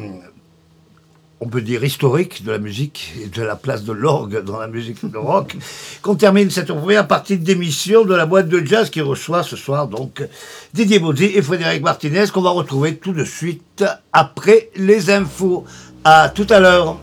on 1.40 1.49
peut 1.49 1.61
dire 1.61 1.84
historique 1.84 2.45
de 2.45 2.51
la 2.51 2.59
musique 2.59 3.14
et 3.22 3.26
de 3.26 3.43
la 3.43 3.55
place 3.55 3.84
de 3.84 3.93
l'orgue 3.93 4.43
dans 4.43 4.59
la 4.59 4.66
musique 4.66 5.09
de 5.09 5.16
rock, 5.16 5.57
qu'on 6.03 6.16
termine 6.16 6.51
cette 6.51 6.72
première 6.72 7.07
partie 7.07 7.38
d'émission 7.38 8.05
de 8.05 8.14
la 8.14 8.26
boîte 8.26 8.49
de 8.49 8.64
jazz 8.66 8.90
qui 8.90 9.01
reçoit 9.01 9.45
ce 9.45 9.55
soir 9.57 9.86
donc 9.86 10.26
Didier 10.74 10.99
Baudy 10.99 11.26
et 11.26 11.43
Frédéric 11.43 11.82
Martinez 11.82 12.24
qu'on 12.32 12.43
va 12.43 12.51
retrouver 12.51 12.97
tout 12.97 13.12
de 13.12 13.24
suite 13.24 13.84
après 14.12 14.70
les 14.74 15.11
infos. 15.11 15.64
À 16.05 16.30
tout 16.30 16.47
à 16.51 16.59
l'heure. 16.59 16.99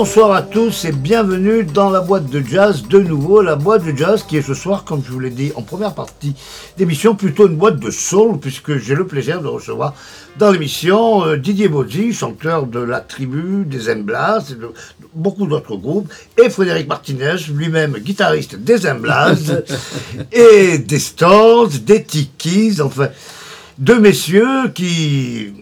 Rebonsoir 0.00 0.32
à 0.32 0.40
tous 0.40 0.86
et 0.86 0.92
bienvenue 0.92 1.62
dans 1.62 1.90
la 1.90 2.00
boîte 2.00 2.30
de 2.30 2.40
jazz 2.40 2.84
de 2.88 3.00
nouveau, 3.00 3.42
la 3.42 3.54
boîte 3.54 3.84
de 3.84 3.94
jazz 3.94 4.24
qui 4.26 4.38
est 4.38 4.42
ce 4.42 4.54
soir, 4.54 4.84
comme 4.84 5.02
je 5.04 5.12
vous 5.12 5.20
l'ai 5.20 5.28
dit 5.28 5.52
en 5.56 5.60
première 5.60 5.94
partie 5.94 6.34
d'émission, 6.78 7.14
plutôt 7.14 7.46
une 7.46 7.56
boîte 7.56 7.78
de 7.78 7.90
soul 7.90 8.40
puisque 8.40 8.78
j'ai 8.78 8.94
le 8.94 9.06
plaisir 9.06 9.42
de 9.42 9.46
recevoir 9.46 9.92
dans 10.38 10.50
l'émission 10.52 11.26
euh, 11.26 11.36
Didier 11.36 11.68
Bozzi, 11.68 12.14
chanteur 12.14 12.66
de 12.66 12.78
la 12.80 13.00
tribu, 13.00 13.66
des 13.66 13.92
Emblas 13.92 14.46
et 14.52 14.54
de 14.54 14.70
beaucoup 15.12 15.46
d'autres 15.46 15.76
groupes, 15.76 16.10
et 16.42 16.48
Frédéric 16.48 16.88
Martinez, 16.88 17.36
lui-même 17.54 17.98
guitariste 17.98 18.56
des 18.56 18.88
Emblas 18.88 19.52
et 20.32 20.78
des 20.78 20.98
Stones, 20.98 21.72
des 21.84 22.04
Tikis, 22.04 22.80
enfin 22.80 23.10
deux 23.76 24.00
messieurs 24.00 24.70
qui 24.74 25.52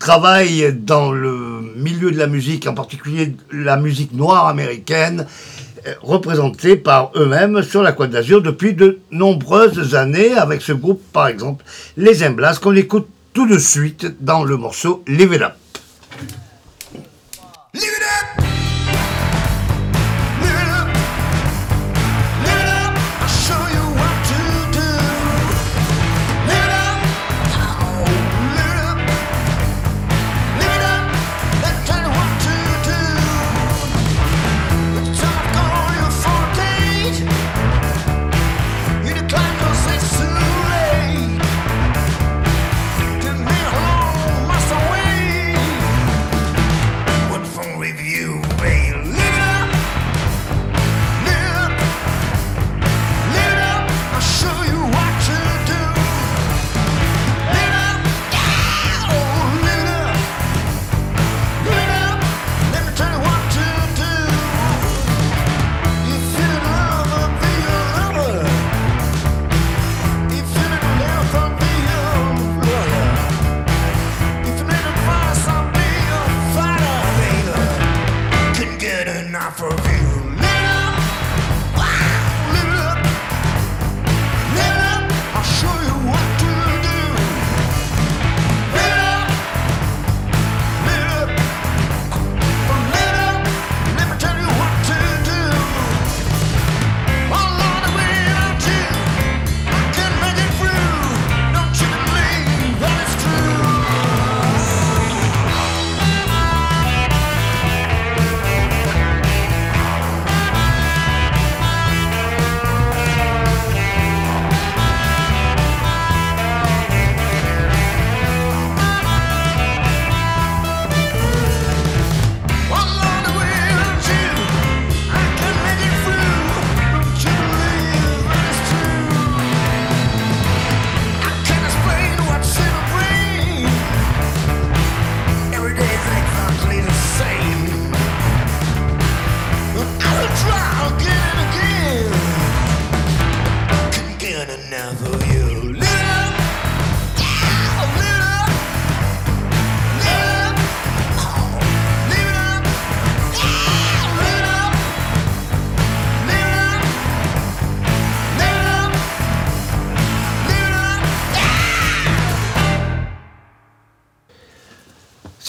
travaillent 0.00 0.72
dans 0.72 1.12
le 1.12 1.60
milieu 1.76 2.10
de 2.10 2.18
la 2.18 2.26
musique, 2.26 2.66
en 2.66 2.74
particulier 2.74 3.36
la 3.52 3.76
musique 3.76 4.12
noire 4.12 4.48
américaine, 4.48 5.26
euh, 5.86 5.94
représentée 6.02 6.76
par 6.76 7.12
eux-mêmes 7.14 7.62
sur 7.62 7.82
la 7.82 7.92
Côte 7.92 8.10
d'Azur 8.10 8.42
depuis 8.42 8.74
de 8.74 8.98
nombreuses 9.12 9.94
années, 9.94 10.32
avec 10.32 10.62
ce 10.62 10.72
groupe 10.72 11.02
par 11.12 11.28
exemple, 11.28 11.64
les 11.96 12.26
Emblas, 12.26 12.58
qu'on 12.60 12.74
écoute 12.74 13.08
tout 13.32 13.46
de 13.46 13.58
suite 13.58 14.16
dans 14.20 14.42
le 14.42 14.56
morceau 14.56 15.04
Live 15.06 15.34
It 15.34 15.42
Up. 15.42 15.52
Live 17.74 17.84
it 17.84 18.40
up! 18.40 18.49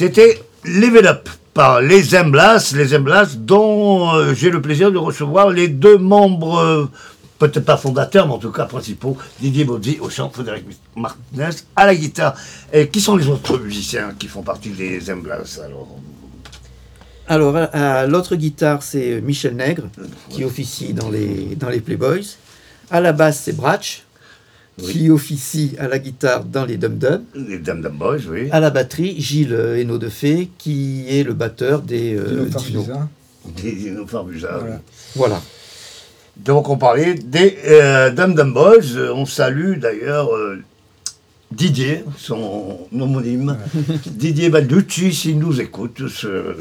C'était 0.01 0.41
Live 0.65 0.95
It 0.95 1.05
Up 1.05 1.29
par 1.53 1.79
les 1.79 2.15
Emblas, 2.15 2.73
les 2.75 2.95
Emblas 2.95 3.35
dont 3.37 4.11
euh, 4.15 4.33
j'ai 4.33 4.49
le 4.49 4.59
plaisir 4.59 4.91
de 4.91 4.97
recevoir 4.97 5.51
les 5.51 5.67
deux 5.67 5.99
membres, 5.99 6.57
euh, 6.57 6.85
peut-être 7.37 7.65
pas 7.65 7.77
fondateurs, 7.77 8.25
mais 8.25 8.33
en 8.33 8.39
tout 8.39 8.51
cas 8.51 8.65
principaux, 8.65 9.15
Didier 9.39 9.63
Bozzi 9.63 9.99
au 10.01 10.09
chant, 10.09 10.31
Frédéric 10.31 10.65
Martinez 10.95 11.51
à 11.75 11.85
la 11.85 11.93
guitare. 11.93 12.33
Et 12.73 12.87
qui 12.87 12.99
sont 12.99 13.15
les 13.15 13.27
autres 13.27 13.59
musiciens 13.59 14.15
qui 14.17 14.27
font 14.27 14.41
partie 14.41 14.69
des 14.69 15.11
Emblas 15.11 15.59
alors 15.63 15.99
Alors, 17.27 17.55
à 17.55 18.07
l'autre 18.07 18.35
guitare, 18.35 18.81
c'est 18.81 19.21
Michel 19.21 19.55
Nègre, 19.55 19.83
qui 20.29 20.43
officie 20.43 20.93
dans 20.93 21.11
les, 21.11 21.55
dans 21.57 21.69
les 21.69 21.79
Playboys. 21.79 22.25
À 22.89 23.01
la 23.01 23.13
basse, 23.13 23.41
c'est 23.43 23.55
Bratch, 23.55 24.01
qui 24.77 25.09
officie 25.09 25.75
à 25.79 25.87
la 25.87 25.99
guitare 25.99 26.43
dans 26.43 26.65
les 26.65 26.77
Dum 26.77 26.97
Dum. 26.97 27.23
Les 27.35 27.59
Dum 27.59 27.81
Dum 27.81 27.97
Boys, 27.97 28.19
oui. 28.29 28.49
À 28.51 28.59
la 28.59 28.69
batterie, 28.69 29.19
Gilles 29.19 29.53
Hainaut 29.53 29.97
de 29.97 30.09
Fée, 30.09 30.49
qui 30.57 31.05
est 31.09 31.23
le 31.23 31.33
batteur 31.33 31.81
des 31.81 32.15
euh, 32.15 32.45
Dino. 32.57 32.85
Des 33.61 33.71
Dino. 33.73 34.05
Voilà. 34.05 34.81
Voilà. 35.15 35.41
Donc 36.37 36.69
on 36.69 36.77
parlait 36.77 37.15
des 37.15 37.57
euh, 37.65 38.09
Dum 38.11 38.33
Dum 38.33 38.53
Boys. 38.53 38.95
Euh, 38.95 39.13
On 39.13 39.25
salue 39.25 39.77
d'ailleurs 39.77 40.33
euh, 40.33 40.63
Didier, 41.51 42.05
son 42.17 42.87
homonyme, 42.97 43.57
Didier 44.05 44.49
Balducci, 44.49 45.13
s'il 45.13 45.39
nous 45.39 45.59
écoute. 45.59 46.01
je 46.07 46.53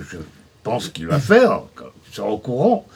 pense 0.65 0.89
qu'il 0.89 1.07
va 1.07 1.21
faire, 1.21 1.63
il 2.09 2.15
sera 2.15 2.29
au 2.29 2.39
courant 2.39 2.87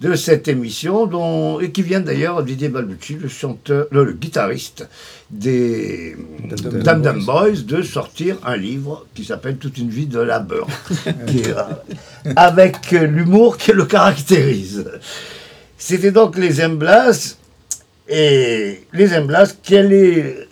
de 0.00 0.14
cette 0.14 0.48
émission, 0.48 1.06
dont, 1.06 1.60
et 1.60 1.70
qui 1.70 1.82
vient 1.82 2.00
d'ailleurs, 2.00 2.42
Didier 2.42 2.68
Balducci, 2.68 3.14
le 3.14 3.28
chanteur, 3.28 3.86
le, 3.90 4.04
le 4.04 4.12
guitariste 4.12 4.86
des 5.30 6.16
Dum 6.84 7.00
Dum 7.02 7.24
Boys. 7.24 7.50
Boys, 7.50 7.60
de 7.66 7.82
sortir 7.82 8.36
un 8.44 8.56
livre 8.56 9.06
qui 9.14 9.24
s'appelle 9.24 9.56
Toute 9.56 9.78
une 9.78 9.88
vie 9.90 10.06
de 10.06 10.20
labeur, 10.20 10.66
qui 11.26 11.38
est, 11.40 11.48
euh, 11.56 12.32
avec 12.36 12.90
l'humour 12.90 13.56
qui 13.56 13.72
le 13.72 13.84
caractérise. 13.86 14.84
C'était 15.78 16.10
donc 16.12 16.36
les 16.38 16.62
Emblas. 16.64 17.36
Et 18.08 18.82
les 18.92 19.16
Emblas, 19.16 19.54
quel 19.62 19.92
est 19.92 20.48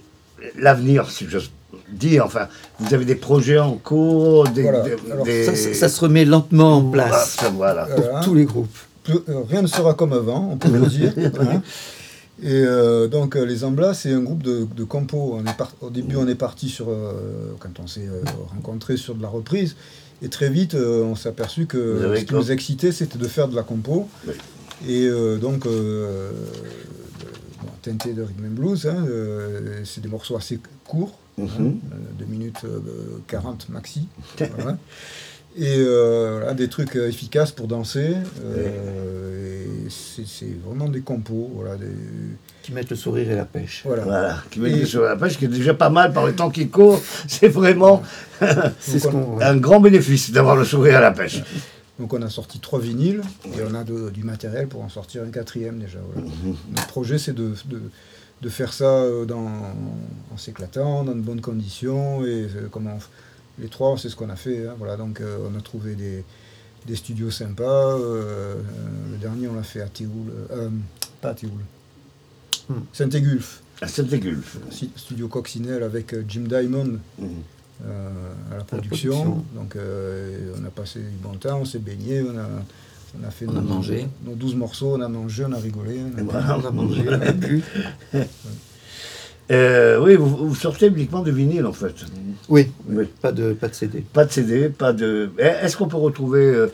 l'avenir, 0.58 1.10
si 1.10 1.26
j'ose 1.28 1.50
dire 1.90 2.24
Enfin, 2.24 2.48
vous 2.80 2.94
avez 2.94 3.04
des 3.04 3.14
projets 3.14 3.58
en 3.58 3.72
cours, 3.74 4.48
des, 4.48 4.62
Voilà. 4.62 4.80
des- 4.80 4.96
Alors, 5.12 5.24
des- 5.26 5.44
Ça, 5.44 5.54
ça- 5.54 5.74
ça 5.74 5.88
se 5.90 6.00
remet 6.00 6.24
lentement 6.24 6.78
en 6.78 6.90
place 6.90 7.36
voilà. 7.54 7.84
pour 7.84 8.02
Voilà. 8.04 8.20
tous 8.24 8.34
les 8.34 8.44
groupes. 8.46 8.74
Plus- 9.04 9.18
euh, 9.28 9.42
rien 9.48 9.62
ne 9.62 9.66
sera 9.66 9.94
comme 9.94 10.12
avant, 10.12 10.50
on 10.52 10.56
peut 10.56 10.70
le 10.70 10.86
dire. 10.86 11.12
hein. 11.40 11.62
Et 12.42 12.50
euh, 12.64 13.08
donc 13.08 13.36
euh, 13.36 13.44
les 13.44 13.62
Amblas, 13.64 13.94
c'est 13.94 14.12
un 14.12 14.20
groupe 14.22 14.42
de, 14.42 14.66
de 14.76 14.84
compos. 14.84 15.38
On 15.40 15.46
est 15.46 15.56
par- 15.56 15.72
au 15.80 15.90
début, 15.90 16.16
on 16.16 16.26
est 16.26 16.34
parti 16.34 16.68
sur, 16.68 16.88
euh, 16.90 17.52
quand 17.60 17.78
on 17.80 17.86
s'est 17.86 18.08
euh, 18.08 18.22
rencontrés 18.54 18.96
sur 18.96 19.14
de 19.14 19.22
la 19.22 19.28
reprise, 19.28 19.76
et 20.22 20.28
très 20.28 20.50
vite, 20.50 20.74
on 20.76 21.16
s'est 21.16 21.28
aperçu 21.28 21.66
que 21.66 22.14
ce 22.16 22.24
qui 22.24 22.34
nous 22.34 22.52
excitait, 22.52 22.92
c'était 22.92 23.18
de 23.18 23.26
faire 23.28 23.48
de 23.48 23.56
la 23.56 23.62
compo. 23.64 24.08
Oui. 24.26 24.34
Et 24.88 25.08
donc, 25.40 25.64
bon, 25.66 25.72
teinté 27.82 28.12
de 28.12 28.22
rhythm 28.22 28.44
and 28.46 28.50
blues, 28.50 28.86
hein, 28.86 29.04
c'est 29.84 30.00
des 30.00 30.08
morceaux 30.08 30.36
assez 30.36 30.60
courts, 30.86 31.18
hein, 31.40 31.46
Mhm. 31.58 31.78
2 32.20 32.24
minutes 32.26 32.60
euh, 32.64 32.78
40 33.26 33.68
maxi. 33.70 34.06
voilà. 34.56 34.78
Et 35.56 35.76
euh, 35.78 36.38
voilà, 36.38 36.54
des 36.54 36.68
trucs 36.68 36.96
euh, 36.96 37.08
efficaces 37.08 37.52
pour 37.52 37.66
danser. 37.68 38.14
euh, 38.44 39.64
et 39.86 39.90
c'est 40.26 40.56
vraiment 40.64 40.88
des 40.88 41.00
compos. 41.00 41.50
Voilà, 41.54 41.76
des, 41.76 41.86
Qui 42.62 42.72
mettent 42.72 42.90
le 42.90 42.96
sourire 42.96 43.30
et 43.30 43.36
la 43.36 43.44
pêche. 43.44 43.82
voilà. 43.84 44.04
Voilà, 44.04 44.42
qui 44.50 44.60
met 44.60 44.70
Et- 44.70 44.80
des 44.80 44.86
sur 44.86 45.02
la 45.02 45.16
pêche, 45.16 45.36
qui 45.38 45.44
est 45.44 45.48
déjà 45.48 45.74
pas 45.74 45.90
mal 45.90 46.12
par 46.12 46.26
le 46.26 46.34
temps 46.34 46.50
qui 46.50 46.68
court. 46.68 47.00
C'est 47.28 47.48
vraiment 47.48 48.02
ce 48.80 49.42
un 49.42 49.56
grand 49.56 49.80
bénéfice 49.80 50.30
d'avoir 50.30 50.56
le 50.56 50.64
sourire 50.64 50.96
à 50.96 51.00
la 51.00 51.12
pêche. 51.12 51.42
Donc 51.98 52.14
on 52.14 52.22
a 52.22 52.30
sorti 52.30 52.58
trois 52.58 52.80
vinyles 52.80 53.20
et 53.46 53.60
on 53.70 53.74
a 53.74 53.84
de- 53.84 54.08
du 54.10 54.24
matériel 54.24 54.66
pour 54.68 54.82
en 54.82 54.88
sortir 54.88 55.22
un 55.22 55.30
quatrième 55.30 55.78
déjà. 55.78 55.98
voilà. 56.14 56.26
Notre 56.70 56.86
projet 56.86 57.18
c'est 57.18 57.34
de, 57.34 57.50
de, 57.66 57.82
de 58.40 58.48
faire 58.48 58.72
ça 58.72 58.86
euh, 58.86 59.24
dans, 59.26 59.44
en 60.32 60.36
s'éclatant, 60.38 61.04
dans 61.04 61.14
de 61.14 61.20
bonnes 61.20 61.42
conditions. 61.42 62.24
Et 62.24 62.46
comment 62.70 62.94
on 62.96 62.98
les 63.58 63.68
trois, 63.68 63.96
c'est 63.98 64.08
ce 64.08 64.16
qu'on 64.16 64.30
a 64.30 64.36
fait. 64.36 64.66
hein, 64.66 64.74
voilà, 64.78 64.96
donc 64.96 65.20
euh, 65.20 65.38
on 65.52 65.58
a 65.58 65.60
trouvé 65.60 65.94
des, 65.94 66.24
des 66.86 66.96
studios 66.96 67.30
sympas. 67.30 67.62
euh, 67.64 67.98
euh, 68.56 68.62
le 69.10 69.16
dernier 69.18 69.48
on 69.48 69.54
l'a 69.54 69.62
fait 69.62 69.80
à 69.82 69.88
Théoul, 69.88 70.32
euh, 70.50 70.68
pas 71.20 71.30
à 71.30 71.34
Théoul, 71.34 71.60
Hmm. 72.68 72.74
Saint-Égulphe, 72.92 73.60
À 73.80 73.88
Saint-Égulphe. 73.88 74.56
si- 74.70 74.90
studio 74.94 75.26
Coccinelle 75.26 75.82
avec 75.82 76.14
Jim 76.28 76.42
Diamond. 76.48 76.98
Euh, 77.84 78.10
à 78.52 78.58
la 78.58 78.62
production. 78.64 79.10
production. 79.10 79.44
Donc 79.56 79.74
euh, 79.74 80.54
on 80.60 80.64
a 80.64 80.70
passé 80.70 81.00
du 81.00 81.16
bon 81.20 81.34
temps, 81.34 81.58
on 81.60 81.64
s'est 81.64 81.80
baigné, 81.80 82.22
on 82.22 82.38
a, 82.38 82.46
on 83.20 83.26
a 83.26 83.30
fait 83.32 83.46
On 83.48 83.50
a 83.50 83.54
nos, 83.54 83.62
mangé. 83.62 84.06
nos 84.24 84.36
12 84.36 84.54
morceaux, 84.54 84.94
on 84.96 85.00
a 85.00 85.08
mangé, 85.08 85.44
on 85.44 85.50
a 85.52 85.58
rigolé. 85.58 85.98
on 86.14 86.18
a- 86.18 86.22
voilà. 86.22 86.58
On 86.58 86.64
a 86.66 86.70
mangé, 86.70 87.02
on 87.08 87.20
a 87.20 87.32
bu. 87.32 87.60
Euh, 89.50 90.00
oui, 90.02 90.14
vous, 90.16 90.48
vous 90.48 90.54
sortez 90.54 90.86
uniquement 90.86 91.22
de 91.22 91.30
vinyle 91.30 91.66
en 91.66 91.72
fait. 91.72 91.94
Oui, 92.48 92.68
Oui. 92.88 93.06
pas 93.20 93.32
de, 93.32 93.52
pas 93.52 93.68
de 93.68 93.74
CD. 93.74 94.00
Pas 94.12 94.24
de 94.24 94.32
CD, 94.32 94.68
pas 94.68 94.92
de. 94.92 95.30
Eh, 95.38 95.42
Est-ce 95.42 95.76
qu'on 95.76 95.88
peut 95.88 95.96
retrouver, 95.96 96.44
euh, 96.44 96.68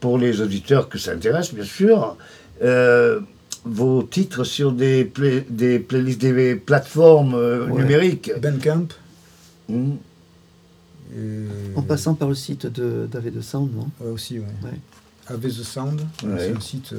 pour 0.00 0.18
les 0.18 0.40
auditeurs 0.40 0.88
que 0.88 0.98
ça 0.98 1.12
intéresse, 1.12 1.52
bien 1.54 1.64
sûr, 1.64 2.16
euh, 2.62 3.20
vos 3.64 4.02
titres 4.02 4.44
sur 4.44 4.72
des, 4.72 5.04
play- 5.04 5.44
des 5.50 5.78
playlists, 5.78 6.20
des 6.20 6.56
plateformes 6.56 7.34
euh, 7.34 7.66
Ouais. 7.66 7.82
numériques? 7.82 8.30
Bandcamp. 8.40 8.88
Et... 9.70 9.74
En 11.76 11.82
passant 11.82 12.14
par 12.14 12.28
le 12.28 12.34
site 12.34 12.66
de 12.66 13.06
d'Ave 13.10 13.30
de 13.30 13.40
Sound, 13.40 13.74
non? 13.74 13.88
Ouais, 14.00 14.12
aussi, 14.12 14.38
ouais. 14.38 14.44
Ouais. 14.62 14.78
Have 15.28 15.40
the 15.40 15.50
Sound, 15.50 16.00
Ouais. 16.22 16.30
c'est 16.38 16.56
un 16.56 16.60
site 16.60 16.92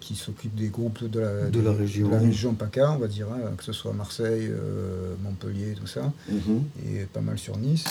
qui 0.00 0.14
s'occupe 0.14 0.54
des 0.54 0.68
groupes 0.68 1.04
de 1.08 1.20
la, 1.20 1.50
De 1.50 1.60
la 1.60 1.72
région. 1.72 2.08
de 2.08 2.12
la 2.12 2.18
région 2.20 2.54
PACA, 2.54 2.92
on 2.92 2.98
va 2.98 3.06
dire, 3.08 3.26
hein, 3.32 3.52
que 3.56 3.64
ce 3.64 3.72
soit 3.72 3.92
Marseille, 3.92 4.48
euh, 4.50 5.14
Montpellier, 5.22 5.74
tout 5.78 5.86
ça, 5.86 6.12
Mhm. 6.30 6.62
et 6.86 7.04
pas 7.04 7.20
mal 7.20 7.38
sur 7.38 7.56
Nice. 7.58 7.84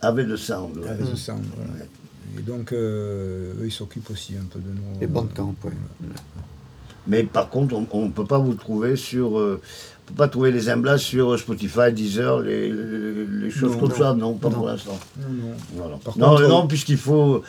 Avec 0.00 0.26
le 0.26 0.36
sound. 0.36 0.76
ouais. 0.76 0.88
Have 0.88 1.10
the 1.12 1.16
Sound, 1.16 1.44
voilà. 1.56 1.72
Et 2.38 2.42
donc, 2.42 2.72
euh, 2.72 3.54
eux, 3.60 3.66
ils 3.66 3.72
s'occupent 3.72 4.10
aussi 4.10 4.34
un 4.36 4.44
peu 4.44 4.58
de 4.60 4.68
nous. 4.68 5.00
Et 5.02 5.06
Bandcamp, 5.06 5.54
ouais. 5.64 5.72
Mais 7.06 7.22
par 7.24 7.48
contre, 7.48 7.74
on 7.92 8.06
ne 8.06 8.10
peut 8.12 8.26
pas 8.26 8.38
vous 8.38 8.54
trouver 8.54 8.96
sur. 8.96 9.38
Euh, 10.08 10.14
peut 10.14 10.14
pas 10.14 10.28
trouver 10.28 10.50
les 10.50 10.70
emblas 10.70 10.98
sur 10.98 11.38
Spotify, 11.38 11.92
Deezer, 11.92 12.40
les, 12.40 12.68
les, 12.70 13.26
les 13.42 13.50
choses 13.50 13.72
Non, 13.72 13.78
comme 13.78 13.88
non. 13.90 13.94
ça, 13.96 14.14
non, 14.14 14.34
pas 14.34 14.48
Non. 14.48 14.54
pour 14.54 14.66
l'instant. 14.66 14.98
Non, 15.18 15.28
non. 15.28 15.54
Voilà. 15.74 15.96
Par 16.04 16.18
non, 16.18 16.28
contre, 16.30 16.48
non, 16.48 16.66
puisqu'il 16.66 16.96
faut. 16.96 17.42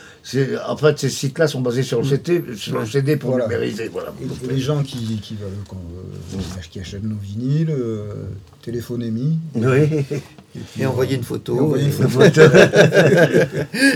En 0.68 0.78
fait, 0.78 1.00
ces 1.00 1.10
sites-là 1.10 1.48
sont 1.48 1.62
basés 1.62 1.84
sur 1.84 2.00
le 2.02 2.06
CD, 2.08 2.44
sur 2.56 2.80
le 2.80 2.86
CD 2.86 3.16
pour 3.18 3.32
Voilà. 3.32 3.46
numériser. 3.48 3.88
Voilà. 3.90 4.14
Et, 4.22 4.48
les 4.48 4.60
gens 4.60 4.84
qui, 4.84 5.20
qui 5.22 5.36
veulent, 5.36 5.50
qu'on, 5.68 5.78
euh, 5.78 6.62
qui 6.70 6.80
achètent 6.80 7.04
nos 7.04 7.16
vinyles, 7.18 7.70
euh, 7.72 8.14
téléphonez-moi. 8.62 9.32
Oui. 9.56 10.06
Puis, 10.54 10.82
Et 10.82 10.86
euh, 10.86 10.90
envoyer 10.90 11.16
une 11.16 11.24
photo. 11.24 11.56
et 11.56 11.60
envoyer 11.60 11.86
une 11.86 11.92
photo. 12.10 12.42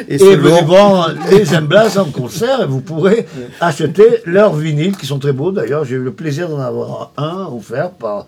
et 0.07 0.15
Et 0.15 0.17
selon- 0.17 0.41
venez 0.41 0.61
voir 0.63 1.13
les 1.31 1.55
Emblas 1.55 1.97
en 1.97 2.05
concert 2.05 2.61
et 2.61 2.65
vous 2.67 2.81
pourrez 2.81 3.25
acheter 3.59 4.21
leurs 4.25 4.55
vinyles 4.55 4.95
qui 4.97 5.05
sont 5.05 5.19
très 5.19 5.33
beaux. 5.33 5.51
D'ailleurs, 5.51 5.85
j'ai 5.85 5.95
eu 5.95 5.99
le 6.03 6.11
plaisir 6.13 6.49
d'en 6.49 6.59
avoir 6.59 7.11
un 7.17 7.47
offert 7.55 7.91
par 7.91 8.27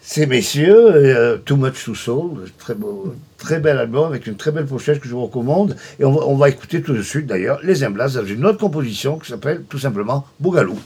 ces 0.00 0.26
messieurs. 0.26 0.94
euh, 0.94 1.36
Too 1.44 1.56
Much 1.56 1.84
to 1.84 1.94
Soul, 1.94 2.44
très 2.58 2.74
beau, 2.74 3.14
très 3.38 3.58
bel 3.60 3.78
album 3.78 4.04
avec 4.06 4.26
une 4.26 4.36
très 4.36 4.50
belle 4.52 4.66
pochette 4.66 5.00
que 5.00 5.08
je 5.08 5.14
vous 5.14 5.24
recommande. 5.24 5.74
Et 5.98 6.04
on 6.04 6.12
va, 6.12 6.26
on 6.26 6.36
va 6.36 6.48
écouter 6.48 6.82
tout 6.82 6.92
de 6.92 7.02
suite 7.02 7.26
d'ailleurs 7.26 7.58
les 7.62 7.84
Emblas 7.84 8.10
dans 8.14 8.24
une 8.26 8.44
autre 8.46 8.58
composition 8.58 9.18
qui 9.18 9.30
s'appelle 9.30 9.62
tout 9.68 9.78
simplement 9.78 10.26
Bougalou. 10.38 10.78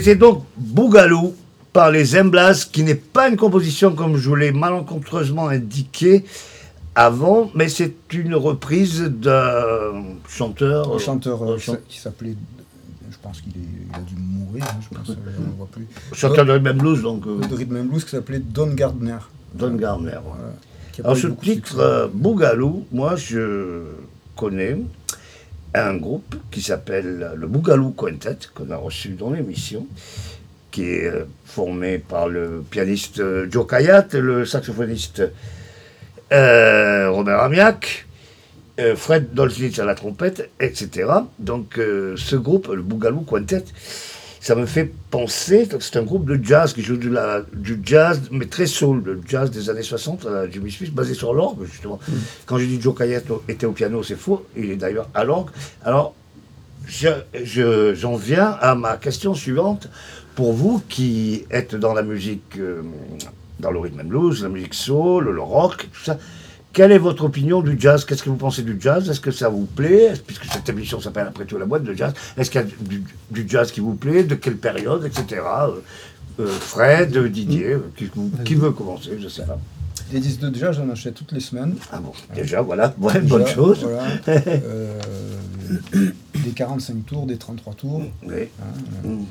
C'était 0.00 0.14
donc 0.14 0.44
Bougalou 0.56 1.34
par 1.72 1.90
les 1.90 2.16
Emblas, 2.16 2.68
qui 2.70 2.84
n'est 2.84 2.94
pas 2.94 3.28
une 3.28 3.36
composition 3.36 3.92
comme 3.96 4.16
je 4.16 4.28
vous 4.28 4.36
l'ai 4.36 4.52
malencontreusement 4.52 5.48
indiqué 5.48 6.24
avant, 6.94 7.50
mais 7.56 7.68
c'est 7.68 7.94
une 8.12 8.36
reprise 8.36 9.02
d'un 9.02 10.04
chanteur. 10.28 10.94
Un 10.94 10.98
chanteur 10.98 11.42
euh, 11.42 11.58
chan- 11.58 11.76
qui 11.88 11.98
s'appelait. 11.98 12.36
Je 13.10 13.16
pense 13.20 13.40
qu'il 13.40 13.52
a 13.92 13.98
dû 13.98 14.14
mourir, 14.16 14.62
hein, 14.68 14.78
je 14.88 14.96
pense, 14.96 15.08
on 15.08 15.40
ne 15.40 15.46
le 15.46 15.52
voit 15.56 15.66
plus. 15.72 15.86
chanteur 16.12 16.44
de 16.44 16.52
rhythm 16.52 16.68
and 16.68 16.74
blues, 16.74 17.02
donc 17.02 17.26
euh, 17.26 17.40
De 17.48 17.54
rhythm 17.56 17.76
and 17.78 17.84
blues 17.86 18.04
qui 18.04 18.10
s'appelait 18.10 18.38
Don 18.38 18.68
Gardner. 18.74 19.18
Don 19.52 19.74
Gardner. 19.74 20.18
Voilà, 20.24 20.52
Alors 21.02 21.16
ce 21.16 21.26
titre, 21.26 21.76
euh, 21.80 22.06
Bougalou, 22.12 22.86
moi 22.92 23.16
je 23.16 23.82
connais 24.36 24.78
un 25.74 25.96
groupe 25.96 26.36
qui 26.50 26.62
s'appelle 26.62 27.32
le 27.34 27.46
Bougalou 27.46 27.90
Quintet, 27.90 28.38
qu'on 28.54 28.70
a 28.70 28.76
reçu 28.76 29.10
dans 29.10 29.30
l'émission, 29.30 29.86
qui 30.70 30.84
est 30.84 31.06
euh, 31.06 31.24
formé 31.44 31.98
par 31.98 32.28
le 32.28 32.62
pianiste 32.70 33.20
euh, 33.20 33.48
Joe 33.50 33.66
Kayat, 33.66 34.08
le 34.12 34.44
saxophoniste 34.44 35.22
euh, 36.32 37.10
Robert 37.10 37.40
Amiak, 37.40 38.06
euh, 38.78 38.94
Fred 38.94 39.32
Dolznitz 39.32 39.78
à 39.78 39.84
la 39.84 39.94
trompette, 39.94 40.50
etc. 40.60 41.10
Donc 41.38 41.74
ce 41.78 42.36
groupe, 42.36 42.68
le 42.68 42.82
Bougalou 42.82 43.22
Quintet, 43.22 43.64
ça 44.40 44.54
me 44.54 44.66
fait 44.66 44.90
penser, 45.10 45.68
c'est 45.80 45.96
un 45.96 46.02
groupe 46.02 46.24
de 46.24 46.42
jazz 46.42 46.72
qui 46.72 46.82
joue 46.82 46.96
de 46.96 47.08
la, 47.08 47.42
du 47.52 47.80
jazz, 47.84 48.20
mais 48.30 48.46
très 48.46 48.66
soul, 48.66 49.02
le 49.04 49.20
jazz 49.26 49.50
des 49.50 49.68
années 49.70 49.82
60, 49.82 50.26
à 50.26 50.30
la 50.30 50.50
Jimmy 50.50 50.70
Smith, 50.70 50.94
basé 50.94 51.14
sur 51.14 51.34
l'orgue, 51.34 51.64
justement. 51.70 51.98
Quand 52.46 52.58
j'ai 52.58 52.66
dit 52.66 52.80
Joe 52.80 52.94
Kayat 52.96 53.22
était 53.48 53.66
au 53.66 53.72
piano, 53.72 54.02
c'est 54.02 54.16
faux, 54.18 54.46
il 54.56 54.70
est 54.70 54.76
d'ailleurs 54.76 55.08
à 55.14 55.24
l'orgue. 55.24 55.50
Alors, 55.84 56.14
je- 56.86 57.08
je- 57.44 57.94
j'en 57.94 58.16
viens 58.16 58.56
à 58.60 58.74
ma 58.74 58.96
question 58.96 59.34
suivante. 59.34 59.88
Pour 60.34 60.52
vous 60.52 60.80
qui 60.88 61.44
êtes 61.50 61.74
dans 61.74 61.92
la 61.92 62.02
musique, 62.02 62.58
euh, 62.58 62.82
dans 63.58 63.72
le 63.72 63.80
rhythm 63.80 64.00
and 64.00 64.04
blues, 64.04 64.42
la 64.42 64.48
musique 64.48 64.74
soul, 64.74 65.24
le 65.30 65.42
rock, 65.42 65.88
tout 65.92 66.04
ça, 66.04 66.16
quelle 66.72 66.92
est 66.92 66.98
votre 66.98 67.24
opinion 67.24 67.60
du 67.62 67.76
jazz? 67.78 68.04
Qu'est-ce 68.04 68.22
que 68.22 68.30
vous 68.30 68.36
pensez 68.36 68.62
du 68.62 68.76
jazz? 68.80 69.08
Est-ce 69.08 69.20
que 69.20 69.30
ça 69.30 69.48
vous 69.48 69.64
plaît? 69.66 70.12
Puisque 70.26 70.44
cette 70.44 70.68
émission 70.68 71.00
s'appelle 71.00 71.26
après 71.26 71.44
tout 71.44 71.58
la 71.58 71.66
boîte 71.66 71.82
de 71.84 71.94
jazz. 71.94 72.12
Est-ce 72.36 72.50
qu'il 72.50 72.60
y 72.60 72.64
a 72.64 72.66
du, 72.80 73.02
du 73.30 73.44
jazz 73.48 73.72
qui 73.72 73.80
vous 73.80 73.94
plaît? 73.94 74.22
De 74.24 74.34
quelle 74.34 74.56
période? 74.56 75.04
Etc. 75.04 75.40
Euh, 75.42 75.70
euh, 76.40 76.46
Fred, 76.46 77.16
Didier, 77.16 77.72
euh, 77.72 77.90
qui, 77.96 78.08
qui 78.44 78.54
veut 78.54 78.70
commencer? 78.70 79.10
Je 79.18 79.24
ne 79.24 79.28
sais 79.28 79.44
pas. 79.44 79.58
Des 80.12 80.20
disques 80.20 80.40
de 80.40 80.54
jazz, 80.54 80.76
j'en 80.76 80.88
achète 80.88 81.14
toutes 81.14 81.32
les 81.32 81.40
semaines. 81.40 81.74
Ah 81.92 81.98
bon, 81.98 82.12
déjà, 82.34 82.62
voilà, 82.62 82.94
ouais, 83.00 83.20
Déjà, 83.20 83.26
bonne 83.36 83.46
chose. 83.46 83.80
voilà. 83.82 84.06
Euh, 84.28 84.98
des 86.44 86.50
45 86.54 87.04
tours, 87.04 87.26
des 87.26 87.36
33 87.36 87.74
tours. 87.74 88.02
Oui. 88.22 88.42
hein, 88.62 89.04
Mm. 89.08 89.24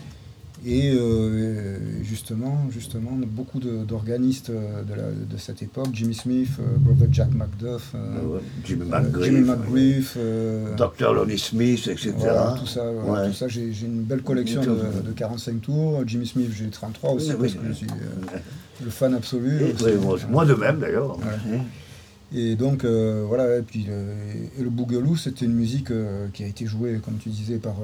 Et 0.66 0.92
euh, 0.92 1.78
justement, 2.04 2.68
justement, 2.72 3.12
beaucoup 3.28 3.60
d'organistes 3.60 4.50
euh, 4.50 4.82
de, 4.84 5.38
cette 5.38 5.62
époque, 5.62 5.90
Jimmy 5.94 6.16
Smith, 6.16 6.50
euh, 6.60 6.64
Brother 6.78 7.08
Jack 7.12 7.30
McDuff, 7.34 7.92
euh, 7.96 8.38
Ah 8.38 8.42
Jimmy 8.66 8.86
McGriff, 8.90 9.26
Jimmy 9.26 9.42
McGriff, 9.42 10.18
Dr. 10.78 11.14
Lonnie 11.14 11.38
Smith, 11.38 11.88
etc. 11.88 12.14
voilà, 12.18 12.56
tout 12.60 12.66
ça, 12.66 12.92
Ouais. 12.92 13.32
ça. 13.34 13.48
J'ai 13.48 13.70
une 13.84 14.02
belle 14.04 14.24
collection 14.24 14.62
de, 14.62 14.68
de 15.06 15.12
45 15.16 15.62
tours. 15.62 16.02
Jimmy 16.08 16.26
Smith, 16.26 16.50
j'ai 16.54 16.68
33 16.68 17.12
aussi, 17.12 17.32
Oui, 17.32 17.36
parce 17.40 17.54
oui, 17.54 17.58
que 17.60 17.64
oui. 17.64 17.68
je 17.70 17.74
suis 17.74 17.88
le 18.84 18.90
fan 18.90 19.14
absolu. 19.14 19.60
Aussi. 19.74 19.96
moi, 20.02 20.18
moi 20.30 20.46
de 20.46 20.54
même 20.56 20.80
d'ailleurs. 20.80 21.18
Et 22.36 22.56
donc, 22.56 22.84
euh, 22.84 23.24
voilà, 23.26 23.58
et 23.58 23.62
puis 23.62 23.86
euh, 23.90 24.14
et 24.60 24.62
le 24.62 24.70
Boogaloo, 24.70 25.16
c'était 25.16 25.46
une 25.46 25.54
musique 25.54 25.92
euh, 25.92 26.28
qui 26.34 26.44
a 26.44 26.48
été 26.48 26.66
jouée, 26.66 27.00
comme 27.04 27.16
tu 27.18 27.30
disais, 27.30 27.56
par 27.58 27.76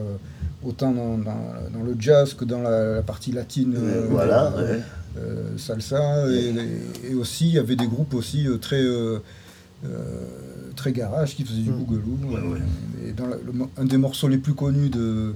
autant 0.64 0.92
dans, 0.92 1.18
dans- 1.18 1.70
dans 1.74 1.84
le 1.84 1.96
jazz 1.98 2.34
que 2.34 2.44
dans 2.44 2.62
la, 2.62 2.96
la 2.96 3.02
partie 3.04 3.32
latine, 3.32 3.74
voilà, 4.10 4.54
ouais. 4.58 4.82
salsa, 5.58 6.30
et, 6.30 6.54
et 7.12 7.16
aussi, 7.16 7.48
il 7.48 7.54
y 7.54 7.60
avait 7.60 7.76
des 7.78 7.88
groupes 7.88 8.14
aussi 8.16 8.46
très, 8.60 8.84
très 10.76 10.92
garage 10.92 11.36
qui 11.36 11.44
faisaient 11.46 11.62
du 11.62 11.72
Boogaloo. 11.72 12.18
Mm. 12.22 12.34
Ouais, 12.34 12.42
ouais. 12.54 12.62
Et 13.08 13.12
dans 13.14 13.28
la- 13.28 13.38
le 13.46 13.52
mo- 13.52 13.70
un 13.78 13.86
des 13.86 13.98
morceaux 13.98 14.28
les 14.28 14.38
plus 14.40 14.54
connus 14.56 14.90
de, 14.90 15.34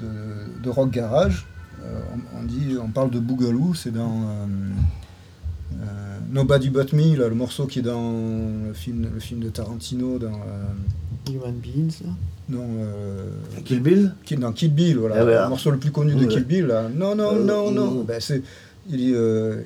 de, 0.00 0.62
de 0.62 0.70
rock 0.70 0.90
garage, 0.90 1.46
on, 1.82 2.38
on 2.40 2.42
dit, 2.44 2.76
on 2.82 2.88
parle 2.88 3.10
de 3.10 3.18
Boogaloo, 3.20 3.74
c'est 3.74 3.92
dans... 3.92 4.46
euh, 5.72 6.18
Nobody 6.30 6.70
But 6.70 6.92
Me, 6.92 7.16
là, 7.16 7.28
le 7.28 7.34
morceau 7.34 7.66
qui 7.66 7.80
est 7.80 7.82
dans 7.82 8.12
le 8.66 8.72
film, 8.74 9.06
le 9.12 9.20
film 9.20 9.40
de 9.40 9.48
Tarantino, 9.48 10.18
dans, 10.18 10.26
euh, 10.28 11.30
Human 11.32 11.54
Beings, 11.54 11.98
là. 12.04 12.10
non, 12.48 12.64
euh, 12.78 13.30
Kill 13.64 13.80
Bill 13.80 14.14
qui- 14.24 14.36
dans 14.36 14.52
Kill 14.52 14.72
Bill, 14.72 14.98
voilà, 14.98 15.16
Ah, 15.18 15.24
voilà. 15.24 15.42
le 15.44 15.48
morceau 15.50 15.70
le 15.70 15.78
plus 15.78 15.90
connu 15.90 16.14
de 16.14 16.20
Ouais. 16.20 16.28
Kill 16.28 16.44
Bill. 16.44 16.66
Là. 16.66 16.88
Non, 16.88 17.14
non, 17.16 17.34
Euh, 17.36 17.44
non, 17.44 17.70
non. 17.70 17.90
mm. 18.02 18.04
Ben, 18.04 18.20
c'est, 18.20 18.42
il 18.88 18.96
dit, 18.96 19.12
euh, 19.14 19.62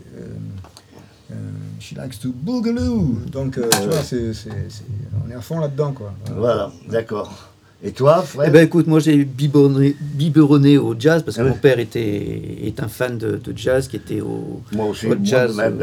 euh, 1.33 1.35
She 1.79 1.93
likes 1.97 2.19
to 2.21 2.33
boogaloo. 2.33 3.19
Donc, 3.33 3.57
euh, 3.59 3.69
tu 3.71 3.89
vois, 3.89 4.03
c'est, 4.03 4.33
c'est- 4.35 4.51
c'est- 4.69 4.85
on 5.27 5.31
est 5.31 5.35
à 5.35 5.41
fond 5.41 5.61
là-dedans, 5.61 5.93
quoi. 5.93 6.13
Voilà, 6.37 6.73
d'accord. 6.91 7.50
Et 7.83 7.93
toi, 7.93 8.23
Fred 8.23 8.49
Eh 8.49 8.53
ben 8.53 8.65
écoute, 8.67 8.87
moi 8.87 9.01
j'ai 9.01 9.25
biberonné, 9.25 9.97
biberonné 10.01 10.77
au 10.77 10.95
jazz 10.99 11.23
parce 11.23 11.37
que 11.37 11.41
Ah 11.41 11.45
ouais. 11.45 11.51
mon 11.51 11.57
père 11.57 11.79
était 11.79 12.59
est 12.63 12.79
un 12.83 12.89
fan 12.89 13.17
de, 13.17 13.37
de 13.43 13.57
jazz 13.57 13.89
qui 13.89 13.97
était 13.97 14.21
au 14.21 14.63
Moi 14.73 14.85
aussi, 14.87 15.07
au 15.07 15.11
moi 15.11 15.19
jazz, 15.23 15.57
même 15.57 15.79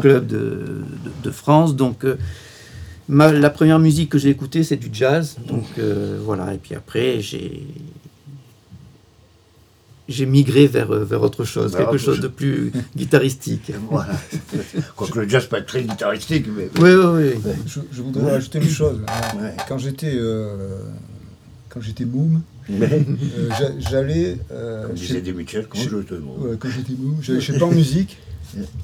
club 0.00 0.26
de, 0.26 0.38
de, 0.38 0.84
de 1.22 1.30
France. 1.30 1.76
Donc 1.76 2.04
euh, 2.04 2.16
ma- 3.08 3.30
la 3.30 3.50
première 3.50 3.78
musique 3.78 4.08
que 4.10 4.16
j'ai 4.18 4.30
écoutée 4.30 4.62
c'est 4.64 4.76
du 4.78 4.88
jazz. 4.90 5.36
Donc 5.46 5.66
euh, 5.78 6.18
voilà. 6.24 6.54
Et 6.54 6.58
puis 6.58 6.74
après 6.74 7.20
j'ai 7.20 7.62
j'ai 10.08 10.26
migré 10.26 10.66
vers, 10.66 10.90
euh, 10.92 11.02
vers 11.04 11.22
autre 11.22 11.44
chose, 11.44 11.72
Vers 11.72 11.80
quelque 11.80 11.94
autre 11.94 12.04
chose 12.04 12.14
chose. 12.16 12.22
de 12.22 12.28
plus 12.28 12.72
guitaristique. 12.96 13.72
voilà. 13.90 14.12
Quoique 14.96 15.18
le 15.18 15.28
jazz 15.28 15.46
peut 15.46 15.56
être 15.56 15.66
très 15.66 15.82
guitaristique, 15.82 16.46
mais. 16.54 16.68
Oui, 16.78 16.90
oui, 16.94 17.30
oui. 17.44 17.52
Je, 17.66 17.80
je 17.90 18.02
voudrais 18.02 18.32
ajouter 18.32 18.58
une 18.58 18.68
chose. 18.68 19.00
Ouais. 19.40 19.54
Quand 19.66 19.78
j'étais, 19.78 20.12
euh, 20.14 20.78
quand 21.74 21.80
j'étais 21.80 22.04
moum, 22.04 22.40
Mais, 22.68 22.86
euh, 22.86 23.48
j'a- 23.58 23.78
j'allais 23.90 24.38
euh, 24.52 24.86
comme 24.86 24.96
disait 24.96 25.14
je 25.82 25.96
te 25.98 26.14
demande 26.14 26.38
Ouais, 26.42 26.56
quand 26.58 26.68
j'étais 26.70 26.92
j'allais 27.20 27.40
chez 27.40 27.58
Pan 27.58 27.70
Musique, 27.72 28.16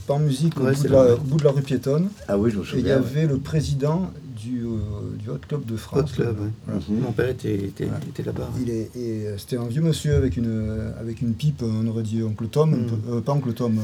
Pan 0.07 0.18
Musique 0.18 0.59
au, 0.59 0.64
Ouais, 0.64 0.72
bout 0.74 0.82
de 0.82 0.88
la, 0.88 1.03
vrai. 1.05 1.12
au 1.12 1.16
bout 1.18 1.36
de 1.38 1.45
la 1.45 1.51
rue 1.53 1.62
piétonne, 1.62 2.09
Ah 2.28 2.36
oui, 2.36 2.51
je 2.51 2.59
me 2.59 2.62
et 2.62 2.66
il 2.72 2.78
y 2.78 2.80
souviens. 2.80 2.97
avait 2.97 3.26
le 3.26 3.38
président 3.38 4.11
du, 4.43 4.62
euh, 4.64 5.16
du 5.18 5.28
Hot 5.30 5.38
Club 5.49 5.64
de 5.66 5.76
France. 5.76 6.11
Hot 6.12 6.14
Club, 6.14 6.41
ouais. 6.41 6.49
Voilà. 6.66 6.80
Mhm. 6.88 7.01
Mon 7.01 7.12
père 7.12 7.28
était, 7.28 7.55
était, 7.55 7.84
Voilà. 7.84 8.01
était 8.09 8.22
là-bas. 8.22 8.49
Il 8.61 8.70
est, 8.70 8.91
et 8.97 9.26
euh, 9.26 9.38
c'était 9.38 9.57
un 9.59 9.64
vieux 9.66 9.82
monsieur 9.82 10.14
avec 10.16 10.36
une, 10.36 10.47
euh, 10.49 10.91
avec 11.01 11.20
une 11.22 11.34
pipe, 11.34 11.62
on 11.62 11.86
aurait 11.88 12.03
dit 12.03 12.22
Oncle 12.22 12.47
Tom, 12.47 12.70
peu- 12.86 13.12
euh, 13.16 13.20
pas 13.20 13.32
Oncle 13.32 13.53
Tom. 13.53 13.80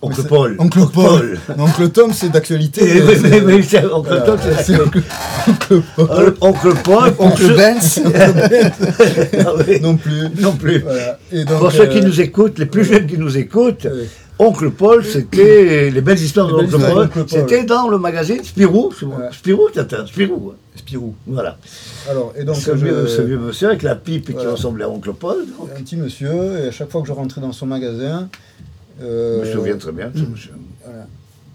Oncle 0.00 0.22
Paul. 0.24 0.56
Oncle 0.58 0.80
Paul. 0.92 1.38
Oncle 1.58 1.88
Tom, 1.90 2.12
c'est 2.12 2.30
d'actualité. 2.30 3.00
Euh, 3.02 3.14
mais- 3.22 3.40
mais 3.40 3.54
Oncle 3.92 4.22
Tom, 4.24 4.38
c'est 4.64 4.80
Oncle, 4.80 5.02
Oncle 5.48 5.82
Paul. 5.96 6.34
Oncle 6.40 6.74
Paul, 6.82 7.14
Oncle 7.18 7.54
Benz, 7.56 8.00
Ah 9.38 9.52
oui, 9.66 9.80
non 9.80 9.96
plus. 9.96 10.28
non 10.40 10.52
plus. 10.52 10.78
Voilà. 10.80 11.18
Et 11.32 11.44
donc, 11.44 11.58
Pour 11.58 11.72
ceux 11.72 11.86
qui 11.86 12.00
nous 12.00 12.20
écoutent, 12.20 12.58
les 12.58 12.66
plus 12.66 12.84
jeunes 12.84 13.06
qui 13.06 13.18
nous 13.18 13.36
écoutent. 13.36 13.86
Oncle 14.38 14.70
Paul, 14.70 15.02
c'était 15.04 15.90
les 15.90 16.00
belles 16.02 16.20
histoires 16.20 16.46
Les 16.48 16.52
de 16.52 16.56
belles 16.58 16.66
Oncle 16.66 16.76
histoires 16.76 16.94
Paul. 16.94 17.04
d'Oncle 17.06 17.24
Paul. 17.24 17.40
C'était 17.48 17.64
dans 17.64 17.88
le 17.88 17.98
magazine 17.98 18.44
Spirou. 18.44 18.92
c'est 18.98 19.06
moi. 19.06 19.18
Ouais. 19.18 19.28
Spirou, 19.32 19.68
un 19.74 20.06
Spirou. 20.06 20.50
hein. 20.52 20.56
Spirou. 20.76 21.14
Voilà. 21.26 21.56
Alors, 22.10 22.34
et 22.36 22.44
donc, 22.44 22.56
ce, 22.56 22.72
je- 22.76 22.84
vieux, 22.84 23.06
ce 23.06 23.22
vieux 23.22 23.38
monsieur 23.38 23.68
avec 23.68 23.82
la 23.82 23.96
pipe 23.96 24.26
qui 24.38 24.46
ressemblait 24.46 24.84
à 24.84 24.90
Oncle 24.90 25.12
Paul. 25.14 25.46
donc. 25.58 25.70
un 25.74 25.80
petit 25.80 25.96
monsieur, 25.96 26.58
et 26.60 26.68
à 26.68 26.70
chaque 26.70 26.90
fois 26.90 27.00
que 27.00 27.08
je 27.08 27.12
rentrais 27.12 27.40
dans 27.40 27.52
son 27.52 27.64
magasin, 27.66 28.28
Je 29.00 29.04
euh, 29.06 29.40
me 29.46 29.52
souviens 29.52 29.76
très 29.78 29.92
bien 29.92 30.10
de 30.10 30.18
ce 30.18 30.24
monsieur. 30.24 30.52
voilà, 30.84 31.06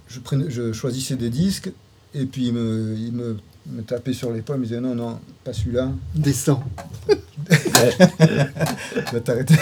je, 0.07 0.19
prenais, 0.19 0.45
je 0.49 0.73
choisissais 0.73 1.15
des 1.15 1.29
disques, 1.29 1.71
et 2.15 2.25
puis 2.25 2.47
il 2.47 2.53
me, 2.53 2.95
il 2.97 3.11
me, 3.13 3.37
me 3.71 3.81
tapait 3.83 4.13
sur 4.13 4.31
l'épaule, 4.31 4.55
il 4.57 4.59
me 4.61 4.65
disait 4.65 4.81
non, 4.81 4.95
non, 4.95 5.19
pas 5.43 5.53
celui-là, 5.53 5.91
Descends. 6.15 6.63
tu 7.07 7.15
vas 9.13 9.19
t'arrêter, 9.19 9.53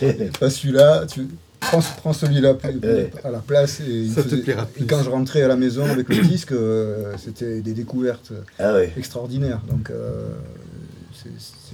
pas 0.40 0.48
celui-là, 0.50 1.04
tu 1.06 1.28
prends, 1.68 1.80
prends 1.98 2.12
celui-là 2.12 2.54
Ouais. 2.82 3.10
à 3.24 3.30
la 3.30 3.38
place. 3.40 3.80
Et, 3.80 4.08
Ça 4.08 4.22
te 4.22 4.34
et 4.34 4.84
quand 4.86 5.02
je 5.02 5.10
rentrais 5.10 5.42
à 5.42 5.48
la 5.48 5.56
maison 5.56 5.84
avec 5.84 6.08
le 6.08 6.22
disque, 6.22 6.52
euh, 6.52 7.12
c'était 7.18 7.60
des 7.60 7.72
découvertes 7.72 8.32
Ah 8.58 8.74
oui. 8.76 8.86
extraordinaires. 8.96 9.60
Donc, 9.68 9.90
euh, 9.90 10.28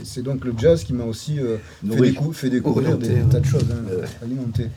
c'est- 0.05 0.22
donc 0.22 0.45
le 0.45 0.55
jazz 0.57 0.84
qui 0.84 0.93
m'a 0.93 1.05
aussi 1.05 1.38
euh, 1.41 1.57
fait, 1.88 2.01
Oui. 2.01 2.11
décou- 2.12 2.32
fait 2.32 2.51
découvrir 2.51 2.91
Orienté, 2.91 3.09
des 3.09 3.14
ouais. 3.22 3.28
tas 3.30 3.41
de 3.41 3.47
choses, 3.47 3.66
hein, 3.70 3.82
Ouais. 3.91 4.68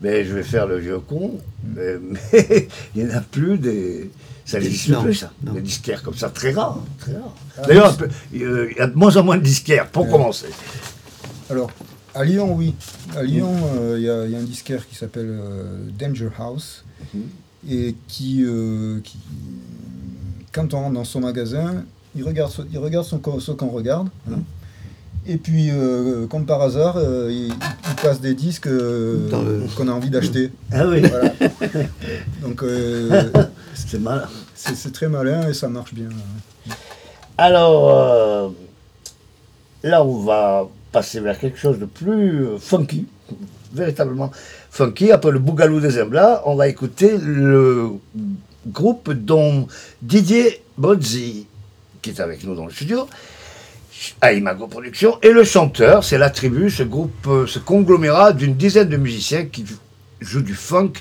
Mais 0.00 0.24
je 0.24 0.34
vais 0.34 0.42
faire 0.42 0.66
le 0.66 0.78
vieux 0.78 0.98
con, 1.00 1.38
mais, 1.74 1.94
mais 2.32 2.68
il 2.94 3.04
n'y 3.06 3.12
en 3.12 3.16
a 3.16 3.20
plus 3.20 3.58
des. 3.58 4.10
Ça 4.44 4.60
n'existe 4.60 4.94
plus, 5.00 5.14
ça. 5.14 5.32
non. 5.42 5.54
Des 5.54 5.62
disquaires 5.62 6.02
comme 6.02 6.14
ça, 6.16 6.28
très 6.28 6.50
rares. 6.52 6.78
Très 6.98 7.12
rares. 7.14 7.34
Ah, 7.56 7.62
D'ailleurs, 7.66 7.96
euh, 8.02 8.68
il 8.70 8.76
y 8.76 8.80
a 8.80 8.86
de 8.86 8.94
moins 8.94 9.16
en 9.16 9.24
moins 9.24 9.38
de 9.38 9.42
disquaires, 9.42 9.88
pour 9.88 10.04
Ouais. 10.04 10.10
commencer. 10.12 10.48
Alors, 11.48 11.70
à 12.14 12.24
Lyon, 12.24 12.54
oui. 12.54 12.74
À 13.16 13.22
Lyon, 13.22 13.52
euh, 13.76 13.94
il 13.98 14.04
y, 14.04 14.10
a- 14.10 14.24
il 14.26 14.32
y 14.32 14.36
a 14.36 14.38
un 14.38 14.42
disquaire 14.44 14.86
qui 14.88 14.94
s'appelle 14.94 15.28
euh, 15.30 15.78
Danger 15.98 16.30
House 16.38 16.84
Mhm. 17.14 17.22
et 17.70 17.94
qui, 18.08 18.42
euh, 18.44 19.00
qui, 19.02 19.18
quand 20.52 20.72
on 20.74 20.80
rentre 20.80 20.94
dans 20.94 21.04
son 21.04 21.20
magasin, 21.20 21.84
il 22.16 22.22
regarde 22.24 22.52
ce, 22.52 22.62
il 22.72 22.78
regarde 22.78 23.04
son 23.04 23.18
co- 23.18 23.40
ce 23.40 23.52
qu'on 23.52 23.68
regarde. 23.68 24.08
hein. 24.30 24.38
Et 25.26 25.38
puis, 25.38 25.70
euh, 25.70 26.26
comme 26.26 26.44
par 26.44 26.60
hasard, 26.60 26.96
euh, 26.98 27.30
il, 27.32 27.46
il 27.48 27.94
passe 28.02 28.20
des 28.20 28.34
disques 28.34 28.66
euh, 28.66 29.30
le- 29.30 29.74
qu'on 29.74 29.88
a 29.88 29.92
envie 29.92 30.10
d'acheter. 30.10 30.52
Ah 30.70 30.86
oui, 30.86 31.00
Voilà. 31.00 31.32
Donc, 32.42 32.62
c'est 33.74 33.98
malin. 33.98 34.28
c'est 34.54 34.92
très 34.92 35.08
malin 35.08 35.48
et 35.48 35.54
ça 35.54 35.68
marche 35.68 35.94
bien. 35.94 36.08
Alors, 37.38 38.52
là, 39.82 40.04
on 40.04 40.18
va 40.22 40.68
passer 40.94 41.18
vers 41.18 41.38
quelque 41.40 41.58
chose 41.58 41.80
de 41.80 41.86
plus 41.86 42.44
euh, 42.44 42.58
funky, 42.58 43.06
véritablement 43.72 44.30
funky. 44.70 45.10
Après 45.10 45.32
le 45.32 45.40
Bougalou 45.40 45.80
des 45.80 46.00
Emblas, 46.00 46.42
on 46.46 46.54
va 46.54 46.68
écouter 46.68 47.18
le 47.18 47.90
groupe 48.68 49.12
dont 49.12 49.66
Didier 50.00 50.62
Bozzi, 50.78 51.48
qui 52.00 52.10
est 52.10 52.20
avec 52.20 52.44
nous 52.44 52.54
dans 52.54 52.66
le 52.66 52.70
studio, 52.70 53.08
à 54.20 54.32
Imago 54.32 54.68
Productions, 54.68 55.18
et 55.20 55.32
le 55.32 55.42
chanteur, 55.42 56.04
c'est 56.04 56.18
la 56.18 56.30
tribu, 56.30 56.70
ce 56.70 56.84
groupe, 56.84 57.26
euh, 57.26 57.46
ce 57.48 57.58
conglomérat 57.58 58.32
d'une 58.32 58.54
dizaine 58.54 58.88
de 58.88 58.96
musiciens 58.96 59.46
qui 59.46 59.64
jouent 60.24 60.42
du 60.42 60.54
funk 60.54 60.92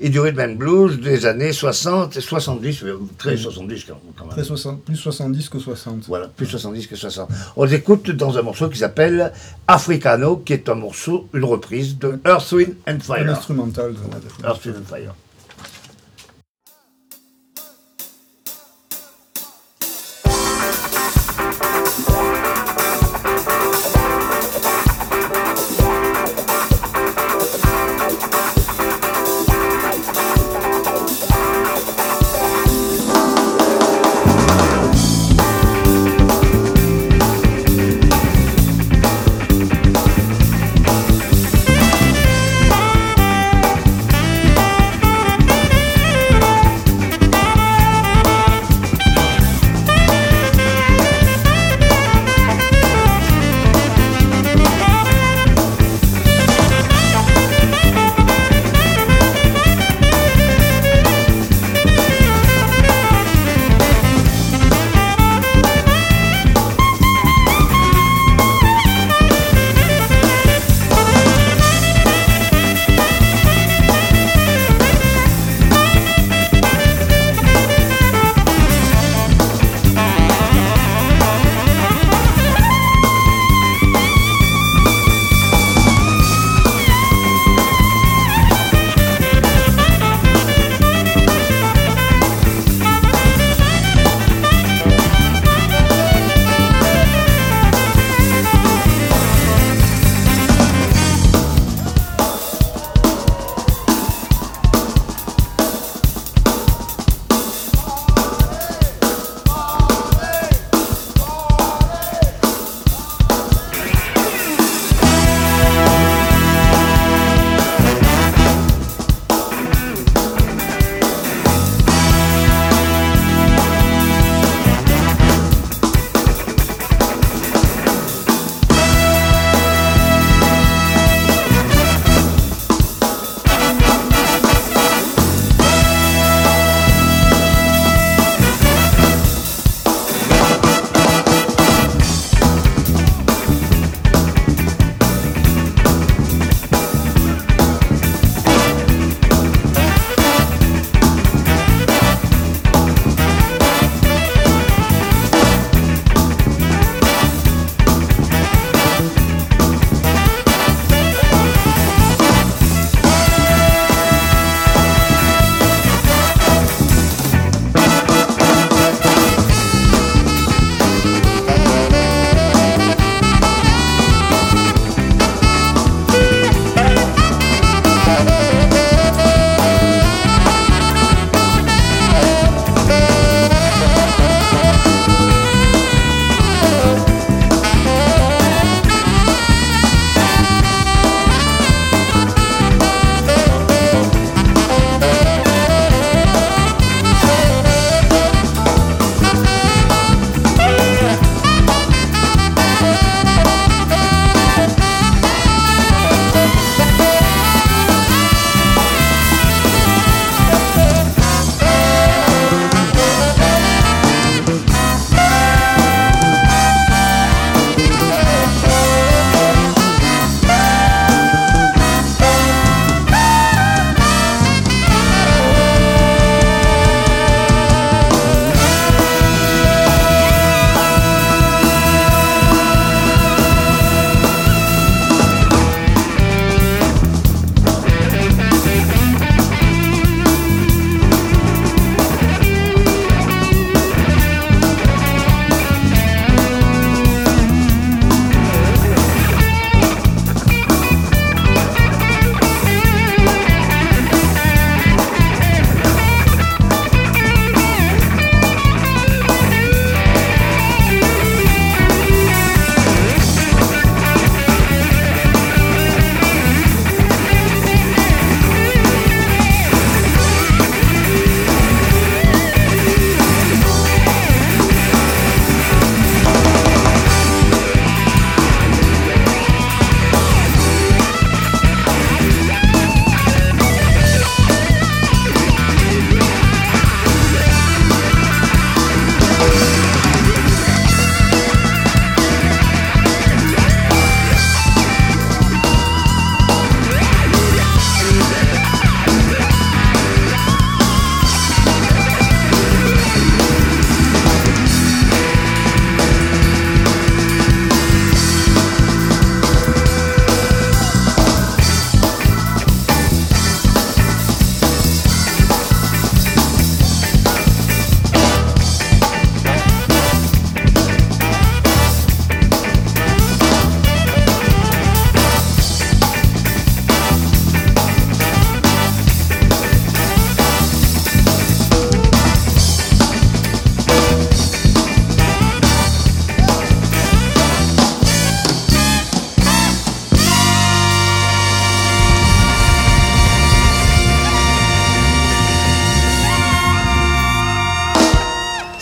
et 0.00 0.08
du 0.08 0.18
rhythm 0.20 0.40
and 0.40 0.54
blues 0.54 0.98
des 1.00 1.26
années 1.26 1.52
60 1.52 2.16
et 2.16 2.20
70, 2.20 2.82
euh, 2.84 2.98
très 3.18 3.36
70 3.36 3.84
quand 3.84 3.94
même. 4.20 4.28
Très 4.30 4.44
60 4.44 4.82
plus 4.84 4.96
70 4.96 5.48
que 5.48 5.58
60. 5.58 6.04
Voilà, 6.08 6.28
plus 6.28 6.46
70 6.46 6.86
que 6.86 6.96
60. 6.96 7.28
On 7.56 7.64
les 7.64 7.74
écoute 7.74 8.10
dans 8.10 8.36
un 8.38 8.42
morceau 8.42 8.68
qui 8.68 8.78
s'appelle 8.78 9.32
Africano, 9.68 10.36
qui 10.38 10.52
est 10.54 10.68
un 10.68 10.74
morceau, 10.74 11.28
une 11.34 11.44
reprise 11.44 11.98
de 11.98 12.18
Earth, 12.26 12.50
Wind 12.52 12.74
and 12.88 12.92
Un 12.94 12.98
Fire. 13.00 13.30
instrumental. 13.30 13.92
de- 13.94 14.46
Earth, 14.46 14.64
Wind 14.64 14.76
and 14.78 14.88
Fire. 14.88 15.14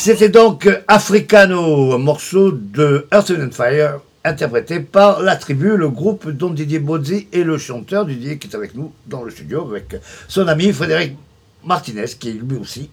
C'était 0.09 0.31
donc 0.31 0.67
Africano, 0.89 1.93
un 1.93 1.99
morceau 1.99 2.51
de 2.51 3.07
Earth 3.13 3.31
and 3.31 3.51
Fire, 3.51 4.01
interprété 4.25 4.81
par 4.81 5.21
la 5.21 5.37
tribu, 5.37 5.77
le 5.77 5.91
groupe 5.91 6.31
dont 6.31 6.49
Didier 6.49 6.79
Bozzi 6.79 7.29
est 7.31 7.43
le 7.43 7.59
chanteur, 7.59 8.07
Didier 8.07 8.39
qui 8.39 8.49
est 8.49 8.57
avec 8.57 8.75
nous 8.75 8.91
dans 9.07 9.23
le 9.23 9.31
studio, 9.31 9.69
avec 9.71 9.97
son 10.27 10.49
ami 10.49 10.73
Frédéric 10.73 11.15
Martinez, 11.63 12.07
qui 12.19 12.31
est 12.31 12.41
lui 12.43 12.57
aussi, 12.57 12.89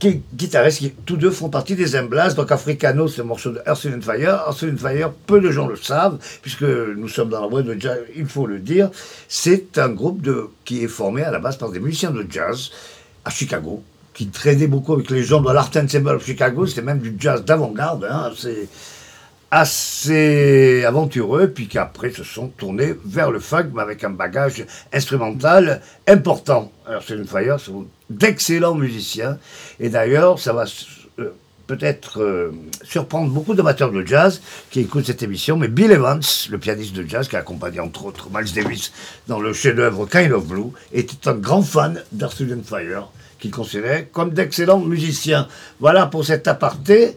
qui 0.00 0.08
est 0.08 0.22
guitariste, 0.34 0.78
qui, 0.78 0.90
tous 1.06 1.16
deux 1.16 1.30
font 1.30 1.50
partie 1.50 1.76
des 1.76 1.94
Emblas. 1.94 2.34
Donc 2.34 2.50
Africano, 2.50 3.06
c'est 3.06 3.20
un 3.20 3.26
morceau 3.26 3.52
de 3.52 3.60
Earth 3.64 3.86
and 3.86 4.00
Fire. 4.00 4.42
Earth 4.48 4.64
and 4.64 4.76
Fire, 4.76 5.12
peu 5.28 5.40
de 5.40 5.52
gens 5.52 5.68
le 5.68 5.76
savent, 5.76 6.18
puisque 6.42 6.62
nous 6.62 7.08
sommes 7.08 7.28
dans 7.28 7.42
la 7.42 7.46
boîte 7.46 7.66
de 7.66 7.80
jazz, 7.80 8.00
il 8.16 8.26
faut 8.26 8.48
le 8.48 8.58
dire. 8.58 8.90
C'est 9.28 9.78
un 9.78 9.90
groupe 9.90 10.28
qui 10.64 10.82
est 10.82 10.88
formé 10.88 11.22
à 11.22 11.30
la 11.30 11.38
base 11.38 11.58
par 11.58 11.70
des 11.70 11.78
musiciens 11.78 12.10
de 12.10 12.26
jazz 12.28 12.72
à 13.24 13.30
Chicago, 13.30 13.84
qui 14.14 14.28
traînaient 14.28 14.68
beaucoup 14.68 14.94
avec 14.94 15.10
les 15.10 15.22
gens 15.22 15.40
de 15.40 15.52
l'Art 15.52 15.70
Ensemble 15.76 16.10
of 16.10 16.24
Chicago. 16.24 16.66
C'était 16.66 16.82
même 16.82 17.00
du 17.00 17.14
jazz 17.18 17.44
d'avant-garde, 17.44 18.08
hein, 18.08 18.30
assez, 18.32 18.68
assez 19.50 20.84
aventureux, 20.84 21.48
puis 21.48 21.68
qu'après 21.68 22.10
se 22.10 22.24
sont 22.24 22.48
tournés 22.48 22.94
vers 23.04 23.30
le 23.30 23.40
funk, 23.40 23.70
mais 23.74 23.82
avec 23.82 24.04
un 24.04 24.10
bagage 24.10 24.64
instrumental 24.92 25.80
important. 26.08 26.72
Alors, 26.86 27.02
c'est 27.06 27.14
une 27.14 27.26
Fire 27.26 27.60
sont 27.60 27.86
d'excellents 28.08 28.74
musiciens, 28.74 29.38
et 29.80 29.88
d'ailleurs, 29.88 30.38
ça 30.38 30.52
va 30.52 30.64
euh, 31.18 31.30
peut-être 31.66 32.20
euh, 32.20 32.52
surprendre 32.82 33.32
beaucoup 33.32 33.54
d'amateurs 33.54 33.90
de 33.90 34.04
jazz 34.04 34.40
qui 34.70 34.80
écoutent 34.80 35.06
cette 35.06 35.22
émission, 35.22 35.56
mais 35.56 35.68
Bill 35.68 35.90
Evans, 35.90 36.22
le 36.50 36.58
pianiste 36.58 36.94
de 36.94 37.08
jazz 37.08 37.28
qui 37.28 37.36
a 37.36 37.40
accompagné 37.40 37.80
entre 37.80 38.06
autres 38.06 38.28
Miles 38.32 38.52
Davis 38.52 38.92
dans 39.28 39.40
le 39.40 39.52
chef-d'œuvre 39.52 40.06
Kind 40.06 40.32
of 40.32 40.46
Blue, 40.46 40.72
était 40.92 41.28
un 41.28 41.34
grand 41.34 41.62
fan 41.62 42.02
and 42.20 42.62
Fire, 42.64 43.08
qu'il 43.44 43.50
considérait 43.50 44.08
comme 44.10 44.30
d'excellents 44.30 44.80
musiciens. 44.80 45.46
Voilà 45.78 46.06
pour 46.06 46.24
cet 46.24 46.48
aparté 46.48 47.14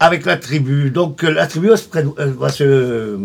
avec 0.00 0.24
la 0.24 0.38
tribu. 0.38 0.90
Donc 0.90 1.22
euh, 1.22 1.30
la 1.30 1.46
tribu 1.46 1.68
va 1.68 1.76
se, 1.76 1.88
euh, 1.96 2.32
va 2.38 2.48
se, 2.48 2.64
euh, 2.64 3.18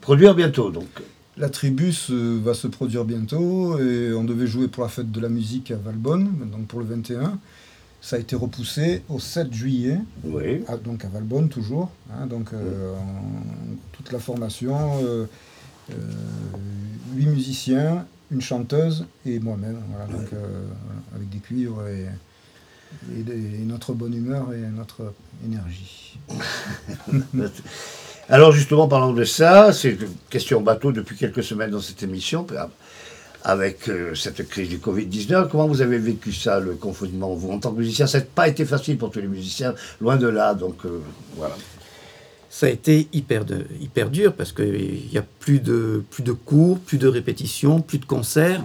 produire 0.00 0.34
bientôt. 0.34 0.70
Donc. 0.70 0.88
La 1.36 1.48
tribu 1.48 1.92
se- 1.92 2.38
va 2.42 2.54
se 2.54 2.66
produire 2.68 3.04
bientôt 3.04 3.78
et 3.78 4.12
on 4.14 4.24
devait 4.24 4.46
jouer 4.48 4.66
pour 4.68 4.82
la 4.84 4.88
fête 4.88 5.10
de 5.12 5.20
la 5.20 5.28
musique 5.28 5.70
à 5.70 5.76
Valbonne, 5.76 6.28
donc 6.52 6.66
pour 6.66 6.78
le 6.80 6.86
21. 6.86 7.38
Ça 8.00 8.16
a 8.16 8.18
été 8.18 8.36
repoussé 8.36 9.02
au 9.08 9.18
7 9.18 9.52
juillet, 9.52 9.98
Oui. 10.24 10.62
à- 10.68 10.76
donc 10.76 11.04
à 11.04 11.08
Valbonne 11.08 11.48
toujours. 11.48 11.90
hein, 12.12 12.26
donc 12.26 12.52
euh, 12.52 12.94
en- 12.94 13.76
toute 13.92 14.12
la 14.12 14.18
formation, 14.20 14.76
euh, 15.04 15.24
euh, 15.90 15.94
huit 17.16 17.26
musiciens, 17.26 18.06
chanteuse 18.40 19.06
et 19.26 19.38
moi-même, 19.38 19.80
euh, 20.32 20.66
avec 21.14 21.28
des 21.30 21.38
cuivres 21.38 21.82
et 21.86 22.06
notre 23.64 23.92
bonne 23.92 24.14
humeur 24.14 24.52
et 24.52 24.60
notre 24.60 25.12
énergie. 25.44 26.18
Alors 28.28 28.52
justement, 28.52 28.88
parlant 28.88 29.12
de 29.12 29.24
ça, 29.24 29.72
c'est 29.72 29.90
une 29.90 30.08
question 30.30 30.60
bateau 30.60 30.92
depuis 30.92 31.16
quelques 31.16 31.42
semaines 31.42 31.70
dans 31.70 31.80
cette 31.80 32.02
émission, 32.02 32.46
avec 33.42 33.88
euh, 33.88 34.14
cette 34.14 34.48
crise 34.48 34.70
du 34.70 34.78
Covid-19. 34.78 35.48
Comment 35.50 35.66
vous 35.66 35.82
avez 35.82 35.98
vécu 35.98 36.32
ça, 36.32 36.58
le 36.58 36.74
confinement, 36.74 37.34
vous, 37.34 37.50
en 37.50 37.58
tant 37.58 37.72
que 37.72 37.78
musicien? 37.78 38.06
Ça 38.06 38.20
n'a 38.20 38.24
pas 38.24 38.48
été 38.48 38.64
facile 38.64 38.96
pour 38.96 39.10
tous 39.10 39.20
les 39.20 39.28
musiciens, 39.28 39.74
loin 40.00 40.16
de 40.16 40.26
là, 40.26 40.54
donc 40.54 40.86
euh, 40.86 41.02
voilà. 41.36 41.54
Ça 42.56 42.66
a 42.66 42.68
été 42.68 43.08
hyper, 43.12 43.44
de, 43.44 43.66
hyper 43.80 44.10
dur 44.10 44.32
parce 44.32 44.52
qu'il 44.52 45.08
n'y 45.10 45.18
a 45.18 45.24
plus 45.40 45.58
de, 45.58 46.04
plus 46.08 46.22
de 46.22 46.30
cours, 46.30 46.78
plus 46.78 46.98
de 46.98 47.08
répétitions, 47.08 47.80
plus 47.80 47.98
de 47.98 48.04
concerts. 48.04 48.62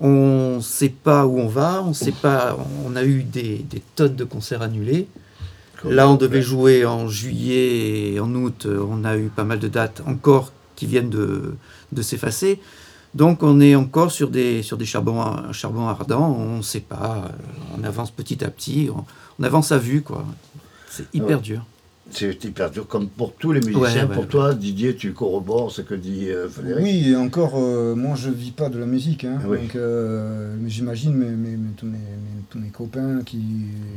On 0.00 0.56
ne 0.56 0.60
sait 0.60 0.88
pas 0.88 1.24
où 1.24 1.38
on 1.38 1.46
va, 1.46 1.84
on 1.84 1.92
sait 1.92 2.10
pas. 2.10 2.58
On 2.84 2.96
a 2.96 3.04
eu 3.04 3.22
des, 3.22 3.58
des 3.58 3.80
tonnes 3.94 4.16
de 4.16 4.24
concerts 4.24 4.60
annulés. 4.62 5.06
Là, 5.84 6.08
on 6.08 6.16
devait 6.16 6.42
jouer 6.42 6.84
en 6.84 7.06
juillet 7.06 8.14
et 8.14 8.18
en 8.18 8.34
août. 8.34 8.66
On 8.66 9.04
a 9.04 9.16
eu 9.16 9.28
pas 9.28 9.44
mal 9.44 9.60
de 9.60 9.68
dates 9.68 10.02
encore 10.04 10.52
qui 10.74 10.86
viennent 10.86 11.10
de, 11.10 11.54
de 11.92 12.02
s'effacer. 12.02 12.58
Donc, 13.14 13.44
on 13.44 13.60
est 13.60 13.76
encore 13.76 14.10
sur 14.10 14.30
des, 14.30 14.64
sur 14.64 14.78
des 14.78 14.84
charbons, 14.84 15.52
charbons 15.52 15.86
ardents. 15.86 16.36
On 16.36 16.56
ne 16.56 16.62
sait 16.62 16.80
pas. 16.80 17.30
On 17.78 17.84
avance 17.84 18.10
petit 18.10 18.44
à 18.44 18.48
petit. 18.50 18.90
On, 18.92 19.04
on 19.38 19.44
avance 19.44 19.70
à 19.70 19.78
vue, 19.78 20.02
quoi. 20.02 20.26
C'est 20.90 21.06
hyper 21.14 21.36
Ouais. 21.38 21.42
dur. 21.44 21.64
C'est 22.10 22.42
hyper 22.44 22.70
dur, 22.70 22.86
comme 22.86 23.08
pour 23.08 23.34
tous 23.34 23.52
les 23.52 23.60
musiciens. 23.60 23.80
Ouais, 23.82 24.00
ouais, 24.00 24.06
pour 24.14 24.22
ouais. 24.24 24.28
toi, 24.28 24.54
Didier, 24.54 24.96
tu 24.96 25.12
corrobores 25.12 25.70
ce 25.70 25.82
que 25.82 25.94
dit 25.94 26.30
euh, 26.30 26.48
Frédéric 26.48 26.82
Oui, 26.82 27.10
et 27.10 27.16
encore, 27.16 27.52
euh, 27.56 27.94
moi 27.94 28.16
je 28.16 28.30
vis 28.30 28.50
pas 28.50 28.70
de 28.70 28.78
la 28.78 28.86
musique, 28.86 29.24
hein, 29.24 29.38
Oui. 29.46 29.58
donc 29.58 29.76
euh, 29.76 30.54
mais 30.58 30.70
j'imagine 30.70 31.12
mes, 31.14 31.26
mes- 31.28 31.56
mes- 31.58 31.72
tous, 31.76 31.84
mes, 31.84 31.92
mes- 31.98 32.42
tous 32.48 32.58
mes 32.58 32.70
copains 32.70 33.20
qui, 33.26 33.42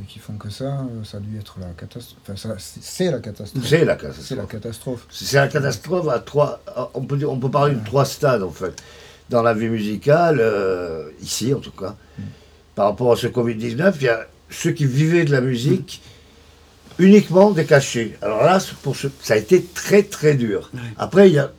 qui 0.10 0.20
font 0.20 0.34
que 0.34 0.50
ça, 0.50 0.66
euh, 0.82 1.04
ça 1.06 1.18
a 1.18 1.20
dû 1.22 1.38
être 1.40 1.56
la 1.62 1.68
catastrophe. 1.68 2.20
Enfin, 2.24 2.36
ça- 2.36 2.56
c'est 2.60 3.10
la 3.12 3.20
catastrophe. 3.20 3.64
C'est 3.66 3.86
la 3.86 3.98
C'est 3.98 4.36
la 4.36 4.44
catastrophe. 4.44 4.48
catastrophe. 4.50 5.08
C'est 5.10 5.38
la 5.38 5.48
catastrophe 5.48 6.08
à 6.10 6.20
trois. 6.20 6.62
On 6.94 7.02
peut, 7.04 7.16
dire, 7.18 7.32
on 7.32 7.38
peut 7.40 7.50
parler 7.52 7.76
de 7.76 7.84
trois 7.86 8.04
stades 8.06 8.44
en 8.44 8.52
fait 8.52 8.74
dans 9.30 9.42
la 9.42 9.54
vie 9.54 9.70
musicale, 9.70 10.40
euh, 10.42 11.06
ici 11.24 11.54
en 11.54 11.60
tout 11.60 11.72
cas. 11.72 11.96
Par 12.76 12.88
rapport 12.88 13.14
à 13.14 13.16
ce 13.16 13.28
Covid-19, 13.28 13.94
il 14.02 14.04
y 14.04 14.10
a 14.10 14.28
ceux 14.50 14.72
qui 14.72 14.86
vivaient 14.86 15.24
de 15.24 15.32
la 15.32 15.40
musique 15.42 16.02
uniquement 17.00 17.52
des 17.52 17.66
cachets. 17.66 18.18
Alors 18.22 18.44
là, 18.44 18.60
pour 18.84 18.96
ce- 18.96 19.08
ça 19.22 19.34
a 19.34 19.38
été 19.38 19.64
très 19.64 20.04
très 20.04 20.36
dur. 20.36 20.72
Après, 20.98 21.30
il 21.30 21.36
y 21.36 21.40
a 21.40 21.52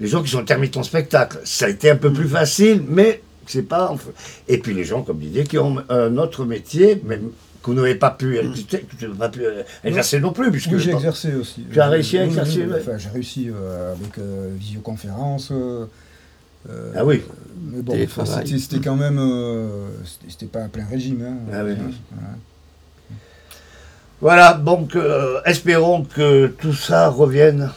les 0.00 0.06
gens 0.08 0.22
qui 0.22 0.30
sont 0.30 0.38
intermittents 0.38 0.82
spectacle. 0.82 1.38
Ça 1.44 1.66
a 1.66 1.68
été 1.68 1.90
un 1.90 1.96
peu 1.96 2.12
plus 2.12 2.28
facile, 2.28 2.82
mais 2.88 3.22
c'est 3.46 3.62
pas. 3.62 3.90
enfin- 3.90 4.10
Et 4.48 4.58
puis 4.58 4.74
les 4.74 4.84
gens 4.84 5.02
comme 5.02 5.18
Didier 5.18 5.44
qui 5.44 5.58
ont 5.58 5.78
un 5.88 6.16
autre 6.18 6.44
métier, 6.44 7.00
mais 7.04 7.18
que 7.62 7.70
vous 7.70 7.74
n'avez 7.74 7.96
pas 7.96 8.10
pu, 8.10 8.36
exercer- 8.38 8.84
que 9.00 9.06
vous 9.06 9.14
n'avez 9.14 9.18
pas 9.18 9.28
pu 9.28 9.44
euh, 9.44 9.62
exercer 9.84 10.20
non 10.20 10.32
plus, 10.32 10.50
puisque 10.52 10.70
Oui, 10.70 10.78
j'ai 10.78 10.92
exercé 10.92 11.34
aussi. 11.34 11.64
Tu 11.72 11.80
as 11.80 11.88
réussi 11.88 12.16
à 12.18 12.22
Oui, 12.22 12.26
oui, 12.28 12.38
exercer, 12.38 12.64
oui. 12.66 12.74
Enfin, 12.80 12.98
j'ai 12.98 13.08
réussi 13.08 13.50
euh, 13.50 13.92
avec 13.92 14.16
euh, 14.18 14.50
visioconférence. 14.56 15.48
euh, 15.50 15.86
euh, 16.70 16.92
Ah 16.96 17.04
oui. 17.04 17.22
Mais 17.72 17.82
bon, 17.82 17.94
c'était 18.58 18.78
quand 18.84 18.96
même. 18.96 19.18
euh, 19.18 19.88
c'était- 20.28 20.46
pas 20.46 20.60
un 20.60 20.68
plein 20.68 20.86
régime. 20.86 21.22
Hein, 21.22 21.36
Ah 21.52 21.64
oui. 21.64 21.72
Hein, 21.72 21.90
voilà. 22.12 22.28
Voilà, 24.20 24.54
donc 24.54 24.96
euh, 24.96 25.40
espérons 25.44 26.02
que 26.02 26.48
tout 26.48 26.72
ça 26.72 27.08
revienne 27.08 27.70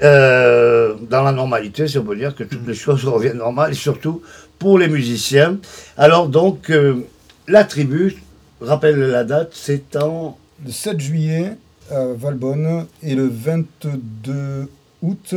euh, 0.00 0.94
dans 1.10 1.24
la 1.24 1.32
normalité, 1.32 1.88
si 1.88 1.98
on 1.98 2.04
peut 2.04 2.14
dire 2.14 2.36
que 2.36 2.44
toutes 2.44 2.64
les 2.64 2.74
choses 2.74 3.04
reviennent 3.04 3.38
normales, 3.38 3.72
et 3.72 3.74
surtout 3.74 4.22
pour 4.60 4.78
les 4.78 4.86
musiciens. 4.86 5.58
Alors 5.96 6.28
donc, 6.28 6.70
euh, 6.70 7.04
la 7.48 7.64
tribu, 7.64 8.22
rappelle 8.60 9.00
la 9.00 9.24
date, 9.24 9.50
c'est 9.52 9.96
en... 9.96 10.38
Le 10.64 10.70
7 10.70 11.00
juillet 11.00 11.56
à 11.90 12.04
Valbonne 12.16 12.86
et 13.02 13.16
le 13.16 13.26
22 13.26 14.70
août 15.02 15.34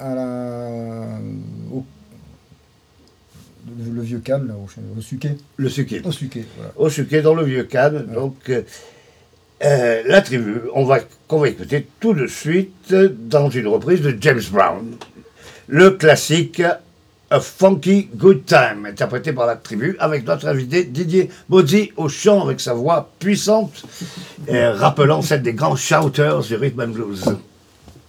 à 0.00 0.14
la, 0.16 1.20
le, 3.78 4.02
vieux 4.02 4.18
Cannes, 4.18 4.48
là, 4.48 4.54
au, 4.54 4.98
au 4.98 5.00
Suquet. 5.00 5.36
Le 5.56 5.68
Suquet. 5.68 6.02
Au 6.04 6.12
Suquet, 6.12 6.44
voilà. 6.56 6.72
Au 6.76 6.88
Suquet, 6.88 7.22
dans 7.22 7.34
le 7.34 7.44
vieux 7.44 7.64
cadre. 7.64 8.00
Donc, 8.00 8.36
euh, 8.48 8.62
euh, 9.62 10.02
la 10.06 10.22
tribu, 10.22 10.62
on 10.74 10.84
va, 10.84 11.00
qu'on 11.28 11.38
va 11.38 11.48
écouter 11.48 11.86
tout 12.00 12.14
de 12.14 12.26
suite 12.26 12.94
dans 13.28 13.50
une 13.50 13.66
reprise 13.66 14.00
de 14.00 14.16
James 14.20 14.40
Brown. 14.50 14.96
Le 15.68 15.90
classique 15.90 16.62
A 17.30 17.40
Funky 17.40 18.08
Good 18.14 18.46
Time, 18.46 18.86
interprété 18.86 19.32
par 19.32 19.46
la 19.46 19.56
tribu, 19.56 19.96
avec 20.00 20.26
notre 20.26 20.48
invité 20.48 20.84
Didier 20.84 21.30
Bozzi 21.48 21.92
au 21.96 22.08
chant 22.08 22.42
avec 22.42 22.60
sa 22.60 22.72
voix 22.72 23.10
puissante, 23.18 23.84
et 24.48 24.64
rappelant 24.66 25.20
celle 25.20 25.42
des 25.42 25.52
grands 25.52 25.76
shouters 25.76 26.40
du 26.40 26.56
rhythm 26.56 26.80
and 26.80 26.88
blues. 26.88 27.24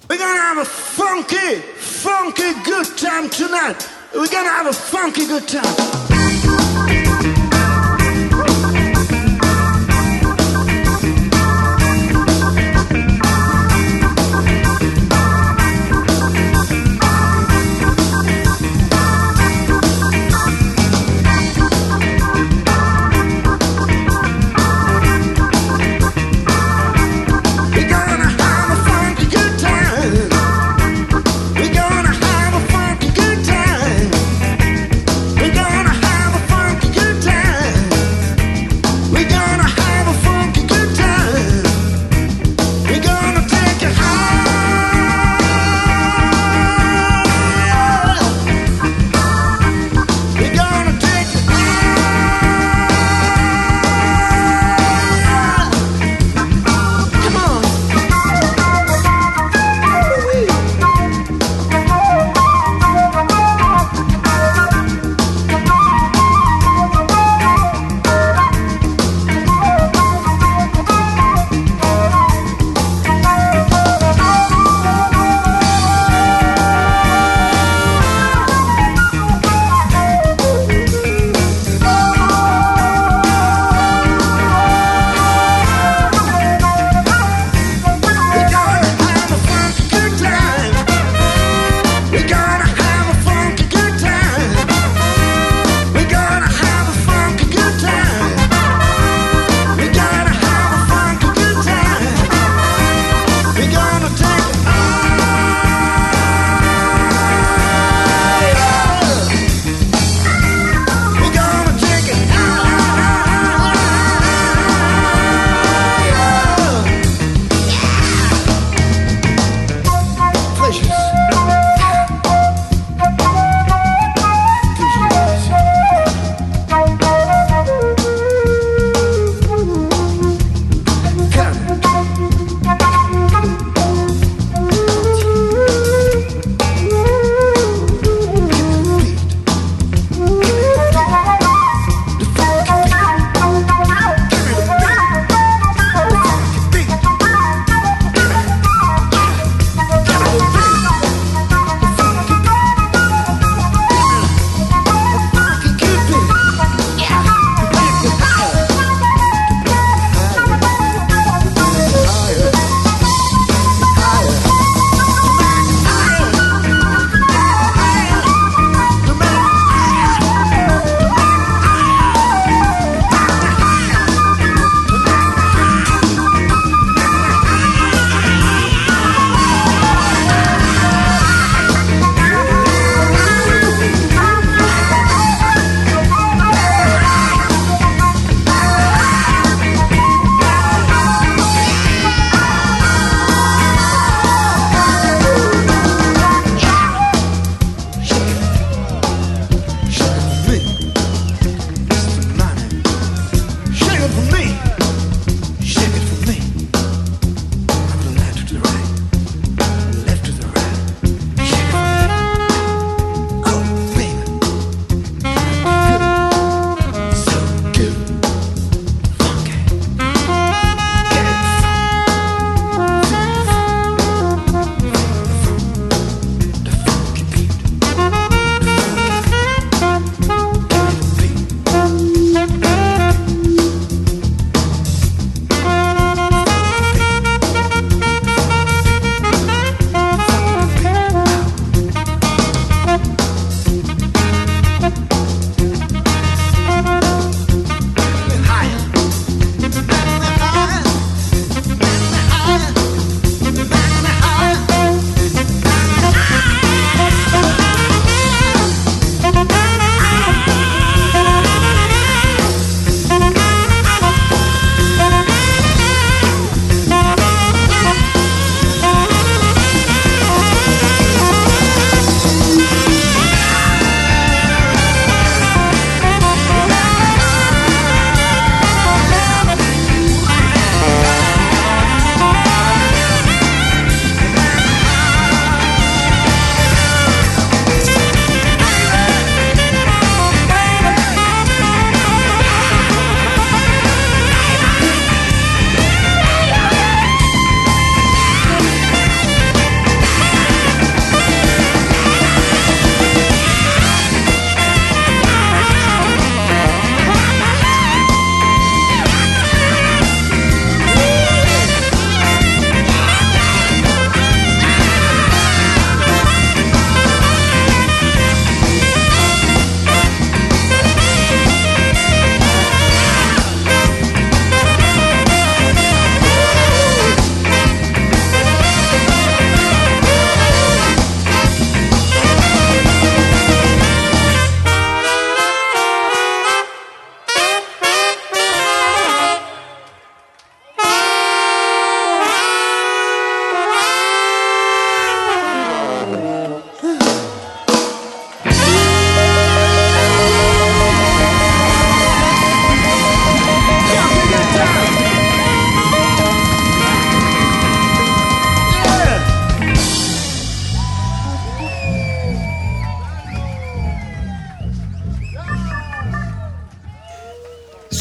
We're 0.09 0.17
gonna 0.17 0.41
have 0.41 0.57
a 0.57 0.65
funky, 0.65 1.61
funky 1.77 2.53
good 2.65 2.87
time 2.97 3.29
tonight. 3.29 4.00
We're 4.13 4.27
gonna 4.27 4.49
have 4.49 4.67
a 4.67 4.73
funky 4.73 5.25
good 5.25 5.47
time. 5.47 7.40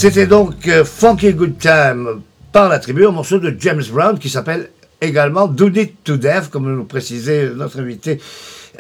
C'était 0.00 0.26
donc 0.26 0.66
euh, 0.66 0.82
Funky 0.82 1.34
Good 1.34 1.58
Time 1.58 2.22
par 2.52 2.70
la 2.70 2.78
tribu, 2.78 3.06
un 3.06 3.10
morceau 3.10 3.38
de 3.38 3.54
James 3.58 3.82
Brown 3.92 4.18
qui 4.18 4.30
s'appelle 4.30 4.70
également 4.98 5.46
Do 5.46 5.68
It 5.68 6.02
to 6.04 6.16
Death, 6.16 6.48
comme 6.50 6.74
nous 6.74 6.84
précisait 6.84 7.50
notre 7.50 7.80
invité 7.80 8.18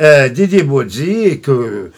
euh, 0.00 0.30
Didier 0.30 0.62
Bozzi, 0.62 1.24
et 1.24 1.40
que 1.40 1.90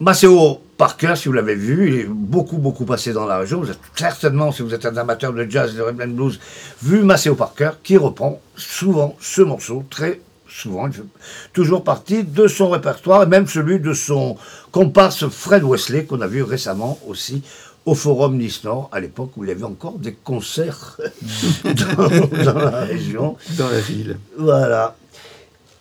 Maceo 0.00 0.60
Parker, 0.76 1.14
si 1.16 1.28
vous 1.28 1.32
l'avez 1.32 1.54
vu, 1.54 1.88
il 1.88 2.00
est 2.00 2.06
beaucoup, 2.06 2.58
beaucoup 2.58 2.84
passé 2.84 3.14
dans 3.14 3.24
la 3.24 3.38
région. 3.38 3.62
Vous 3.62 3.72
certainement, 3.96 4.52
si 4.52 4.60
vous 4.60 4.74
êtes 4.74 4.84
un 4.84 4.98
amateur 4.98 5.32
de 5.32 5.46
jazz 5.48 5.72
et 5.72 5.78
de 5.78 5.82
rhythm 5.82 6.02
and 6.02 6.08
blues, 6.08 6.38
vu 6.82 7.02
Maceo 7.04 7.34
Parker, 7.34 7.70
qui 7.82 7.96
reprend 7.96 8.38
souvent 8.54 9.16
ce 9.18 9.40
morceau, 9.40 9.82
très 9.88 10.20
souvent, 10.46 10.90
toujours 11.54 11.82
partie 11.84 12.22
de 12.22 12.46
son 12.46 12.68
répertoire, 12.68 13.22
et 13.22 13.26
même 13.26 13.46
celui 13.46 13.80
de 13.80 13.94
son 13.94 14.36
comparse 14.72 15.26
Fred 15.28 15.64
Wesley, 15.64 16.04
qu'on 16.04 16.20
a 16.20 16.26
vu 16.26 16.42
récemment 16.42 16.98
aussi 17.08 17.42
au 17.84 17.94
Forum 17.94 18.36
Nice 18.38 18.62
Nord, 18.64 18.88
à 18.92 19.00
l'époque 19.00 19.32
où 19.36 19.44
il 19.44 19.48
y 19.48 19.52
avait 19.52 19.64
encore 19.64 19.98
des 19.98 20.12
concerts 20.12 21.00
dans, 21.64 22.44
dans 22.44 22.58
la 22.58 22.80
région. 22.84 23.36
Dans 23.58 23.68
la 23.68 23.80
ville. 23.80 24.18
Voilà. 24.38 24.96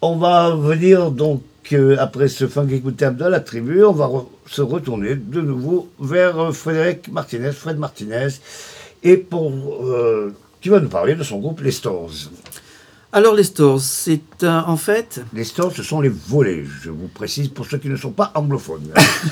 On 0.02 0.18
va 0.18 0.56
venir 0.56 1.12
donc, 1.12 1.44
euh, 1.74 1.96
après 2.00 2.28
ce 2.28 2.46
good 2.46 2.98
time 2.98 3.16
de 3.16 3.26
la 3.26 3.40
tribu, 3.40 3.84
on 3.84 3.92
va 3.94 4.06
re- 4.08 4.26
se 4.48 4.62
retourner 4.64 5.16
de 5.16 5.42
nouveau 5.42 5.90
vers 6.00 6.40
euh, 6.40 6.52
Frédéric 6.52 7.08
Martinez, 7.12 7.52
Fred 7.52 7.78
Martinez, 7.78 8.30
et 9.04 9.18
pour, 9.18 9.52
euh, 9.86 10.34
qui 10.60 10.70
va 10.70 10.80
nous 10.80 10.90
parler 10.90 11.16
de 11.16 11.24
son 11.24 11.38
groupe 11.38 11.62
Les 11.62 11.72
Stores. 11.72 12.10
Alors 13.14 13.36
les 13.36 13.44
stores, 13.44 13.82
c'est 13.82 14.22
en 14.44 14.78
fait, 14.78 15.22
Les 15.34 15.44
Stores, 15.44 15.74
ce 15.76 15.84
sont 15.84 16.00
les 16.00 16.10
volets, 16.10 16.64
je 16.84 16.90
vous 16.90 17.08
précise 17.14 17.50
pour 17.50 17.66
ceux 17.66 17.78
qui 17.78 17.90
ne 17.90 17.98
sont 17.98 18.12
pas 18.12 18.32
anglophones. 18.36 18.88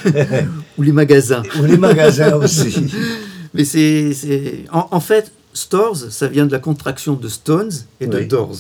ou 0.77 0.81
les 0.81 0.91
magasins. 0.91 1.43
Ou 1.60 1.64
les 1.65 1.77
magasins 1.77 2.35
aussi. 2.35 2.91
Mais 3.53 3.64
c'est, 3.64 4.14
c'est- 4.14 4.65
en, 4.72 4.88
en 4.91 4.99
fait, 4.99 5.31
stores, 5.53 5.95
ça 6.11 6.27
vient 6.27 6.45
de 6.45 6.51
la 6.51 6.60
contraction 6.60 7.14
de 7.14 7.27
Stones 7.30 7.72
et 8.01 8.07
de. 8.07 8.19
Doors. 8.19 8.57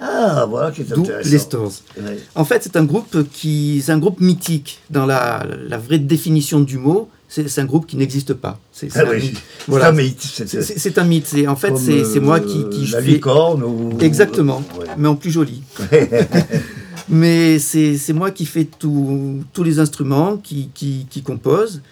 Ah, 0.00 0.44
voilà 0.48 0.70
qui 0.70 0.82
est 0.82 0.92
intéressant. 0.92 1.30
les 1.30 1.38
stores. 1.38 1.72
Oui. 1.96 2.04
En 2.34 2.44
fait, 2.44 2.62
c'est 2.62 2.76
un 2.76 2.84
groupe 2.84 3.16
qui, 3.32 3.80
c'est 3.84 3.92
un 3.92 3.98
groupe 3.98 4.20
mythique 4.20 4.80
dans 4.90 5.06
la, 5.06 5.44
la 5.68 5.78
vraie 5.78 5.98
définition 5.98 6.60
du 6.60 6.78
mot. 6.78 7.08
C'est, 7.30 7.58
un 7.58 7.64
groupe 7.66 7.86
qui 7.86 7.96
n'existe 7.98 8.32
pas. 8.32 8.58
C'est, 8.72 8.88
Ah 8.96 9.00
un 9.02 9.10
oui, 9.10 9.16
mythe. 9.20 9.34
c'est 9.36 9.64
Voilà. 9.68 9.88
un 9.88 9.92
mythe. 9.92 10.20
c'est- 10.22 10.98
un 10.98 11.04
mythe. 11.04 11.34
En 11.46 11.56
fait, 11.56 11.76
c'est, 11.76 12.20
moi 12.20 12.40
qui, 12.40 12.58
euh, 12.62 12.70
qui 12.70 12.86
La 12.86 13.02
fais- 13.02 13.06
licorne 13.10 13.62
ou... 13.62 13.98
Exactement, 14.00 14.62
Ouais. 14.78 14.86
mais 14.96 15.08
en 15.08 15.14
plus 15.14 15.30
joli. 15.30 15.62
mais 17.08 17.58
c'est 17.58 18.12
moi 18.12 18.30
qui 18.30 18.46
fais 18.46 18.64
tout- 18.64 19.40
tous 19.52 19.62
les 19.62 19.78
instruments, 19.78 20.36
qui, 20.36 20.70
qui, 20.74 21.06
qui 21.08 21.22
compose. 21.22 21.82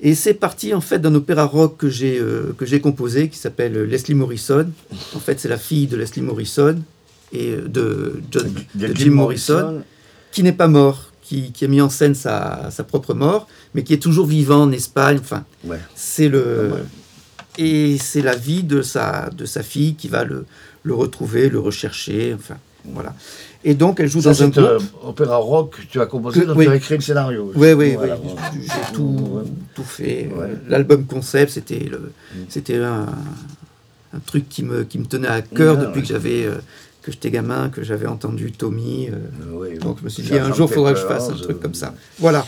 Et 0.00 0.14
c'est 0.14 0.34
parti 0.34 0.74
en 0.74 0.80
fait 0.82 0.98
d'un 0.98 1.14
opéra 1.14 1.44
rock 1.46 1.78
que 1.78 1.88
j'ai 1.88 2.18
euh, 2.18 2.54
que 2.58 2.66
j'ai 2.66 2.80
composé 2.80 3.28
qui 3.30 3.38
s'appelle 3.38 3.72
Leslie 3.84 4.14
Morrison. 4.14 4.68
En 5.14 5.20
fait, 5.20 5.40
c'est 5.40 5.48
la 5.48 5.56
fille 5.56 5.86
de 5.86 5.96
Leslie 5.96 6.20
Morrison 6.22 6.76
et 7.32 7.52
euh, 7.52 7.66
de, 7.66 8.20
John- 8.30 8.52
de 8.74 8.86
Jim 8.94 9.10
Morrison, 9.12 9.82
qui 10.32 10.42
n'est 10.42 10.52
pas 10.52 10.68
mort, 10.68 11.12
qui, 11.26 11.50
qui 11.52 11.64
a 11.64 11.68
mis 11.68 11.80
en 11.80 11.90
scène 11.90 12.14
sa, 12.14 12.68
sa 12.70 12.84
propre 12.84 13.12
mort, 13.14 13.48
mais 13.74 13.82
qui 13.82 13.92
est 13.92 14.02
toujours 14.02 14.26
vivant 14.26 14.62
en 14.62 14.72
Espagne. 14.72 15.18
Enfin, 15.20 15.44
Ouais. 15.64 15.80
c'est 15.94 16.28
le 16.28 16.68
mal. 16.70 16.84
et 17.58 17.98
c'est 17.98 18.22
la 18.22 18.36
vie 18.36 18.62
de 18.62 18.80
sa 18.82 19.30
de 19.30 19.44
sa 19.44 19.62
fille 19.62 19.94
qui 19.96 20.08
va 20.08 20.22
le, 20.24 20.46
le 20.84 20.94
retrouver, 20.94 21.48
le 21.48 21.58
rechercher. 21.58 22.34
Enfin, 22.34 22.56
voilà. 22.84 23.12
Et 23.64 23.74
donc, 23.74 23.98
elle 23.98 24.08
joue 24.08 24.22
Ça, 24.22 24.30
dans 24.30 24.42
un 24.44 24.48
groupe. 24.48 24.82
opéra 25.02 25.36
rock 25.38 25.76
que 25.80 25.82
tu 25.90 26.00
as 26.00 26.06
composé, 26.06 26.40
Que- 26.42 26.46
donc 26.46 26.56
oui. 26.58 26.66
tu 26.66 26.70
as 26.70 26.76
écrit 26.76 26.94
le 26.96 27.00
scénario. 27.00 27.50
Oui, 27.56 27.72
oui, 27.72 27.94
Voilà, 27.96 28.14
oui. 28.22 28.30
voilà. 28.32 28.50
J'ai 28.52 28.94
tout, 28.94 29.40
tout 29.74 29.82
fait. 29.82 30.28
Ouais. 30.36 30.52
L'album 30.68 31.04
concept, 31.06 31.50
c'était 31.52 31.80
le, 31.80 31.98
Mm. 31.98 32.38
c'était 32.48 32.76
un, 32.76 33.06
un 34.14 34.18
truc 34.24 34.48
qui 34.48 34.62
me, 34.62 34.84
qui 34.84 34.98
me 35.00 35.06
tenait 35.06 35.26
à 35.26 35.42
cœur 35.42 35.74
Ouais, 35.76 35.80
depuis 35.86 35.96
ouais. 35.96 36.02
que 36.02 36.08
j'avais, 36.08 36.44
euh, 36.44 36.58
que 37.06 37.12
j'étais 37.12 37.30
gamin, 37.30 37.70
que 37.70 37.84
j'avais 37.84 38.06
entendu 38.08 38.50
Tommy. 38.50 39.08
euh, 39.08 39.14
Oui, 39.52 39.78
donc 39.78 39.98
je 40.00 40.04
me 40.04 40.08
suis 40.08 40.24
dit, 40.24 40.34
un 40.36 40.52
jour, 40.52 40.68
il 40.68 40.74
faudra 40.74 40.92
que 40.92 40.98
je 40.98 41.06
fasse 41.06 41.28
un 41.30 41.34
truc 41.34 41.56
euh, 41.56 41.60
comme 41.62 41.74
ça. 41.74 41.94
Voilà. 42.18 42.44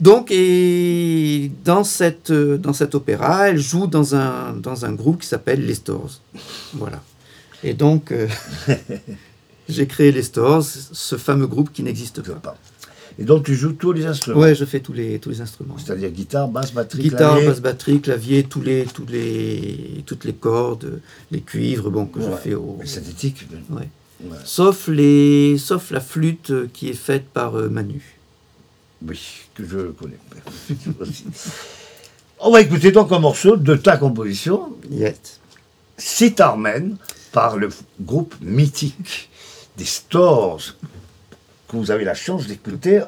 Donc, 0.00 0.30
et 0.30 1.50
dans, 1.64 1.82
cette, 1.84 2.30
euh, 2.30 2.56
dans 2.56 2.72
cet 2.72 2.94
opéra, 2.94 3.48
elle 3.48 3.58
joue 3.58 3.88
dans 3.88 4.14
un, 4.14 4.52
dans 4.54 4.84
un 4.84 4.92
groupe 4.92 5.20
qui 5.20 5.26
s'appelle 5.26 5.66
Les 5.66 5.74
Stores. 5.74 6.20
Voilà. 6.74 7.02
Et 7.64 7.74
donc, 7.74 8.12
euh, 8.12 8.28
j'ai 9.68 9.86
créé 9.86 10.12
Les 10.12 10.22
Stores, 10.22 10.64
ce 10.64 11.16
fameux 11.16 11.48
groupe 11.48 11.72
qui 11.72 11.82
n'existe 11.82 12.22
pas. 12.22 12.34
pas. 12.34 12.56
Et 13.18 13.24
donc 13.24 13.44
tu 13.44 13.54
joues 13.54 13.72
tous 13.72 13.92
les 13.92 14.06
instruments. 14.06 14.40
Ouais, 14.40 14.54
je 14.54 14.64
fais 14.64 14.80
tous 14.80 14.92
les, 14.92 15.18
tous 15.18 15.30
les 15.30 15.40
instruments. 15.40 15.76
C'est-à-dire 15.78 16.10
guitare, 16.10 16.48
basse, 16.48 16.72
batterie, 16.72 17.02
Guitare, 17.02 17.32
clavier. 17.32 17.48
basse 17.48 17.60
batterie, 17.60 18.00
clavier, 18.00 18.44
tous 18.44 18.62
les, 18.62 18.84
tous 18.86 19.06
les, 19.06 20.02
toutes 20.06 20.24
les 20.24 20.32
cordes, 20.32 21.00
les 21.30 21.40
cuivres, 21.40 21.90
bon, 21.90 22.06
que 22.06 22.20
je 22.20 22.26
Ouais. 22.26 22.36
fais 22.42 22.54
au. 22.54 22.76
Mais 22.78 22.86
synthétique. 22.86 23.46
Ouais. 23.70 23.88
Ouais. 24.24 24.36
Sauf, 24.44 24.88
les, 24.88 25.56
sauf 25.58 25.90
la 25.90 26.00
flûte 26.00 26.50
euh, 26.50 26.68
qui 26.72 26.88
est 26.90 26.94
faite 26.94 27.24
par 27.32 27.56
euh, 27.56 27.68
Manu. 27.68 28.02
Oui, 29.06 29.18
que 29.54 29.64
je 29.66 29.78
connais. 29.92 30.18
On 32.40 32.50
va 32.50 32.60
écouter 32.60 32.90
donc 32.92 33.12
un 33.12 33.18
morceau 33.18 33.56
de 33.56 33.74
ta 33.76 33.96
composition, 33.96 34.74
Yes. 34.90 35.40
Sitarmen, 35.98 36.96
par 37.32 37.56
le 37.58 37.68
groupe 38.00 38.34
mythique 38.40 39.28
des 39.76 39.84
Stores, 39.84 40.74
que 41.70 41.76
vous 41.76 41.90
avez 41.90 42.04
la 42.04 42.14
chance 42.14 42.46
d'écouter 42.46 43.02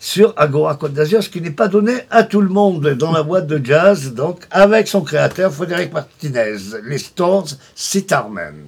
sur 0.00 0.32
Agora 0.36 0.76
Côte 0.76 0.94
d'Azur, 0.94 1.22
ce 1.22 1.28
qui 1.28 1.40
n'est 1.40 1.50
pas 1.50 1.68
donné 1.68 1.92
à 2.10 2.24
tout 2.24 2.40
le 2.40 2.48
monde 2.48 2.88
dans 2.94 3.12
la 3.12 3.22
boîte 3.22 3.46
de 3.46 3.64
jazz, 3.64 4.14
donc 4.14 4.46
avec 4.50 4.88
son 4.88 5.02
créateur 5.02 5.52
Frédéric 5.52 5.92
Martinez, 5.92 6.56
les 6.84 6.98
Stores 6.98 7.50
Sitarmen. 7.74 8.66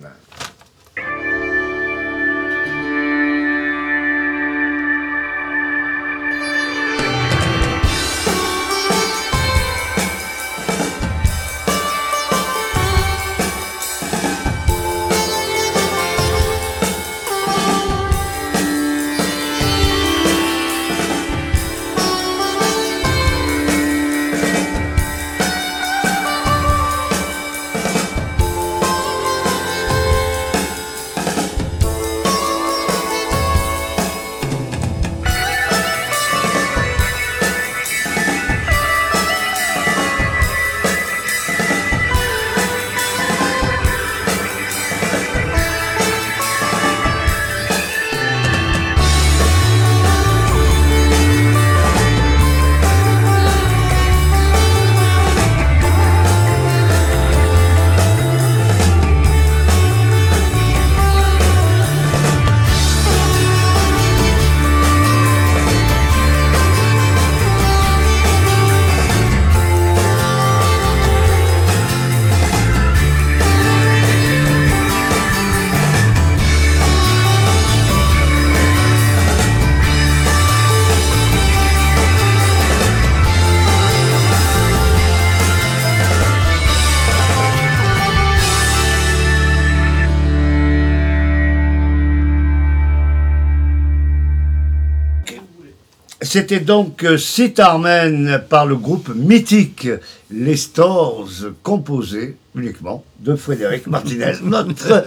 C'était 96.34 96.58
donc 96.58 97.04
euh, 97.04 97.16
Sitarmen 97.16 98.42
par 98.48 98.66
le 98.66 98.74
groupe 98.74 99.08
mythique 99.14 99.86
Les 100.32 100.56
Stores, 100.56 101.30
composé 101.62 102.34
uniquement 102.56 103.04
de 103.20 103.36
Frédéric 103.36 103.86
Martinez, 103.86 104.32
notre 104.42 105.04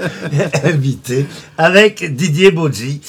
invité, 0.64 1.26
avec 1.58 2.16
Didier 2.16 2.52
Bozzi. 2.52 3.02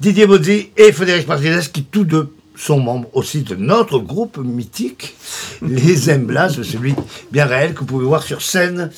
Didier 0.00 0.26
Bozzi 0.26 0.70
et 0.74 0.90
Frédéric 0.90 1.28
Martinez 1.28 1.60
qui 1.70 1.84
tous 1.84 2.04
deux 2.04 2.32
sont 2.56 2.80
membres 2.80 3.10
aussi 3.12 3.42
de 3.42 3.56
notre 3.56 3.98
groupe 3.98 4.38
mythique, 4.38 5.14
les 5.60 6.10
Emblas, 6.10 6.62
celui 6.62 6.94
bien 7.30 7.44
réel 7.44 7.74
que 7.74 7.80
vous 7.80 7.84
pouvez 7.84 8.06
voir 8.06 8.22
sur 8.22 8.40
scène. 8.40 8.90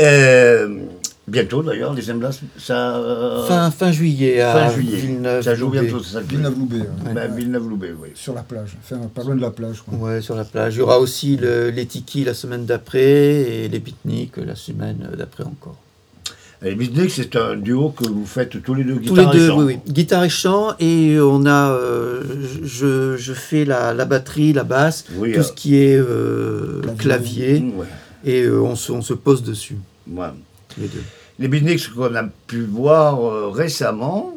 euh, 0.00 0.76
bientôt 1.32 1.62
d'ailleurs, 1.62 1.94
les 1.94 2.10
Emblas, 2.10 2.38
ça. 2.58 2.96
euh, 2.96 3.44
Fin, 3.46 3.70
fin 3.70 3.90
juillet 3.90 4.40
à 4.40 4.52
fin 4.68 4.74
juillet. 4.74 4.96
Villeneuve. 4.98 5.42
ça 5.42 5.54
joue 5.54 5.66
Loubet. 5.70 5.80
bientôt, 5.82 6.02
c'est 6.04 6.12
ça. 6.12 6.20
Villeneuve-Loubet, 6.20 6.76
ouais. 6.80 7.12
Ben, 7.14 7.34
Villeneuve-Loubet, 7.34 7.94
oui. 8.00 8.08
sur 8.14 8.34
la 8.34 8.42
plage, 8.42 8.76
enfin, 8.84 9.00
pas 9.14 9.22
loin 9.24 9.34
de 9.34 9.40
la 9.40 9.50
plage. 9.50 9.82
Quoi. 9.82 9.98
Ouais, 9.98 10.20
sur 10.20 10.34
la 10.36 10.44
plage. 10.44 10.74
Il 10.76 10.78
y 10.78 10.82
aura 10.82 10.98
aussi 11.00 11.36
le, 11.36 11.70
les 11.70 11.86
Tiki 11.86 12.22
la 12.24 12.34
semaine 12.34 12.66
d'après 12.66 13.00
et 13.02 13.68
les 13.68 13.78
Beatniks 13.80 14.36
la 14.36 14.54
semaine 14.54 15.08
d'après 15.16 15.44
encore. 15.44 15.76
Et 16.64 16.76
Beatnik, 16.76 17.10
c'est 17.10 17.34
un 17.34 17.56
duo 17.56 17.88
que 17.90 18.04
vous 18.04 18.24
faites 18.24 18.62
tous 18.62 18.74
les 18.74 18.84
deux, 18.84 18.94
Tous 19.00 19.16
les 19.16 19.22
guitare 19.24 19.34
et 19.34 19.38
deux, 19.38 19.48
chant. 19.48 19.58
oui, 19.58 19.64
oui. 19.84 19.92
Guitare 19.92 20.24
et 20.24 20.28
chant, 20.28 20.74
et 20.78 21.18
on 21.18 21.44
a, 21.44 21.72
euh, 21.72 22.22
je, 22.62 23.16
je 23.16 23.32
fais 23.32 23.64
la, 23.64 23.92
la 23.92 24.04
batterie, 24.04 24.52
la 24.52 24.62
basse, 24.62 25.06
Oui, 25.16 25.32
tout 25.32 25.40
euh, 25.40 25.42
ce 25.42 25.52
qui 25.52 25.74
est 25.76 25.96
euh, 25.96 26.80
Clavier. 26.98 26.98
clavier, 27.58 27.74
ouais, 27.76 27.86
et 28.24 28.42
euh, 28.44 28.60
on, 28.62 28.76
se, 28.76 28.92
on 28.92 29.02
se 29.02 29.12
pose 29.12 29.42
dessus, 29.42 29.76
ouais. 30.08 30.26
les 30.78 30.86
deux. 30.86 31.02
Les 31.42 31.48
Beatniks 31.48 31.92
qu'on 31.92 32.14
a 32.14 32.22
pu 32.46 32.62
voir 32.62 33.20
euh, 33.20 33.48
récemment, 33.50 34.36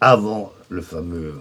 avant 0.00 0.52
le 0.68 0.80
fameux 0.80 1.34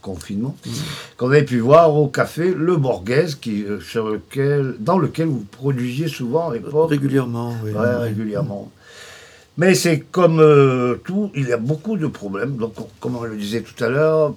confinement, 0.00 0.54
Mm. 0.64 0.70
qu'on 1.16 1.26
avait 1.30 1.44
pu 1.44 1.58
voir 1.58 1.92
au 1.94 2.06
café 2.06 2.54
Le 2.56 2.76
Borghese, 2.76 3.34
qui, 3.34 3.64
euh, 3.64 3.80
sur 3.80 4.08
lequel, 4.10 4.76
dans 4.78 4.98
lequel 4.98 5.26
vous 5.26 5.44
produisiez 5.50 6.06
souvent 6.06 6.50
à 6.50 6.54
l'époque. 6.54 6.90
Régulièrement, 6.90 7.54
oui. 7.64 7.72
Ouais, 7.72 7.78
Ouais. 7.80 7.96
régulièrement. 7.96 8.70
Mais 9.58 9.74
c'est 9.74 9.98
comme 9.98 10.38
euh, 10.40 10.94
tout, 11.04 11.32
il 11.34 11.48
y 11.48 11.52
a 11.52 11.56
beaucoup 11.56 11.96
de 11.96 12.06
problèmes. 12.06 12.56
Donc, 12.56 12.74
on- 12.80 12.88
comme 13.00 13.16
on 13.16 13.24
le 13.24 13.36
disait 13.36 13.62
tout 13.62 13.82
à 13.82 13.88
l'heure, 13.88 14.34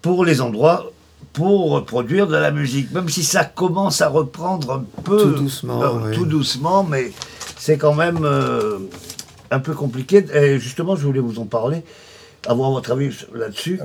pour 0.00 0.24
les 0.24 0.40
endroits, 0.40 0.90
pour 1.34 1.84
produire 1.84 2.26
de 2.26 2.36
la 2.36 2.50
musique, 2.50 2.90
même 2.92 3.08
si 3.10 3.22
ça 3.24 3.44
commence 3.44 4.00
à 4.00 4.08
reprendre 4.08 4.72
un 4.72 4.84
peu. 5.02 5.18
Tout 5.22 5.30
doucement, 5.42 5.82
euh. 5.82 6.14
Tout 6.14 6.24
doucement, 6.26 6.82
mais 6.82 7.12
c'est 7.58 7.76
quand 7.76 7.94
même 7.94 8.20
euh, 8.24 8.78
un 9.50 9.58
peu 9.58 9.74
compliqué. 9.74 10.24
Et 10.34 10.58
justement, 10.58 10.96
je 10.96 11.04
voulais 11.06 11.20
vous 11.20 11.38
en 11.38 11.44
parler, 11.44 11.82
avoir 12.46 12.70
votre 12.70 12.92
avis 12.92 13.10
là-dessus. 13.34 13.80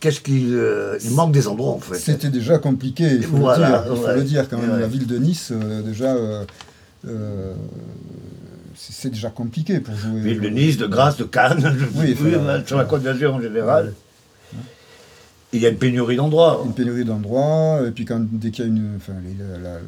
Qu'est-ce 0.00 0.20
qu'il 0.20 0.54
euh, 0.54 0.98
il 1.02 1.12
manque 1.12 1.32
des 1.32 1.48
endroits 1.48 1.72
en 1.72 1.78
fait 1.80 1.96
C'était 1.98 2.28
déjà 2.28 2.58
compliqué, 2.58 3.04
il 3.04 3.22
faut, 3.22 3.36
Voilà, 3.38 3.68
le, 3.68 3.72
dire, 3.72 3.92
il 3.92 3.96
faut 4.00 4.06
ouais. 4.06 4.14
le 4.16 4.22
dire 4.22 4.48
quand 4.48 4.58
même. 4.58 4.72
Ouais. 4.72 4.80
La 4.80 4.86
ville 4.86 5.06
de 5.06 5.16
Nice, 5.18 5.52
euh, 5.52 5.82
déjà, 5.82 6.14
c'est 8.74 9.08
déjà 9.10 9.30
compliqué 9.30 9.80
pour 9.80 9.96
jouer. 9.96 10.20
Ville 10.20 10.40
de 10.40 10.48
Nice, 10.48 10.76
de 10.76 10.86
Grasse, 10.86 11.16
de 11.16 11.24
Cannes, 11.24 11.60
de- 11.60 12.00
Oui, 12.00 12.16
sur 12.66 12.76
la. 12.76 12.84
Côte 12.84 13.02
d'Azur 13.02 13.34
en 13.34 13.40
général. 13.40 13.94
Il 15.52 15.60
y 15.60 15.66
a 15.66 15.70
une 15.70 15.78
pénurie 15.78 16.16
d'endroits. 16.16 16.62
Une 16.66 16.74
pénurie 16.74 17.04
d'endroits, 17.04 17.80
et 17.86 17.90
puis 17.92 18.04
quand, 18.04 18.20
dès 18.32 18.50
qu'il 18.50 18.64
y 18.64 18.68
a 18.68 18.70
une. 18.70 18.96
Enfin, 18.96 19.14
la, 19.38 19.58
la- 19.58 19.74
la- 19.74 19.80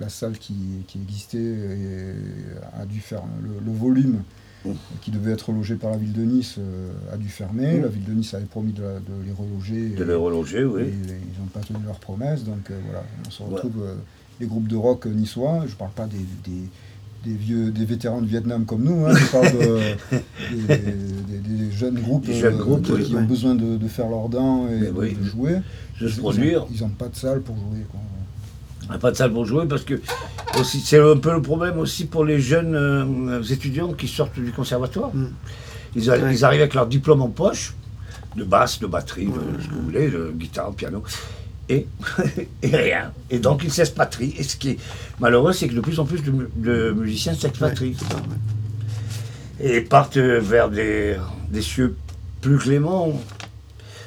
la 0.00 0.08
salle 0.08 0.38
qui, 0.38 0.54
qui 0.86 0.98
existait 1.02 1.38
et 1.38 2.80
a 2.80 2.84
dû 2.86 3.00
faire 3.00 3.22
le, 3.42 3.50
le 3.64 3.72
volume 3.76 4.22
Mm. 4.64 4.70
qui 5.00 5.10
devait 5.12 5.30
être 5.32 5.52
logé 5.52 5.76
par 5.76 5.90
la 5.92 5.96
ville 5.96 6.12
de 6.14 6.22
Nice 6.22 6.56
euh, 6.58 6.90
a 7.12 7.16
dû 7.16 7.28
fermer. 7.28 7.74
Mm. 7.78 7.82
La 7.82 7.88
ville 7.88 8.04
de 8.04 8.12
Nice 8.12 8.34
avait 8.34 8.46
promis 8.46 8.72
de, 8.72 8.82
les 9.24 9.30
reloger. 9.32 9.90
De 9.90 10.02
et- 10.02 10.06
les 10.06 10.14
reloger, 10.14 10.60
et 10.60 10.64
oui. 10.64 10.82
ils 10.88 11.40
n'ont 11.40 11.46
pas 11.52 11.60
tenu 11.60 11.78
leurs 11.84 12.00
promesses, 12.00 12.42
donc 12.42 12.70
euh, 12.70 12.78
voilà, 12.86 13.04
on 13.26 13.30
se 13.30 13.42
Ouais. 13.44 13.50
retrouve 13.50 13.82
euh, 13.84 13.94
les 14.40 14.46
groupes 14.46 14.66
de 14.66 14.74
rock 14.76 15.06
niçois. 15.06 15.64
Je 15.68 15.74
parle 15.76 15.92
pas 15.92 16.06
des, 16.06 16.18
des, 16.44 16.68
des 17.26 17.34
vieux, 17.34 17.70
des 17.70 17.84
vétérans 17.84 18.20
de 18.20 18.26
Vietnam 18.26 18.64
comme 18.64 18.84
nous. 18.84 19.04
hein, 19.06 19.14
je 19.14 19.26
parle 19.32 19.52
de- 19.52 20.16
des, 20.68 20.76
des- 20.76 21.64
des 21.66 21.72
jeunes 21.72 21.98
groupes, 22.00 22.26
Des 22.26 22.34
jeunes 22.34 22.54
euh, 22.54 22.58
groupes, 22.58 22.86
oui, 22.90 23.04
qui 23.04 23.16
ont 23.16 23.22
besoin 23.24 23.54
de, 23.54 23.76
de 23.76 23.88
faire 23.88 24.08
leurs 24.08 24.28
dents 24.28 24.68
et 24.68 24.78
de, 24.86 24.92
oui. 24.94 25.14
de 25.14 25.24
jouer. 25.24 25.56
De 26.00 26.08
se 26.08 26.20
produire. 26.20 26.64
Ils 26.74 26.80
n'ont 26.82 26.88
pas 26.90 27.08
de 27.08 27.16
salle 27.16 27.40
pour 27.40 27.56
jouer. 27.56 27.84
quoi. 27.90 28.00
N'a 28.88 28.98
pas 28.98 29.10
de 29.10 29.16
salle 29.16 29.32
pour 29.32 29.44
jouer 29.44 29.66
parce 29.66 29.82
que 29.82 30.00
aussi, 30.60 30.80
c'est 30.80 31.00
un 31.00 31.16
peu 31.16 31.32
le 31.32 31.42
problème 31.42 31.78
aussi 31.78 32.04
pour 32.06 32.24
les 32.24 32.38
jeunes 32.38 32.74
euh, 32.76 33.42
étudiants 33.42 33.92
qui 33.92 34.06
sortent 34.06 34.38
du 34.38 34.52
conservatoire. 34.52 35.10
Mm. 35.14 35.28
Ils, 35.96 36.10
a- 36.10 36.18
Ouais. 36.18 36.34
ils 36.34 36.44
arrivent 36.44 36.60
avec 36.60 36.74
leur 36.74 36.86
diplôme 36.86 37.22
en 37.22 37.28
poche, 37.28 37.74
de 38.36 38.44
basse, 38.44 38.78
de 38.78 38.86
batterie, 38.86 39.26
de 39.26 39.62
ce 39.62 39.68
que 39.68 39.74
vous 39.74 39.82
voulez, 39.82 40.08
de 40.10 40.32
guitare, 40.36 40.72
piano, 40.74 41.02
et, 41.68 41.86
et 42.62 42.76
rien. 42.76 43.12
Et 43.30 43.38
donc 43.38 43.62
ils 43.64 43.72
s'expatrient. 43.72 44.34
Et 44.38 44.42
ce 44.42 44.56
qui 44.56 44.70
est 44.70 44.78
malheureux, 45.20 45.52
c'est 45.52 45.68
que 45.68 45.74
de 45.74 45.80
plus 45.80 45.98
en 46.00 46.04
plus 46.04 46.22
de, 46.22 46.32
de 46.56 46.90
musiciens 46.92 47.34
s'expatrient. 47.34 47.96
Ouais, 49.60 49.66
et 49.68 49.80
partent 49.80 50.18
vers 50.18 50.68
des, 50.68 51.16
des 51.50 51.62
cieux 51.62 51.96
plus 52.42 52.58
cléments, 52.58 53.18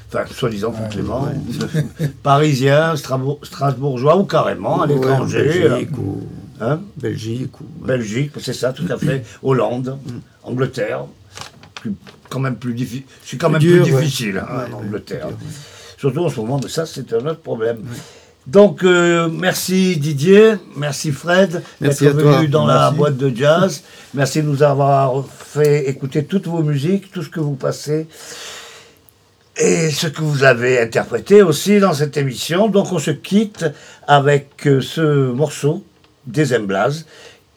enfin 0.07 0.23
soi-disant 0.31 0.71
plus 0.71 0.83
Ouais, 0.83 0.89
cléments, 0.89 1.27
parisiens, 2.23 2.95
strasbourgeois 2.95 4.17
ou 4.17 4.25
carrément 4.25 4.81
à 4.83 4.87
l'étranger, 4.87 5.43
Belgique 5.67 5.97
ou, 5.97 6.27
hein, 6.61 6.79
Belgique 6.97 7.59
ou. 7.61 7.65
Belgique, 7.85 8.31
c'est 8.39 8.53
ça, 8.53 8.73
tout 8.73 8.85
à 8.91 8.97
fait, 8.97 9.25
Hollande, 9.43 9.97
Angleterre, 10.43 11.05
plus- 11.75 11.95
quand 12.29 12.39
même 12.39 12.55
plus 12.57 12.75
difficile, 12.75 13.05
c'est 13.25 13.37
quand 13.37 13.49
même 13.49 13.59
Dur, 13.59 13.83
plus 13.83 13.91
difficile, 13.93 14.37
hein, 14.47 14.65
dur, 14.67 14.77
ouais. 15.25 15.33
Surtout 15.99 16.23
en 16.23 16.29
ce 16.29 16.39
moment, 16.39 16.61
mais 16.63 16.69
ça 16.69 16.85
c'est 16.85 17.11
un 17.11 17.25
autre 17.25 17.41
problème. 17.41 17.83
Donc 18.47 18.83
euh, 18.83 19.27
merci 19.29 19.97
Didier, 19.97 20.53
merci 20.77 21.11
Fred 21.11 21.61
Merci 21.81 22.05
d'être 22.05 22.15
venu 22.15 22.47
dans 22.47 22.65
la 22.65 22.89
boîte 22.91 23.17
de 23.17 23.35
jazz. 23.35 23.83
merci 24.13 24.41
de 24.41 24.47
nous 24.47 24.63
avoir 24.63 25.25
fait 25.27 25.89
écouter 25.89 26.23
toutes 26.23 26.47
vos 26.47 26.63
musiques, 26.63 27.11
tout 27.11 27.21
ce 27.21 27.27
que 27.27 27.41
vous 27.41 27.55
passez 27.55 28.07
et 29.57 29.89
ce 29.91 30.07
que 30.07 30.21
vous 30.21 30.45
avez 30.45 30.79
interprété 30.79 31.41
aussi 31.41 31.79
dans 31.79 31.93
cette 31.93 32.15
émission. 32.15 32.69
Donc 32.69 32.93
on 32.93 32.99
se 32.99 33.11
quitte 33.11 33.65
avec 34.07 34.67
euh, 34.67 34.79
ce 34.79 35.31
morceau 35.31 35.83
des 36.25 36.55
Emblas 36.55 37.03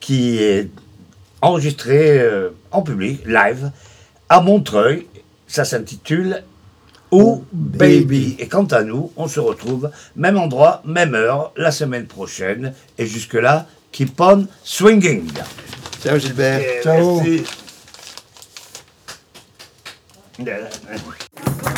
qui 0.01 0.37
est 0.39 0.69
enregistré 1.41 2.19
euh, 2.19 2.49
en 2.71 2.81
public, 2.81 3.21
live, 3.25 3.71
à 4.27 4.41
Montreuil. 4.41 5.07
Ça 5.47 5.63
s'intitule 5.63 6.43
Oh 7.15 7.43
Baby. 7.51 8.35
Et 8.39 8.47
quant 8.47 8.65
à 8.65 8.83
nous, 8.83 9.11
on 9.17 9.27
se 9.27 9.39
retrouve 9.39 9.91
même 10.15 10.37
endroit, 10.37 10.81
même 10.85 11.13
heure, 11.13 11.51
la 11.55 11.71
semaine 11.71 12.07
prochaine. 12.07 12.73
Et 12.97 13.05
jusque-là, 13.05 13.67
keep 13.91 14.19
on 14.19 14.47
swinging. 14.63 15.29
Ciao 16.01 16.17
Gilbert. 16.17 16.59
Et 16.59 16.81
Ciao. 16.81 17.21
Merci. 17.21 17.43